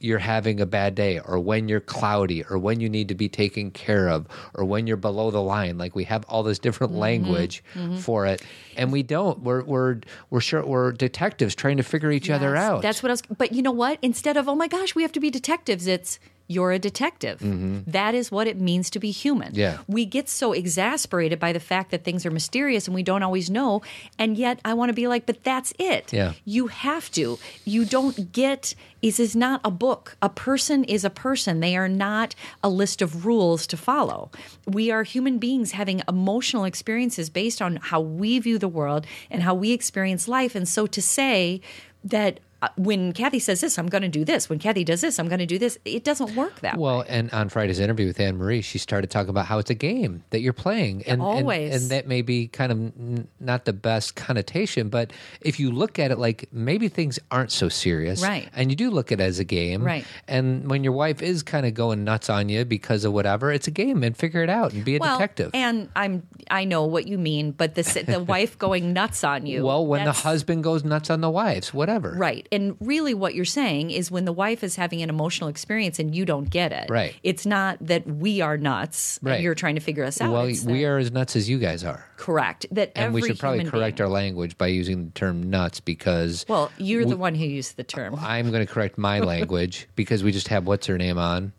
you're 0.00 0.18
having 0.18 0.60
a 0.60 0.66
bad 0.66 0.94
day 0.94 1.18
or 1.20 1.38
when 1.38 1.68
you're 1.68 1.80
cloudy 1.80 2.44
or 2.44 2.58
when 2.58 2.80
you 2.80 2.88
need 2.88 3.08
to 3.08 3.14
be 3.14 3.28
taken 3.28 3.70
care 3.70 4.08
of 4.08 4.26
or 4.54 4.64
when 4.64 4.86
you're 4.86 4.96
below 4.96 5.30
the 5.30 5.40
line. 5.40 5.78
Like 5.78 5.94
we 5.94 6.04
have 6.04 6.24
all 6.28 6.42
this 6.42 6.58
different 6.58 6.92
mm-hmm. 6.92 7.00
language 7.00 7.64
for 8.00 8.26
it. 8.26 8.42
And 8.76 8.92
we 8.92 9.02
don't. 9.02 9.40
We're 9.40 9.64
we're 9.64 10.00
we're 10.30 10.40
sure 10.40 10.64
we're 10.64 10.92
detectives 10.92 11.54
trying 11.54 11.78
to 11.78 11.82
figure 11.82 12.10
each 12.10 12.28
other 12.30 12.56
out. 12.56 12.82
That's 12.82 13.02
what 13.02 13.10
I 13.10 13.14
was. 13.14 13.22
But 13.22 13.52
you 13.52 13.62
know 13.62 13.72
what? 13.72 13.98
Instead 14.02 14.36
of, 14.36 14.48
oh 14.48 14.54
my 14.54 14.68
gosh, 14.68 14.94
we 14.94 15.02
have 15.02 15.12
to 15.12 15.20
be 15.20 15.30
detectives, 15.30 15.86
it's 15.86 16.18
you're 16.48 16.72
a 16.72 16.78
detective. 16.78 17.40
That 17.86 18.14
is 18.14 18.30
what 18.30 18.46
it 18.46 18.60
means 18.60 18.90
to 18.90 18.98
be 18.98 19.10
human. 19.10 19.48
Mm-hmm. 19.48 19.58
Yeah. 19.58 19.78
We 19.88 20.04
get 20.04 20.28
so 20.28 20.52
exasperated 20.52 21.38
by 21.38 21.52
the 21.52 21.60
fact 21.60 21.90
that 21.90 22.04
things 22.04 22.24
are 22.24 22.30
mysterious 22.30 22.86
and 22.86 22.94
we 22.94 23.02
don't 23.02 23.22
always 23.22 23.50
know. 23.50 23.82
And 24.18 24.36
yet 24.36 24.60
I 24.64 24.74
want 24.74 24.90
to 24.90 24.94
be 24.94 25.08
like, 25.08 25.26
but 25.26 25.42
that's 25.42 25.72
it. 25.78 26.12
Yeah. 26.12 26.34
You 26.44 26.68
have 26.68 27.10
to. 27.12 27.38
You 27.64 27.84
don't 27.84 28.32
get, 28.32 28.74
this 29.02 29.18
is 29.18 29.34
not 29.34 29.60
a 29.64 29.70
book. 29.70 30.16
A 30.22 30.28
person 30.28 30.84
is 30.84 31.04
a 31.04 31.10
person. 31.10 31.60
They 31.60 31.76
are 31.76 31.88
not 31.88 32.34
a 32.62 32.68
list 32.68 33.02
of 33.02 33.26
rules 33.26 33.66
to 33.68 33.76
follow. 33.76 34.30
We 34.66 34.90
are 34.90 35.02
human 35.02 35.38
beings 35.38 35.72
having 35.72 36.02
emotional 36.08 36.64
experiences 36.64 37.30
based 37.30 37.60
on 37.60 37.76
how 37.76 38.00
we 38.00 38.38
view 38.38 38.58
the 38.58 38.68
world 38.68 39.06
and 39.30 39.42
how 39.42 39.54
we 39.54 39.72
experience 39.72 40.28
life. 40.28 40.54
And 40.54 40.68
so 40.68 40.86
to 40.86 41.02
say 41.02 41.60
that 42.04 42.38
Uh, 42.66 42.68
when 42.76 43.12
Cathy 43.12 43.38
says 43.38 43.60
this, 43.60 43.78
I'm 43.78 43.86
going 43.86 44.02
to 44.02 44.08
do 44.08 44.24
this. 44.24 44.48
When 44.48 44.58
Cathy 44.58 44.82
does 44.82 45.00
this, 45.00 45.18
I'm 45.20 45.28
going 45.28 45.38
to 45.38 45.46
do 45.46 45.58
this. 45.58 45.78
It 45.84 46.02
doesn't 46.02 46.34
work 46.34 46.60
that 46.60 46.74
way. 46.76 46.80
Well, 46.82 47.04
and 47.08 47.30
on 47.32 47.48
Friday's 47.48 47.78
interview 47.78 48.06
with 48.08 48.18
Anne 48.18 48.36
Marie, 48.36 48.60
she 48.60 48.78
started 48.78 49.08
talking 49.10 49.30
about 49.30 49.46
how 49.46 49.58
it's 49.58 49.70
a 49.70 49.74
game 49.74 50.24
that 50.30 50.40
you're 50.40 50.52
playing, 50.52 51.02
and 51.02 51.20
and- 51.20 51.22
always. 51.22 51.74
and, 51.82 51.90
that 51.90 52.08
may 52.08 52.22
be 52.22 52.48
kind 52.48 52.72
of 52.72 52.78
n- 52.78 53.28
not 53.38 53.64
the 53.66 53.72
best 53.72 54.16
connotation, 54.16 54.88
but 54.88 55.12
if 55.40 55.60
you 55.60 55.70
look 55.70 55.98
at 56.00 56.10
it 56.10 56.18
like 56.18 56.48
maybe 56.52 56.88
things 56.88 57.18
aren't 57.30 57.52
so 57.52 57.68
serious, 57.68 58.20
Right. 58.22 58.48
And 58.54 58.70
you 58.70 58.76
do 58.76 58.90
look 58.90 59.12
at 59.12 59.20
it 59.20 59.24
as 59.24 59.38
a 59.38 59.44
game, 59.44 59.84
Right. 59.84 60.04
And 60.26 60.68
when 60.68 60.82
your 60.82 60.92
wife 60.92 61.22
is 61.22 61.42
kind 61.44 61.66
of 61.66 61.74
going 61.74 62.02
nuts 62.02 62.28
on 62.28 62.48
you 62.48 62.64
because 62.64 63.04
of 63.04 63.12
whatever, 63.12 63.52
it's 63.52 63.68
a 63.68 63.70
game, 63.70 64.02
and 64.02 64.16
figure 64.16 64.42
it 64.42 64.50
out 64.50 64.72
and 64.72 64.84
be 64.84 64.96
a 64.96 64.98
well, 64.98 65.16
detective. 65.16 65.52
and 65.54 65.88
I'm 65.94 66.26
I 66.50 66.64
know 66.64 66.84
what 66.84 67.06
you 67.06 67.18
mean, 67.18 67.52
but 67.52 67.74
the 67.76 67.82
the 68.06 68.20
wife 68.20 68.58
going 68.58 68.92
nuts 68.92 69.22
on 69.22 69.46
you. 69.46 69.64
well, 69.64 69.86
when 69.86 70.04
the 70.04 70.12
husband 70.12 70.64
goes 70.64 70.84
nuts 70.84 71.10
on 71.10 71.20
the 71.20 71.30
wives, 71.30 71.72
whatever, 71.72 72.14
Right. 72.16 72.48
And 72.56 72.74
really, 72.80 73.12
what 73.12 73.34
you're 73.34 73.44
saying 73.44 73.90
is 73.90 74.10
when 74.10 74.24
the 74.24 74.32
wife 74.32 74.64
is 74.64 74.76
having 74.76 75.02
an 75.02 75.10
emotional 75.10 75.50
experience 75.50 75.98
and 75.98 76.14
you 76.14 76.24
don't 76.24 76.48
get 76.48 76.72
it. 76.72 76.88
Right. 76.88 77.14
It's 77.22 77.44
not 77.44 77.76
that 77.82 78.06
we 78.06 78.40
are 78.40 78.56
nuts 78.56 79.18
Right. 79.22 79.42
you're 79.42 79.54
trying 79.54 79.74
to 79.74 79.80
figure 79.82 80.04
us 80.04 80.22
out. 80.22 80.32
Well, 80.32 80.50
we 80.64 80.86
are 80.86 80.96
as 80.96 81.12
nuts 81.12 81.36
as 81.36 81.50
you 81.50 81.58
guys 81.58 81.84
are. 81.84 82.02
correct. 82.16 82.64
That 82.70 82.92
And 82.96 83.12
we 83.12 83.20
should 83.20 83.38
probably 83.38 83.64
correct 83.66 83.98
being- 83.98 84.06
our 84.06 84.10
language 84.10 84.56
by 84.56 84.68
using 84.68 85.04
the 85.04 85.10
term 85.10 85.50
nuts 85.50 85.80
because 85.80 86.46
Well, 86.48 86.72
you're 86.78 87.04
the 87.04 87.16
one 87.18 87.34
who 87.34 87.44
used 87.44 87.76
the 87.76 87.84
term. 87.84 88.14
I'm 88.18 88.50
going 88.50 88.66
to 88.66 88.72
correct 88.72 88.96
my 88.96 89.20
language 89.34 89.86
because 89.96 90.24
we 90.24 90.32
just 90.32 90.48
have 90.48 90.66
what's 90.66 90.86
her 90.86 90.96
name 90.96 91.18
on. 91.18 91.52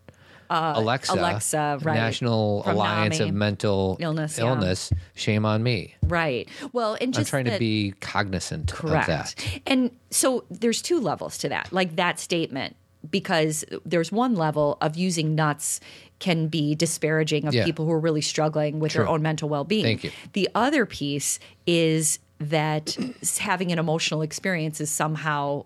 Uh, 0.50 0.72
Alexa, 0.76 1.78
right. 1.82 1.94
National 1.94 2.62
Alliance 2.66 3.18
NAMI. 3.18 3.28
of 3.30 3.34
Mental 3.34 3.96
Illness, 4.00 4.38
yeah. 4.38 4.98
Shame 5.14 5.44
on 5.44 5.62
me. 5.62 5.94
right. 6.02 6.48
Well, 6.72 6.94
and 6.94 7.08
I'm 7.08 7.12
just 7.12 7.30
trying 7.30 7.44
to 7.46 7.58
be 7.58 7.92
cognizant 8.00 8.72
Correct. 8.72 9.08
of 9.08 9.14
that. 9.14 9.60
And 9.66 9.90
so 10.10 10.44
there's 10.50 10.80
two 10.82 11.00
levels 11.00 11.38
to 11.38 11.48
that, 11.50 11.72
like 11.72 11.96
that 11.96 12.18
statement, 12.18 12.76
because 13.10 13.64
there's 13.84 14.10
one 14.10 14.34
level 14.34 14.78
of 14.80 14.96
using 14.96 15.34
nuts 15.34 15.80
can 16.18 16.48
be 16.48 16.74
disparaging 16.74 17.46
of 17.46 17.54
Yeah. 17.54 17.64
people 17.64 17.84
who 17.84 17.92
are 17.92 18.00
really 18.00 18.22
struggling 18.22 18.80
with 18.80 18.92
their 18.94 19.06
own 19.06 19.22
mental 19.22 19.48
well 19.48 19.64
being. 19.64 19.84
Thank 19.84 20.04
you. 20.04 20.10
The 20.32 20.48
other 20.54 20.84
piece 20.86 21.38
is 21.66 22.18
that 22.40 22.96
having 23.38 23.70
an 23.72 23.78
emotional 23.78 24.22
experience 24.22 24.80
is 24.80 24.90
somehow 24.90 25.64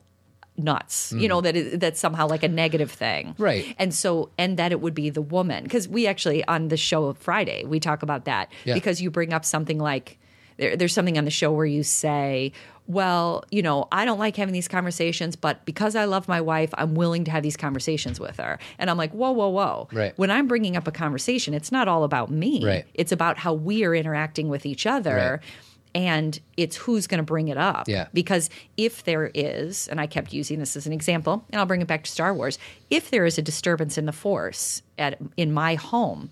nuts 0.63 1.13
you 1.17 1.29
know 1.29 1.41
that 1.41 1.57
it, 1.57 1.81
that's 1.81 1.99
somehow 2.01 2.27
like 2.29 2.43
a 2.43 2.49
negative 2.49 2.91
thing 2.91 3.29
Mm-hmm. 3.29 3.43
Right. 3.43 3.77
and 3.79 3.93
so 3.95 4.31
and 4.39 4.57
that 4.59 4.73
it 4.73 4.81
would 4.81 4.95
be 4.95 5.11
the 5.11 5.23
woman 5.23 5.65
because 5.65 5.89
we 5.89 6.07
actually 6.07 6.45
on 6.47 6.69
the 6.69 6.77
show 6.77 7.05
of 7.07 7.19
friday 7.19 7.65
we 7.65 7.81
talk 7.81 8.03
about 8.03 8.25
that 8.25 8.51
Yeah. 8.65 8.75
because 8.75 9.01
you 9.03 9.11
bring 9.11 9.33
up 9.33 9.45
something 9.45 9.79
like 9.79 10.19
there, 10.59 10.77
there's 10.77 10.93
something 10.93 11.17
on 11.19 11.25
the 11.25 11.31
show 11.31 11.51
where 11.53 11.67
you 11.67 11.83
say 11.83 12.53
well 12.89 13.45
you 13.51 13.63
know 13.63 13.87
i 13.93 14.05
don't 14.05 14.19
like 14.19 14.37
having 14.37 14.53
these 14.53 14.67
conversations 14.69 15.37
but 15.37 15.65
because 15.65 15.95
i 15.95 16.05
love 16.05 16.27
my 16.29 16.41
wife 16.41 16.71
i'm 16.77 16.95
willing 16.95 17.25
to 17.25 17.31
have 17.31 17.43
these 17.43 17.57
conversations 17.57 18.19
with 18.19 18.37
her 18.39 18.59
and 18.79 18.91
i'm 18.91 18.99
like 18.99 19.13
whoa 19.13 19.31
whoa 19.31 19.49
whoa 19.49 19.89
Right. 19.93 20.13
when 20.19 20.31
i'm 20.31 20.49
bringing 20.49 20.77
up 20.77 20.87
a 20.89 20.93
conversation 20.93 21.55
it's 21.55 21.71
not 21.73 21.87
all 21.89 22.03
about 22.05 22.31
me 22.31 22.65
Right. 22.65 22.85
it's 22.95 23.13
about 23.13 23.39
how 23.39 23.53
we 23.55 23.85
are 23.85 23.95
interacting 23.95 24.49
with 24.49 24.67
each 24.67 24.87
other 24.87 25.41
Right. 25.41 25.51
And 25.95 26.41
it's 26.57 26.77
who's 26.77 27.07
going 27.07 27.19
to 27.19 27.25
bring 27.25 27.49
it 27.49 27.57
up 27.59 27.89
Yeah. 27.89 28.07
because 28.15 28.49
if 28.77 29.05
there 29.05 29.31
is 29.35 29.89
and 29.89 30.01
i 30.01 30.07
kept 30.07 30.33
using 30.33 30.59
this 30.59 30.77
as 30.77 30.87
an 30.87 30.93
example 30.93 31.45
and 31.51 31.61
i'll 31.61 31.67
bring 31.67 31.83
it 31.83 31.87
back 31.89 32.05
to 32.05 32.11
star 32.11 32.33
wars 32.33 32.59
if 32.91 33.11
there 33.11 33.27
is 33.27 33.37
a 33.39 33.43
disturbance 33.43 33.99
in 33.99 34.07
the 34.07 34.13
force 34.13 34.83
at 34.99 35.19
in 35.37 35.53
my 35.53 35.75
home 35.75 36.31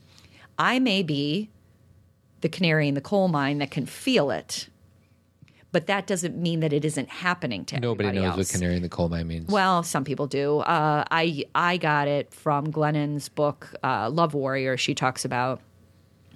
i 0.58 0.78
may 0.78 1.02
be 1.02 1.50
the 2.40 2.48
canary 2.48 2.88
in 2.88 2.94
the 2.94 3.00
coal 3.02 3.28
mine 3.28 3.58
that 3.58 3.70
can 3.70 3.84
feel 3.86 4.30
it 4.30 4.68
but 5.72 5.86
that 5.86 6.06
doesn't 6.08 6.36
mean 6.36 6.60
that 6.60 6.72
it 6.72 6.84
isn't 6.84 7.08
happening 7.08 7.64
to 7.66 7.78
Nobody 7.78 8.10
knows 8.10 8.24
else. 8.24 8.36
what 8.38 8.48
canary 8.48 8.74
in 8.74 8.82
the 8.82 8.88
coal 8.88 9.08
mine 9.08 9.28
means. 9.28 9.48
Well, 9.48 9.84
some 9.84 10.02
people 10.02 10.26
do. 10.26 10.58
Uh, 10.58 11.04
I 11.12 11.44
I 11.54 11.76
got 11.76 12.08
it 12.08 12.34
from 12.34 12.72
Glennon's 12.72 13.28
book, 13.28 13.72
uh, 13.84 14.10
Love 14.10 14.34
Warrior. 14.34 14.76
She 14.76 14.96
talks 14.96 15.24
about, 15.24 15.60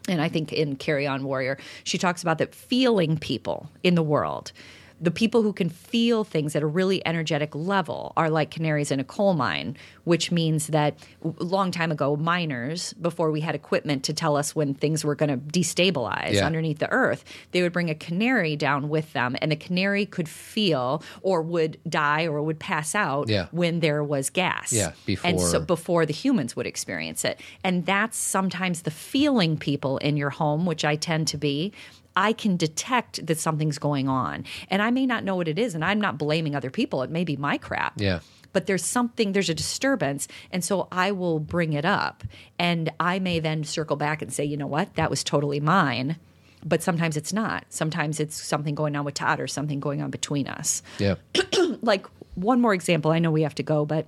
and 0.08 0.20
I 0.20 0.28
think 0.28 0.52
in 0.52 0.76
Carry 0.76 1.06
On 1.06 1.24
Warrior, 1.24 1.58
she 1.84 1.98
talks 1.98 2.22
about 2.22 2.38
that 2.38 2.54
feeling 2.54 3.16
people 3.16 3.70
in 3.82 3.94
the 3.94 4.02
world. 4.02 4.52
The 5.00 5.10
people 5.10 5.42
who 5.42 5.52
can 5.52 5.68
feel 5.68 6.24
things 6.24 6.54
at 6.56 6.62
a 6.62 6.66
really 6.66 7.04
energetic 7.06 7.54
level 7.54 8.12
are 8.16 8.30
like 8.30 8.50
canaries 8.50 8.90
in 8.90 9.00
a 9.00 9.04
coal 9.04 9.34
mine, 9.34 9.76
which 10.04 10.30
means 10.30 10.68
that 10.68 10.96
a 11.22 11.42
long 11.44 11.70
time 11.72 11.90
ago, 11.90 12.16
miners, 12.16 12.92
before 12.94 13.30
we 13.30 13.40
had 13.40 13.54
equipment 13.54 14.04
to 14.04 14.12
tell 14.14 14.36
us 14.36 14.54
when 14.54 14.72
things 14.72 15.04
were 15.04 15.14
going 15.14 15.28
to 15.30 15.36
destabilize 15.36 16.34
Yeah. 16.34 16.46
underneath 16.46 16.78
the 16.78 16.90
earth, 16.90 17.24
they 17.50 17.60
would 17.62 17.72
bring 17.72 17.90
a 17.90 17.94
canary 17.94 18.56
down 18.56 18.88
with 18.88 19.12
them, 19.12 19.36
and 19.42 19.50
the 19.50 19.56
canary 19.56 20.06
could 20.06 20.28
feel 20.28 21.02
or 21.22 21.42
would 21.42 21.78
die 21.88 22.24
or 22.26 22.40
would 22.42 22.58
pass 22.60 22.94
out 22.94 23.28
Yeah. 23.28 23.46
when 23.50 23.80
there 23.80 24.02
was 24.02 24.30
gas. 24.30 24.72
Yeah, 24.72 24.92
And 25.24 25.40
so 25.40 25.58
before- 25.60 25.74
before 25.74 26.06
the 26.06 26.12
humans 26.14 26.54
would 26.56 26.66
experience 26.66 27.24
it. 27.24 27.40
And 27.64 27.84
that's 27.84 28.16
sometimes 28.16 28.82
the 28.82 28.90
feeling 28.92 29.56
people 29.56 29.98
in 29.98 30.16
your 30.16 30.30
home, 30.30 30.66
which 30.66 30.84
I 30.84 30.96
tend 30.96 31.26
to 31.28 31.36
be. 31.36 31.72
I 32.16 32.32
can 32.32 32.56
detect 32.56 33.26
that 33.26 33.38
something's 33.38 33.78
going 33.78 34.08
on. 34.08 34.44
And 34.70 34.82
I 34.82 34.90
may 34.90 35.06
not 35.06 35.24
know 35.24 35.36
what 35.36 35.48
it 35.48 35.58
is. 35.58 35.74
And 35.74 35.84
I'm 35.84 36.00
not 36.00 36.18
blaming 36.18 36.54
other 36.54 36.70
people. 36.70 37.02
It 37.02 37.10
may 37.10 37.24
be 37.24 37.36
my 37.36 37.58
crap. 37.58 38.00
Yeah. 38.00 38.20
But 38.52 38.66
there's 38.66 38.84
something, 38.84 39.32
there's 39.32 39.48
a 39.50 39.54
disturbance. 39.54 40.28
And 40.52 40.64
so 40.64 40.86
I 40.92 41.10
will 41.10 41.40
bring 41.40 41.72
it 41.72 41.84
up. 41.84 42.22
And 42.58 42.92
I 43.00 43.18
may 43.18 43.40
then 43.40 43.64
circle 43.64 43.96
back 43.96 44.22
and 44.22 44.32
say, 44.32 44.44
you 44.44 44.56
know 44.56 44.68
what? 44.68 44.94
That 44.94 45.10
was 45.10 45.24
totally 45.24 45.58
mine. 45.58 46.16
But 46.64 46.82
sometimes 46.82 47.16
it's 47.16 47.32
not. 47.32 47.64
Sometimes 47.68 48.20
it's 48.20 48.40
something 48.40 48.74
going 48.74 48.96
on 48.96 49.04
with 49.04 49.14
Todd 49.14 49.40
or 49.40 49.46
something 49.48 49.80
going 49.80 50.00
on 50.00 50.10
between 50.10 50.46
us 50.46 50.82
Yeah. 50.98 51.16
like 51.82 52.06
one 52.36 52.60
more 52.60 52.74
example. 52.74 53.10
I 53.10 53.18
know 53.18 53.30
we 53.30 53.42
have 53.42 53.54
to 53.56 53.62
go, 53.62 53.84
but 53.84 54.06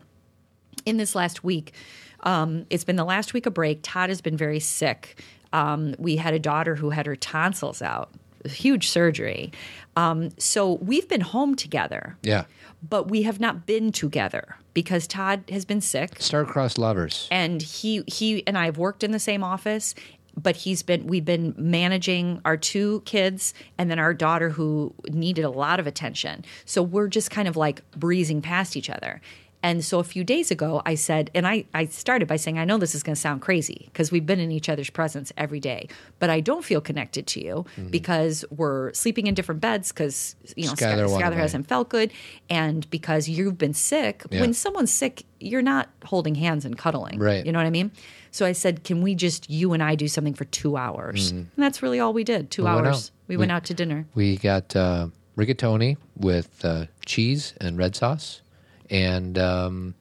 in 0.85 0.97
this 0.97 1.15
last 1.15 1.45
week, 1.45 1.75
um, 2.21 2.67
it's 2.71 2.85
been 2.85 2.97
the 2.97 3.05
last 3.05 3.35
week 3.35 3.47
of 3.47 3.55
break. 3.55 3.81
Todd 3.83 4.09
has 4.09 4.21
been 4.21 4.37
very 4.37 4.61
sick. 4.61 5.23
Um, 5.61 5.95
we 5.99 6.17
had 6.17 6.35
a 6.35 6.39
daughter 6.39 6.75
who 6.77 6.91
had 6.91 7.07
her 7.07 7.17
tonsils 7.17 7.81
out, 7.83 8.11
huge 8.45 8.89
surgery. 8.89 9.51
Um, 9.97 10.31
so 10.39 10.75
we've 10.75 11.09
been 11.09 11.23
home 11.23 11.55
together, 11.57 12.17
Yeah. 12.23 12.45
but 12.87 13.11
we 13.11 13.23
have 13.23 13.41
not 13.41 13.65
been 13.67 13.91
together 13.91 14.57
because 14.75 15.07
Todd 15.07 15.45
has 15.51 15.65
been 15.65 15.81
sick 15.81 16.11
Star-crossed 16.21 16.79
lovers. 16.79 17.27
and 17.31 17.63
he 17.63 18.03
he 18.07 18.47
and 18.47 18.59
I 18.59 18.67
have 18.67 18.77
worked 18.79 19.03
in 19.03 19.13
the 19.13 19.19
same 19.31 19.43
office 19.43 19.95
but 20.39 20.55
he's 20.65 20.83
been 20.83 21.07
we've 21.07 21.25
been 21.25 21.55
managing 21.57 22.43
our 22.45 22.59
two 22.59 23.01
kids 23.07 23.55
and 23.79 23.91
then 23.91 23.99
our 23.99 24.13
daughter 24.13 24.51
who 24.51 24.93
needed 25.09 25.47
a 25.47 25.51
lot 25.65 25.81
of 25.81 25.87
attention 25.87 26.45
so 26.67 26.83
we're 26.83 27.09
just 27.09 27.31
kind 27.31 27.49
of 27.49 27.57
like 27.57 27.81
breezing 27.93 28.43
past 28.43 28.77
each 28.77 28.91
other 28.91 29.23
and 29.69 29.77
so 29.89 29.95
a 29.99 30.05
few 30.15 30.25
days 30.35 30.49
ago 30.57 30.71
I 30.93 30.95
said 31.09 31.25
and 31.37 31.45
I 31.55 31.57
I 31.81 31.83
started 32.03 32.27
by 32.33 32.37
saying 32.45 32.57
I 32.63 32.65
know 32.69 32.79
this 32.85 32.95
is 32.99 33.03
going 33.07 33.17
to 33.19 33.21
sound 33.29 33.39
crazy 33.49 33.81
because 33.87 34.09
we've 34.15 34.27
been 34.33 34.41
in 34.47 34.51
each 34.59 34.69
other's 34.73 34.91
presence 35.01 35.29
every 35.45 35.61
day 35.73 35.83
but 36.21 36.29
I 36.37 36.39
don't 36.49 36.65
feel 36.71 36.81
connected 36.91 37.25
to 37.33 37.39
you 37.47 37.55
because 37.99 38.35
we're 38.61 38.93
sleeping 39.03 39.27
in 39.31 39.35
different 39.39 39.61
beds 39.61 39.87
cuz 39.93 40.37
you 40.61 40.67
know 40.67 40.75
Skylar 40.75 41.09
Sky- 41.09 41.23
Skylar 41.23 41.37
hasn't 41.47 41.67
felt 41.73 41.87
good 41.97 42.09
and 42.49 42.79
because 42.99 43.23
you've 43.37 43.59
been 43.65 43.75
sick 43.75 44.17
Yeah. 44.31 44.41
when 44.43 44.53
someone's 44.65 44.93
sick 45.03 45.15
you're 45.51 45.69
not 45.75 45.87
holding 46.13 46.35
hands 46.37 46.63
and 46.65 46.75
cuddling 46.85 47.19
Right. 47.19 47.45
you 47.47 47.53
know 47.53 47.59
what 47.63 47.67
I 47.73 47.77
mean? 47.81 47.91
So 48.37 48.45
I 48.53 48.53
said, 48.53 48.75
"Can 48.89 48.99
we 49.07 49.15
just 49.27 49.49
you 49.59 49.67
and 49.75 49.83
I 49.91 49.95
do 50.05 50.09
something 50.09 50.35
for 50.41 50.45
two 50.61 50.73
hours?" 50.85 51.31
And 51.31 51.49
that's 51.65 51.81
really 51.85 52.01
all 52.01 52.13
we 52.21 52.25
did. 52.35 52.43
Two 52.51 52.63
Mm-hmm. 52.65 52.83
We 52.83 52.89
hours. 52.89 52.97
out. 52.97 53.11
We, 53.29 53.37
We- 53.37 53.41
went 53.41 53.53
out 53.57 53.65
to 53.71 53.75
dinner. 53.81 54.01
We 54.15 54.37
got 54.37 54.67
uh, 54.77 55.09
rigatoni 55.41 55.97
with 56.29 56.51
uh, 56.65 56.87
cheese 57.13 57.55
and 57.65 57.79
red 57.79 57.97
sauce 57.97 58.43
and 58.91 59.39
um, 59.39 59.95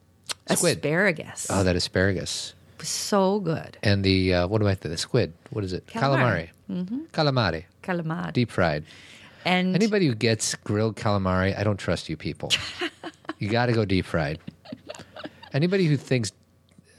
squid. 0.50 0.78
Asparagus. 0.78 1.46
Oh, 1.50 1.62
that 1.62 1.76
asparagus. 1.76 2.54
so 2.80 3.40
good. 3.40 3.76
And 3.82 4.04
the, 4.04 4.34
uh, 4.34 4.46
what 4.46 4.60
do 4.60 4.68
I 4.68 4.74
think? 4.74 4.92
The 4.92 4.96
squid. 4.98 5.32
What 5.50 5.64
is 5.64 5.72
it? 5.72 5.86
Calamari. 5.86 6.50
Calamari. 6.70 7.04
Calamari. 7.12 7.64
Calamari. 7.82 8.32
Deep 8.32 8.50
fried. 8.50 8.84
and 9.44 9.74
Anybody 9.74 10.06
who 10.06 10.14
gets 10.14 10.54
grilled 10.56 10.96
calamari, 10.96 11.56
I 11.58 11.64
don't 11.64 11.78
trust 11.78 12.08
you 12.08 12.16
people. 12.16 12.50
you 13.38 13.48
got 13.48 13.66
to 13.66 13.72
go 13.72 13.84
deep 13.84 14.04
fried. 14.06 14.38
Anybody 15.52 15.86
who 15.86 15.96
thinks 15.96 16.32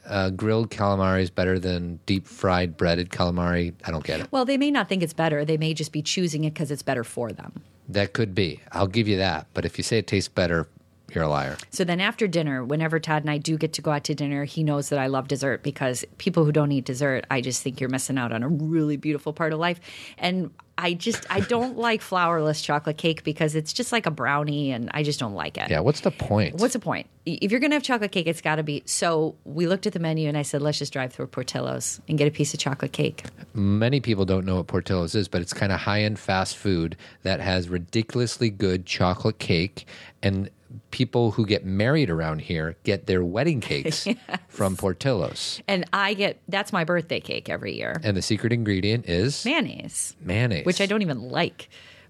uh, 0.08 0.30
grilled 0.30 0.72
calamari 0.72 1.22
is 1.22 1.30
better 1.30 1.60
than 1.60 2.00
deep 2.06 2.26
fried 2.28 2.78
breaded 2.78 3.10
calamari, 3.10 3.74
I 3.86 3.92
don't 3.92 4.04
get 4.04 4.22
it. 4.22 4.32
well, 4.32 4.46
they 4.46 4.58
may 4.58 4.72
not 4.72 4.88
think 4.90 5.04
it's 5.04 5.14
better. 5.14 5.44
They 5.46 5.58
may 5.58 5.74
just 5.74 5.92
be 5.92 6.02
choosing 6.02 6.46
it 6.46 6.54
because 6.54 6.72
it's 6.72 6.82
better 6.82 7.04
for 7.04 7.32
them. 7.34 7.62
That 7.90 8.14
could 8.14 8.34
be. 8.34 8.62
I'll 8.72 8.88
give 8.88 9.08
you 9.08 9.18
that. 9.18 9.48
But 9.54 9.66
if 9.66 9.78
you 9.78 9.84
say 9.84 9.98
it 9.98 10.08
tastes 10.08 10.30
better, 10.30 10.68
you're 11.14 11.24
a 11.24 11.30
liar. 11.30 11.58
So 11.72 11.84
then 11.84 12.01
after 12.01 12.28
dinner, 12.28 12.64
whenever 12.64 12.99
Todd 12.99 13.24
and 13.24 13.32
I 13.32 13.38
do 13.38 13.58
get 13.58 13.74
to 13.74 13.82
go 13.82 13.91
out 13.91 14.03
to 14.05 14.16
dinner, 14.16 14.43
he 14.43 14.64
knows 14.64 14.89
that 14.89 14.99
I 14.99 15.08
love 15.08 15.28
dessert 15.28 15.64
because 15.64 16.03
people 16.18 16.43
who 16.45 16.51
don't 16.51 16.72
eat 16.72 16.86
dessert, 16.86 17.26
I 17.32 17.41
just 17.41 17.64
think 17.64 17.80
you're 17.80 17.89
missing 17.89 18.18
out 18.18 18.32
on 18.32 18.43
a 18.43 18.47
really 18.47 18.97
beautiful 18.97 19.34
part 19.34 19.53
of 19.53 19.60
life. 19.60 19.80
And 20.18 20.51
I 20.78 20.93
just 20.93 21.26
I 21.30 21.39
don't 21.39 21.78
like 21.88 22.01
flourless 22.01 22.64
chocolate 22.64 22.97
cake 22.97 23.24
because 23.24 23.55
it's 23.55 23.74
just 23.74 23.91
like 23.91 24.05
a 24.05 24.12
brownie 24.12 24.72
and 24.72 24.89
I 24.93 25.03
just 25.03 25.20
don't 25.20 25.34
like 25.34 25.58
it. 25.58 25.70
Yeah, 25.70 25.80
what's 25.80 26.01
the 26.01 26.12
point? 26.12 26.55
What's 26.55 26.74
the 26.74 26.80
point? 26.80 27.08
If 27.26 27.51
you're 27.51 27.60
going 27.60 27.72
to 27.72 27.76
have 27.76 27.84
chocolate 27.84 28.12
cake, 28.12 28.28
it's 28.28 28.41
got 28.41 28.55
to 28.55 28.64
be. 28.64 28.84
So 28.86 29.36
we 29.43 29.68
looked 29.68 29.86
at 29.86 29.93
the 29.93 29.99
menu 29.99 30.30
and 30.30 30.38
I 30.38 30.43
said, 30.43 30.62
let's 30.62 30.78
just 30.78 30.93
drive 30.93 31.12
through 31.12 31.28
Portillo's 31.28 31.99
and 32.08 32.18
get 32.18 32.28
a 32.28 32.32
piece 32.32 32.53
of 32.53 32.60
chocolate 32.60 32.93
cake. 32.93 33.24
Many 33.53 33.99
people 33.99 34.24
don't 34.24 34.45
know 34.45 34.58
what 34.58 34.68
Portillo's 34.68 35.16
is, 35.16 35.28
but 35.28 35.41
it's 35.41 35.53
kind 35.53 35.72
of 35.72 35.80
high 35.80 36.03
end 36.03 36.20
fast 36.20 36.55
food 36.55 36.95
that 37.24 37.39
has 37.39 37.70
ridiculously 37.70 38.49
good 38.49 38.86
chocolate 38.86 39.39
cake. 39.39 39.88
And 40.24 40.49
people 40.91 41.32
who 41.32 41.45
get 41.45 41.65
married 41.65 42.09
around 42.09 42.39
here 42.39 42.76
get 42.84 43.05
their 43.07 43.24
wedding 43.24 43.61
cakes 43.61 44.07
from 44.47 44.76
Portillo's. 44.76 45.61
And 45.68 45.86
I 45.93 46.13
get 46.13 46.39
that's 46.47 46.72
my 46.74 46.84
birthday 46.84 47.20
cake 47.20 47.49
every 47.49 47.76
year. 47.76 47.99
And 48.03 48.15
the 48.18 48.22
secret 48.22 48.51
ingredient 48.53 49.07
is 49.09 49.43
Mayonnaise, 49.45 50.15
mayonnaise. 50.22 50.65
which 50.65 50.82
I 50.82 50.86
don't 50.86 51.01
even 51.01 51.30
like, 51.30 51.70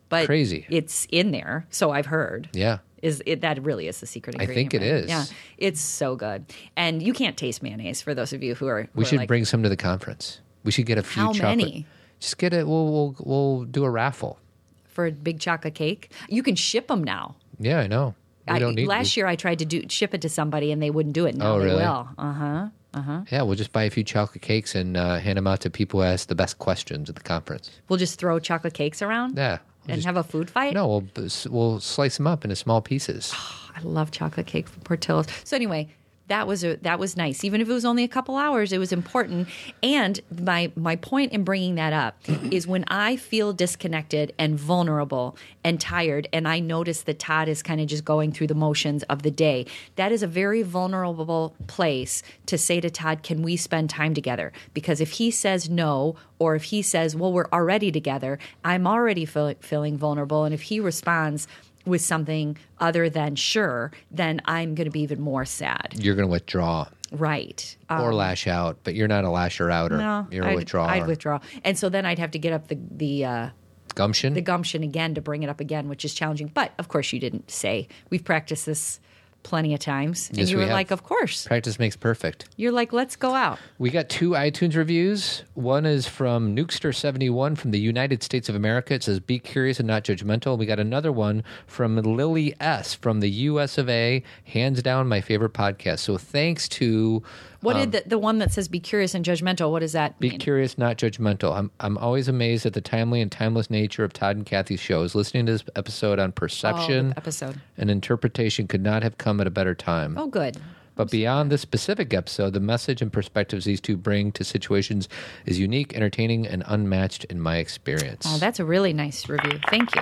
but 0.10 0.26
Crazy. 0.26 0.66
It's 0.70 1.08
in 1.12 1.32
there, 1.32 1.66
so 1.70 1.92
I've 1.92 2.06
heard. 2.08 2.50
Yeah. 2.54 2.80
Is 3.04 3.22
it 3.28 3.42
that 3.42 3.62
really 3.64 3.88
is 3.88 4.00
the 4.00 4.08
secret 4.08 4.36
ingredient? 4.36 4.52
I 4.52 4.56
think 4.56 4.74
it 4.74 4.80
right? 4.80 5.04
is. 5.04 5.10
Yeah, 5.10 5.26
it's 5.60 5.80
so 5.82 6.16
good, 6.16 6.46
and 6.76 7.02
you 7.04 7.14
can't 7.14 7.38
taste 7.38 7.62
mayonnaise 7.62 8.02
for 8.02 8.16
those 8.16 8.34
of 8.34 8.42
you 8.42 8.56
who 8.56 8.66
are. 8.68 8.82
who 8.84 8.88
We 8.96 9.04
are 9.04 9.08
should 9.08 9.20
like, 9.20 9.28
bring 9.28 9.46
some 9.46 9.62
to 9.62 9.70
the 9.70 9.78
conference. 9.78 10.42
We 10.64 10.72
should 10.72 10.88
get 10.88 10.98
a 10.98 11.04
few 11.04 11.22
How 11.22 11.32
chocolate. 11.34 11.58
many? 11.58 11.86
Just 12.20 12.40
get 12.40 12.54
it. 12.54 12.68
We'll, 12.68 12.92
we'll, 12.92 13.16
we'll 13.20 13.64
do 13.66 13.84
a 13.84 13.90
raffle. 13.92 14.40
for 14.88 15.06
a 15.06 15.12
big 15.12 15.40
chocolate 15.40 15.76
cake. 15.76 16.12
You 16.28 16.42
can 16.42 16.56
ship 16.56 16.88
them 16.88 17.04
now. 17.04 17.36
Yeah, 17.60 17.78
I 17.80 17.86
know. 17.88 18.16
I, 18.48 18.60
don't 18.60 18.76
need 18.76 18.88
last 18.88 19.16
year 19.18 19.28
I 19.28 19.36
tried 19.36 19.60
to 19.60 19.66
do 19.66 19.84
ship 19.90 20.14
it 20.14 20.22
to 20.22 20.30
somebody 20.30 20.72
and 20.72 20.82
they 20.82 20.90
wouldn't 20.90 21.14
do 21.14 21.26
it. 21.26 21.36
Now 21.36 21.56
Oh, 21.56 21.60
they 21.60 21.66
really? 21.66 21.78
will. 21.84 22.08
Uh 22.18 22.34
huh. 22.34 22.68
Uh-huh. 22.94 23.22
Yeah, 23.32 23.44
we'll 23.44 23.56
just 23.56 23.72
buy 23.74 23.84
a 23.84 23.90
few 23.92 24.04
chocolate 24.04 24.42
cakes 24.42 24.74
and 24.74 24.98
uh, 24.98 25.18
hand 25.20 25.38
them 25.38 25.46
out 25.46 25.60
to 25.62 25.70
people 25.70 26.00
who 26.00 26.06
ask 26.06 26.30
the 26.30 26.36
best 26.36 26.58
questions 26.58 27.10
at 27.10 27.16
the 27.16 27.22
conference. 27.24 27.70
We'll 27.90 28.00
just 28.00 28.18
throw 28.20 28.40
chocolate 28.40 28.74
cakes 28.74 29.02
around. 29.04 29.38
Yeah. 29.38 29.60
We'll 29.86 29.94
And 29.94 29.96
just- 29.98 30.06
have 30.08 30.18
a 30.18 30.24
food 30.24 30.50
fight? 30.50 30.74
No, 30.74 30.88
we'll 30.88 31.30
we'll 31.50 31.80
slice 31.80 32.18
them 32.18 32.26
up 32.28 32.44
into 32.44 32.56
small 32.56 32.82
pieces. 32.82 33.34
I 33.76 33.82
love 33.84 34.10
chocolate 34.12 34.48
cake 34.48 34.68
from 34.68 34.82
Portillo's. 34.84 35.28
So 35.44 35.56
anyway, 35.56 35.90
that 36.28 36.48
was 36.48 36.64
a, 36.64 36.76
that 36.78 37.00
was 37.00 37.16
nice. 37.16 37.44
Even 37.44 37.62
if 37.62 37.70
it 37.70 37.74
was 37.74 37.86
only 37.86 38.04
a 38.04 38.08
couple 38.08 38.36
hours, 38.36 38.74
it 38.74 38.78
was 38.78 38.92
important. 38.92 39.48
And 39.82 40.20
my 40.42 40.72
my 40.76 40.96
point 40.96 41.32
in 41.32 41.44
bringing 41.44 41.76
that 41.76 41.94
up 41.94 42.22
mm-hmm. 42.24 42.52
is 42.52 42.68
when 42.68 42.84
I 42.88 43.16
feel 43.16 43.54
disconnected 43.54 44.34
and 44.38 44.60
vulnerable 44.60 45.38
and 45.64 45.80
tired, 45.80 46.28
and 46.34 46.48
I 46.48 46.60
notice 46.60 47.02
that 47.04 47.20
Todd 47.20 47.48
is 47.48 47.64
kind 47.64 47.82
of 47.82 47.88
just 47.88 48.06
going 48.06 48.32
through 48.32 48.48
the 48.48 48.56
motions 48.56 49.04
of 49.04 49.24
the 49.24 49.32
day. 49.32 49.66
That 49.96 50.12
is 50.12 50.24
a 50.24 50.28
very 50.28 50.64
vulnerable 50.64 51.56
place 51.68 52.24
to 52.48 52.58
say 52.58 52.82
to 52.82 52.90
Todd, 52.90 53.24
"Can 53.24 53.42
we 53.42 53.56
spend 53.56 53.90
time 53.90 54.14
together?" 54.14 54.52
Because 54.74 55.02
if 55.02 55.12
he 55.12 55.32
says 55.32 55.70
no, 55.70 56.16
or 56.40 56.56
if 56.56 56.66
he 56.66 56.82
says, 56.82 57.16
"Well, 57.16 57.32
we're 57.32 57.50
already 57.52 57.92
together," 57.92 58.38
I'm 58.64 58.86
already 58.86 59.26
feel, 59.26 59.54
feeling 59.60 59.98
vulnerable, 59.98 60.44
and 60.44 60.54
if 60.54 60.64
he 60.64 60.80
responds 60.80 61.48
with 61.88 62.02
something 62.02 62.58
other 62.80 63.10
than 63.10 63.36
sure, 63.36 63.92
then 64.12 64.42
I'm 64.46 64.76
going 64.76 64.86
to 64.86 64.92
be 64.92 65.02
even 65.02 65.22
more 65.22 65.46
sad. 65.46 65.96
You're 65.98 66.16
going 66.16 66.28
to 66.28 66.32
withdraw 66.32 66.88
Right. 67.12 67.78
or 67.90 68.14
lash 68.14 68.48
out, 68.48 68.80
but 68.84 68.94
you're 68.94 69.08
not 69.08 69.24
a 69.24 69.30
lasher 69.30 69.72
outer. 69.72 69.96
Um, 69.96 70.02
No, 70.02 70.28
you're 70.30 70.46
a 70.46 70.50
I'd, 70.50 70.56
withdrawer. 70.56 70.88
I'd 70.90 71.08
withdraw, 71.08 71.40
and 71.64 71.78
so 71.78 71.88
then 71.90 72.06
I'd 72.06 72.20
have 72.20 72.32
to 72.32 72.40
get 72.40 72.52
up 72.54 72.68
the 72.68 72.78
the 72.92 73.26
uh, 73.26 73.50
Gumption. 73.96 74.34
the 74.34 74.42
gumption 74.42 74.84
again 74.84 75.16
to 75.16 75.22
bring 75.22 75.42
it 75.42 75.50
up 75.50 75.60
again, 75.60 75.88
which 75.90 76.04
is 76.06 76.14
challenging. 76.14 76.52
But 76.54 76.74
of 76.78 76.88
course, 76.90 77.12
you 77.14 77.20
didn't 77.20 77.50
say 77.50 77.88
we've 78.10 78.24
practiced 78.24 78.66
this 78.66 79.00
plenty 79.44 79.74
of 79.74 79.80
times, 79.80 80.30
and 80.30 80.38
Yes, 80.40 80.50
you 80.50 80.58
we 80.58 80.66
were 80.66 80.72
like, 80.72 80.92
"Of 80.92 81.04
course." 81.04 81.48
Practice 81.48 81.80
makes 81.80 81.96
perfect. 81.96 82.50
You're 82.58 82.72
like, 82.72 82.92
"Let's 82.92 83.16
go 83.16 83.34
out." 83.34 83.60
We 83.78 83.90
got 83.90 84.10
two 84.10 84.32
iTunes 84.32 84.76
reviews. 84.76 85.44
One 85.54 85.86
is 85.86 86.08
from 86.08 86.56
Nukester71 86.56 87.58
from 87.58 87.72
the 87.72 87.80
United 87.80 88.24
States 88.24 88.50
of 88.50 88.56
America. 88.56 88.94
It 88.94 89.04
says, 89.04 89.20
Be 89.20 89.40
curious 89.40 89.80
and 89.80 89.88
not 89.88 90.04
judgmental. 90.04 90.58
We 90.58 90.66
got 90.66 90.80
another 90.80 91.12
one 91.12 91.44
from 91.66 91.96
Lily 91.98 92.54
S. 92.60 92.94
from 92.94 93.20
the 93.20 93.30
US 93.30 93.78
of 93.78 93.90
A. 93.90 94.24
Hands 94.46 94.82
down, 94.82 95.08
my 95.08 95.22
favorite 95.22 95.54
podcast. 95.54 96.00
So 96.00 96.18
thanks 96.18 96.68
to 96.70 97.24
What 97.62 97.76
did 97.76 97.92
the, 97.92 98.04
the 98.08 98.18
one 98.20 98.38
that 98.40 98.52
says 98.52 98.68
"be 98.68 98.80
curious 98.80 99.14
and 99.16 99.26
judgmental"? 99.26 99.72
What 99.72 99.80
does 99.80 99.94
that 99.94 100.12
Um, 100.12 100.16
Be 100.20 100.30
mean? 100.32 100.40
curious, 100.40 100.78
not 100.78 100.98
judgmental. 100.98 101.56
I'm, 101.58 101.72
I'm 101.80 101.98
always 101.98 102.28
amazed 102.28 102.66
at 102.66 102.74
the 102.74 102.82
timely 102.82 103.22
and 103.22 103.32
timeless 103.32 103.70
nature 103.70 104.04
of 104.04 104.14
Todd 104.14 104.36
and 104.36 104.46
Cathy's 104.46 104.80
shows. 104.80 105.16
Listening 105.16 105.46
to 105.48 105.54
this 105.54 105.64
episode 105.76 106.20
on 106.20 106.32
perception 106.32 107.10
Oh, 107.10 107.14
episode. 107.18 107.60
and 107.78 107.90
interpretation 107.90 108.68
could 108.68 108.82
not 108.84 109.04
have 109.04 109.18
come 109.18 109.42
at 109.42 109.48
a 109.48 109.52
better 109.52 109.74
time. 109.76 110.18
Oh, 110.18 110.28
good. 110.28 110.58
But 110.96 111.12
beyond 111.12 111.52
this 111.52 111.62
specific 111.62 112.12
episode, 112.14 112.54
the 112.54 112.60
message 112.60 113.04
and 113.04 113.14
perspectives 113.14 113.66
these 113.66 113.80
two 113.80 113.98
bring 113.98 114.32
to 114.32 114.44
situations 114.44 115.08
is 115.46 115.60
unique, 115.60 115.94
entertaining, 115.96 116.48
and 116.48 116.64
unmatched 116.66 117.24
in 117.26 117.40
my 117.40 117.58
experience. 117.58 118.26
Oh, 118.28 118.38
that's 118.40 118.60
a 118.60 118.66
really 118.66 118.94
nice 118.94 119.30
review. 119.30 119.60
Thank 119.70 119.96
you. 119.96 120.02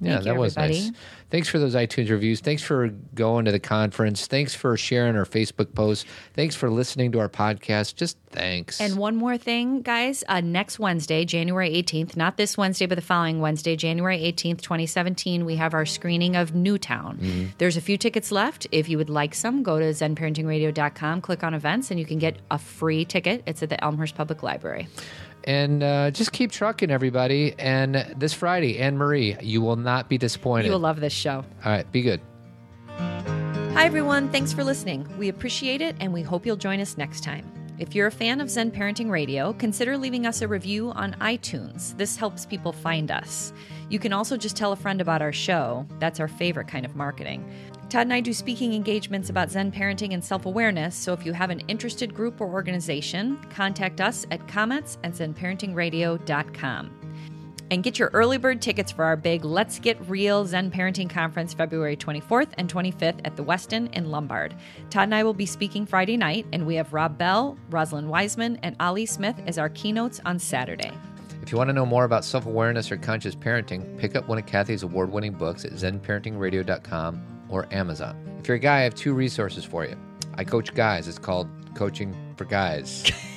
Yeah, 0.00 0.16
Thank 0.16 0.18
you, 0.20 0.24
that 0.32 0.36
was 0.38 0.56
everybody. 0.56 0.80
nice. 0.90 0.92
Thanks 1.28 1.48
for 1.48 1.58
those 1.58 1.74
iTunes 1.74 2.08
reviews. 2.08 2.40
Thanks 2.40 2.62
for 2.62 2.88
going 3.14 3.46
to 3.46 3.52
the 3.52 3.58
conference. 3.58 4.26
Thanks 4.26 4.54
for 4.54 4.76
sharing 4.76 5.16
our 5.16 5.24
Facebook 5.24 5.74
posts. 5.74 6.04
Thanks 6.34 6.54
for 6.54 6.70
listening 6.70 7.10
to 7.12 7.18
our 7.18 7.28
podcast. 7.28 7.96
Just 7.96 8.16
thanks. 8.30 8.80
And 8.80 8.96
one 8.96 9.16
more 9.16 9.36
thing, 9.36 9.82
guys. 9.82 10.22
Uh, 10.28 10.40
next 10.40 10.78
Wednesday, 10.78 11.24
January 11.24 11.70
18th, 11.70 12.16
not 12.16 12.36
this 12.36 12.56
Wednesday, 12.56 12.86
but 12.86 12.94
the 12.94 13.02
following 13.02 13.40
Wednesday, 13.40 13.74
January 13.74 14.18
18th, 14.18 14.60
2017, 14.60 15.44
we 15.44 15.56
have 15.56 15.74
our 15.74 15.84
screening 15.84 16.36
of 16.36 16.54
Newtown. 16.54 17.18
Mm-hmm. 17.18 17.46
There's 17.58 17.76
a 17.76 17.80
few 17.80 17.98
tickets 17.98 18.30
left. 18.30 18.68
If 18.70 18.88
you 18.88 18.96
would 18.96 19.10
like 19.10 19.34
some, 19.34 19.64
go 19.64 19.80
to 19.80 19.86
zenparentingradio.com, 19.86 21.22
click 21.22 21.42
on 21.42 21.54
events, 21.54 21.90
and 21.90 21.98
you 21.98 22.06
can 22.06 22.18
get 22.18 22.36
a 22.52 22.58
free 22.58 23.04
ticket. 23.04 23.42
It's 23.46 23.62
at 23.64 23.68
the 23.68 23.82
Elmhurst 23.82 24.14
Public 24.14 24.44
Library. 24.44 24.86
And 25.46 25.82
uh, 25.82 26.10
just 26.10 26.32
keep 26.32 26.50
trucking, 26.50 26.90
everybody. 26.90 27.54
And 27.56 27.94
this 28.16 28.34
Friday, 28.34 28.80
Anne 28.80 28.98
Marie, 28.98 29.36
you 29.40 29.62
will 29.62 29.76
not 29.76 30.08
be 30.08 30.18
disappointed. 30.18 30.66
You 30.66 30.72
will 30.72 30.80
love 30.80 30.98
this 30.98 31.12
show. 31.16 31.44
All 31.64 31.72
right, 31.72 31.90
be 31.92 32.02
good. 32.02 32.20
Hi, 32.98 33.84
everyone. 33.84 34.30
Thanks 34.30 34.52
for 34.52 34.64
listening. 34.64 35.06
We 35.18 35.28
appreciate 35.28 35.80
it, 35.80 35.96
and 36.00 36.12
we 36.12 36.22
hope 36.22 36.46
you'll 36.46 36.56
join 36.56 36.80
us 36.80 36.96
next 36.96 37.22
time. 37.22 37.50
If 37.78 37.94
you're 37.94 38.06
a 38.06 38.12
fan 38.12 38.40
of 38.40 38.48
Zen 38.48 38.70
Parenting 38.70 39.10
Radio, 39.10 39.52
consider 39.52 39.98
leaving 39.98 40.26
us 40.26 40.40
a 40.40 40.48
review 40.48 40.92
on 40.92 41.12
iTunes. 41.20 41.94
This 41.98 42.16
helps 42.16 42.46
people 42.46 42.72
find 42.72 43.10
us. 43.10 43.52
You 43.90 43.98
can 43.98 44.14
also 44.14 44.38
just 44.38 44.56
tell 44.56 44.72
a 44.72 44.76
friend 44.76 45.02
about 45.02 45.20
our 45.20 45.32
show. 45.32 45.86
That's 45.98 46.18
our 46.18 46.26
favorite 46.26 46.68
kind 46.68 46.86
of 46.86 46.96
marketing. 46.96 47.44
Todd 47.90 48.06
and 48.06 48.14
I 48.14 48.20
do 48.20 48.32
speaking 48.32 48.72
engagements 48.72 49.28
about 49.28 49.50
Zen 49.50 49.70
parenting 49.70 50.14
and 50.14 50.24
self 50.24 50.46
awareness, 50.46 50.96
so 50.96 51.12
if 51.12 51.26
you 51.26 51.34
have 51.34 51.50
an 51.50 51.60
interested 51.68 52.14
group 52.14 52.40
or 52.40 52.48
organization, 52.50 53.38
contact 53.50 54.00
us 54.00 54.24
at 54.30 54.48
comments 54.48 54.96
at 55.04 55.12
zenparentingradio.com. 55.12 56.95
And 57.70 57.82
get 57.82 57.98
your 57.98 58.10
early 58.12 58.38
bird 58.38 58.62
tickets 58.62 58.92
for 58.92 59.04
our 59.04 59.16
big 59.16 59.44
Let's 59.44 59.78
Get 59.78 59.98
Real 60.08 60.44
Zen 60.44 60.70
Parenting 60.70 61.10
Conference 61.10 61.52
February 61.52 61.96
24th 61.96 62.50
and 62.58 62.72
25th 62.72 63.20
at 63.24 63.36
the 63.36 63.44
Westin 63.44 63.92
in 63.94 64.10
Lombard. 64.10 64.54
Todd 64.90 65.04
and 65.04 65.14
I 65.14 65.24
will 65.24 65.34
be 65.34 65.46
speaking 65.46 65.84
Friday 65.84 66.16
night, 66.16 66.46
and 66.52 66.66
we 66.66 66.76
have 66.76 66.92
Rob 66.92 67.18
Bell, 67.18 67.58
Rosalind 67.70 68.08
Wiseman, 68.08 68.58
and 68.62 68.76
Ali 68.78 69.04
Smith 69.04 69.40
as 69.46 69.58
our 69.58 69.68
keynotes 69.70 70.20
on 70.24 70.38
Saturday. 70.38 70.92
If 71.42 71.52
you 71.52 71.58
want 71.58 71.68
to 71.68 71.74
know 71.74 71.86
more 71.86 72.04
about 72.04 72.24
self 72.24 72.46
awareness 72.46 72.90
or 72.90 72.96
conscious 72.96 73.34
parenting, 73.34 73.98
pick 73.98 74.16
up 74.16 74.28
one 74.28 74.38
of 74.38 74.46
Cathy's 74.46 74.82
award 74.82 75.10
winning 75.10 75.32
books 75.32 75.64
at 75.64 75.72
zenparentingradio.com 75.72 77.46
or 77.48 77.72
Amazon. 77.72 78.16
If 78.40 78.48
you're 78.48 78.56
a 78.56 78.60
guy, 78.60 78.78
I 78.78 78.82
have 78.82 78.94
two 78.94 79.12
resources 79.14 79.64
for 79.64 79.84
you. 79.84 79.96
I 80.34 80.44
coach 80.44 80.74
guys, 80.74 81.08
it's 81.08 81.18
called 81.18 81.48
Coaching 81.74 82.14
for 82.36 82.44
Guys. 82.44 83.10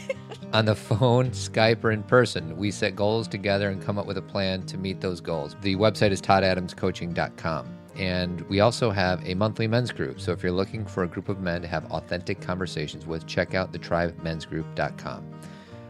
On 0.51 0.65
the 0.65 0.75
phone, 0.75 1.29
Skype, 1.31 1.83
or 1.83 1.91
in 1.91 2.01
person, 2.03 2.57
we 2.57 2.71
set 2.71 2.95
goals 2.95 3.27
together 3.27 3.69
and 3.69 3.81
come 3.81 3.99
up 3.99 4.07
with 4.07 4.17
a 4.17 4.21
plan 4.21 4.65
to 4.67 4.77
meet 4.77 4.99
those 4.99 5.21
goals. 5.21 5.55
The 5.61 5.75
website 5.75 6.11
is 6.11 6.21
toddadamscoaching.com. 6.21 7.75
And 7.95 8.41
we 8.49 8.61
also 8.61 8.91
have 8.91 9.23
a 9.27 9.35
monthly 9.35 9.67
men's 9.67 9.91
group. 9.91 10.21
So 10.21 10.31
if 10.31 10.41
you're 10.41 10.51
looking 10.53 10.85
for 10.85 11.03
a 11.03 11.07
group 11.07 11.27
of 11.27 11.41
men 11.41 11.61
to 11.61 11.67
have 11.67 11.91
authentic 11.91 12.39
conversations 12.39 13.05
with, 13.05 13.27
check 13.27 13.53
out 13.53 13.73
thethrivemensgroup.com. 13.73 15.25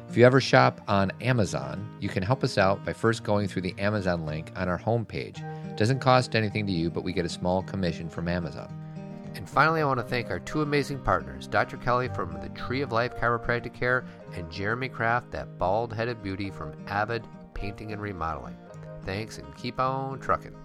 If 0.09 0.17
you 0.17 0.25
ever 0.25 0.41
shop 0.41 0.81
on 0.87 1.11
Amazon, 1.21 1.87
you 1.99 2.09
can 2.09 2.23
help 2.23 2.43
us 2.43 2.57
out 2.57 2.83
by 2.83 2.93
first 2.93 3.23
going 3.23 3.47
through 3.47 3.61
the 3.61 3.75
Amazon 3.77 4.25
link 4.25 4.51
on 4.55 4.67
our 4.67 4.79
homepage. 4.79 5.37
It 5.69 5.77
doesn't 5.77 5.99
cost 5.99 6.35
anything 6.35 6.65
to 6.65 6.71
you, 6.71 6.89
but 6.89 7.03
we 7.03 7.13
get 7.13 7.25
a 7.25 7.29
small 7.29 7.61
commission 7.61 8.09
from 8.09 8.27
Amazon. 8.27 8.73
And 9.35 9.49
finally, 9.49 9.81
I 9.81 9.85
want 9.85 9.99
to 9.99 10.05
thank 10.05 10.29
our 10.29 10.39
two 10.39 10.61
amazing 10.61 10.99
partners, 10.99 11.47
Dr. 11.47 11.77
Kelly 11.77 12.09
from 12.09 12.33
the 12.41 12.49
Tree 12.49 12.81
of 12.81 12.91
Life 12.91 13.15
Chiropractic 13.15 13.73
Care 13.73 14.05
and 14.35 14.51
Jeremy 14.51 14.89
Kraft, 14.89 15.31
that 15.31 15.57
bald 15.57 15.93
headed 15.93 16.21
beauty 16.21 16.49
from 16.49 16.73
Avid 16.87 17.25
Painting 17.53 17.91
and 17.91 18.01
Remodeling. 18.01 18.57
Thanks 19.03 19.37
and 19.37 19.55
keep 19.55 19.79
on 19.79 20.19
trucking. 20.19 20.55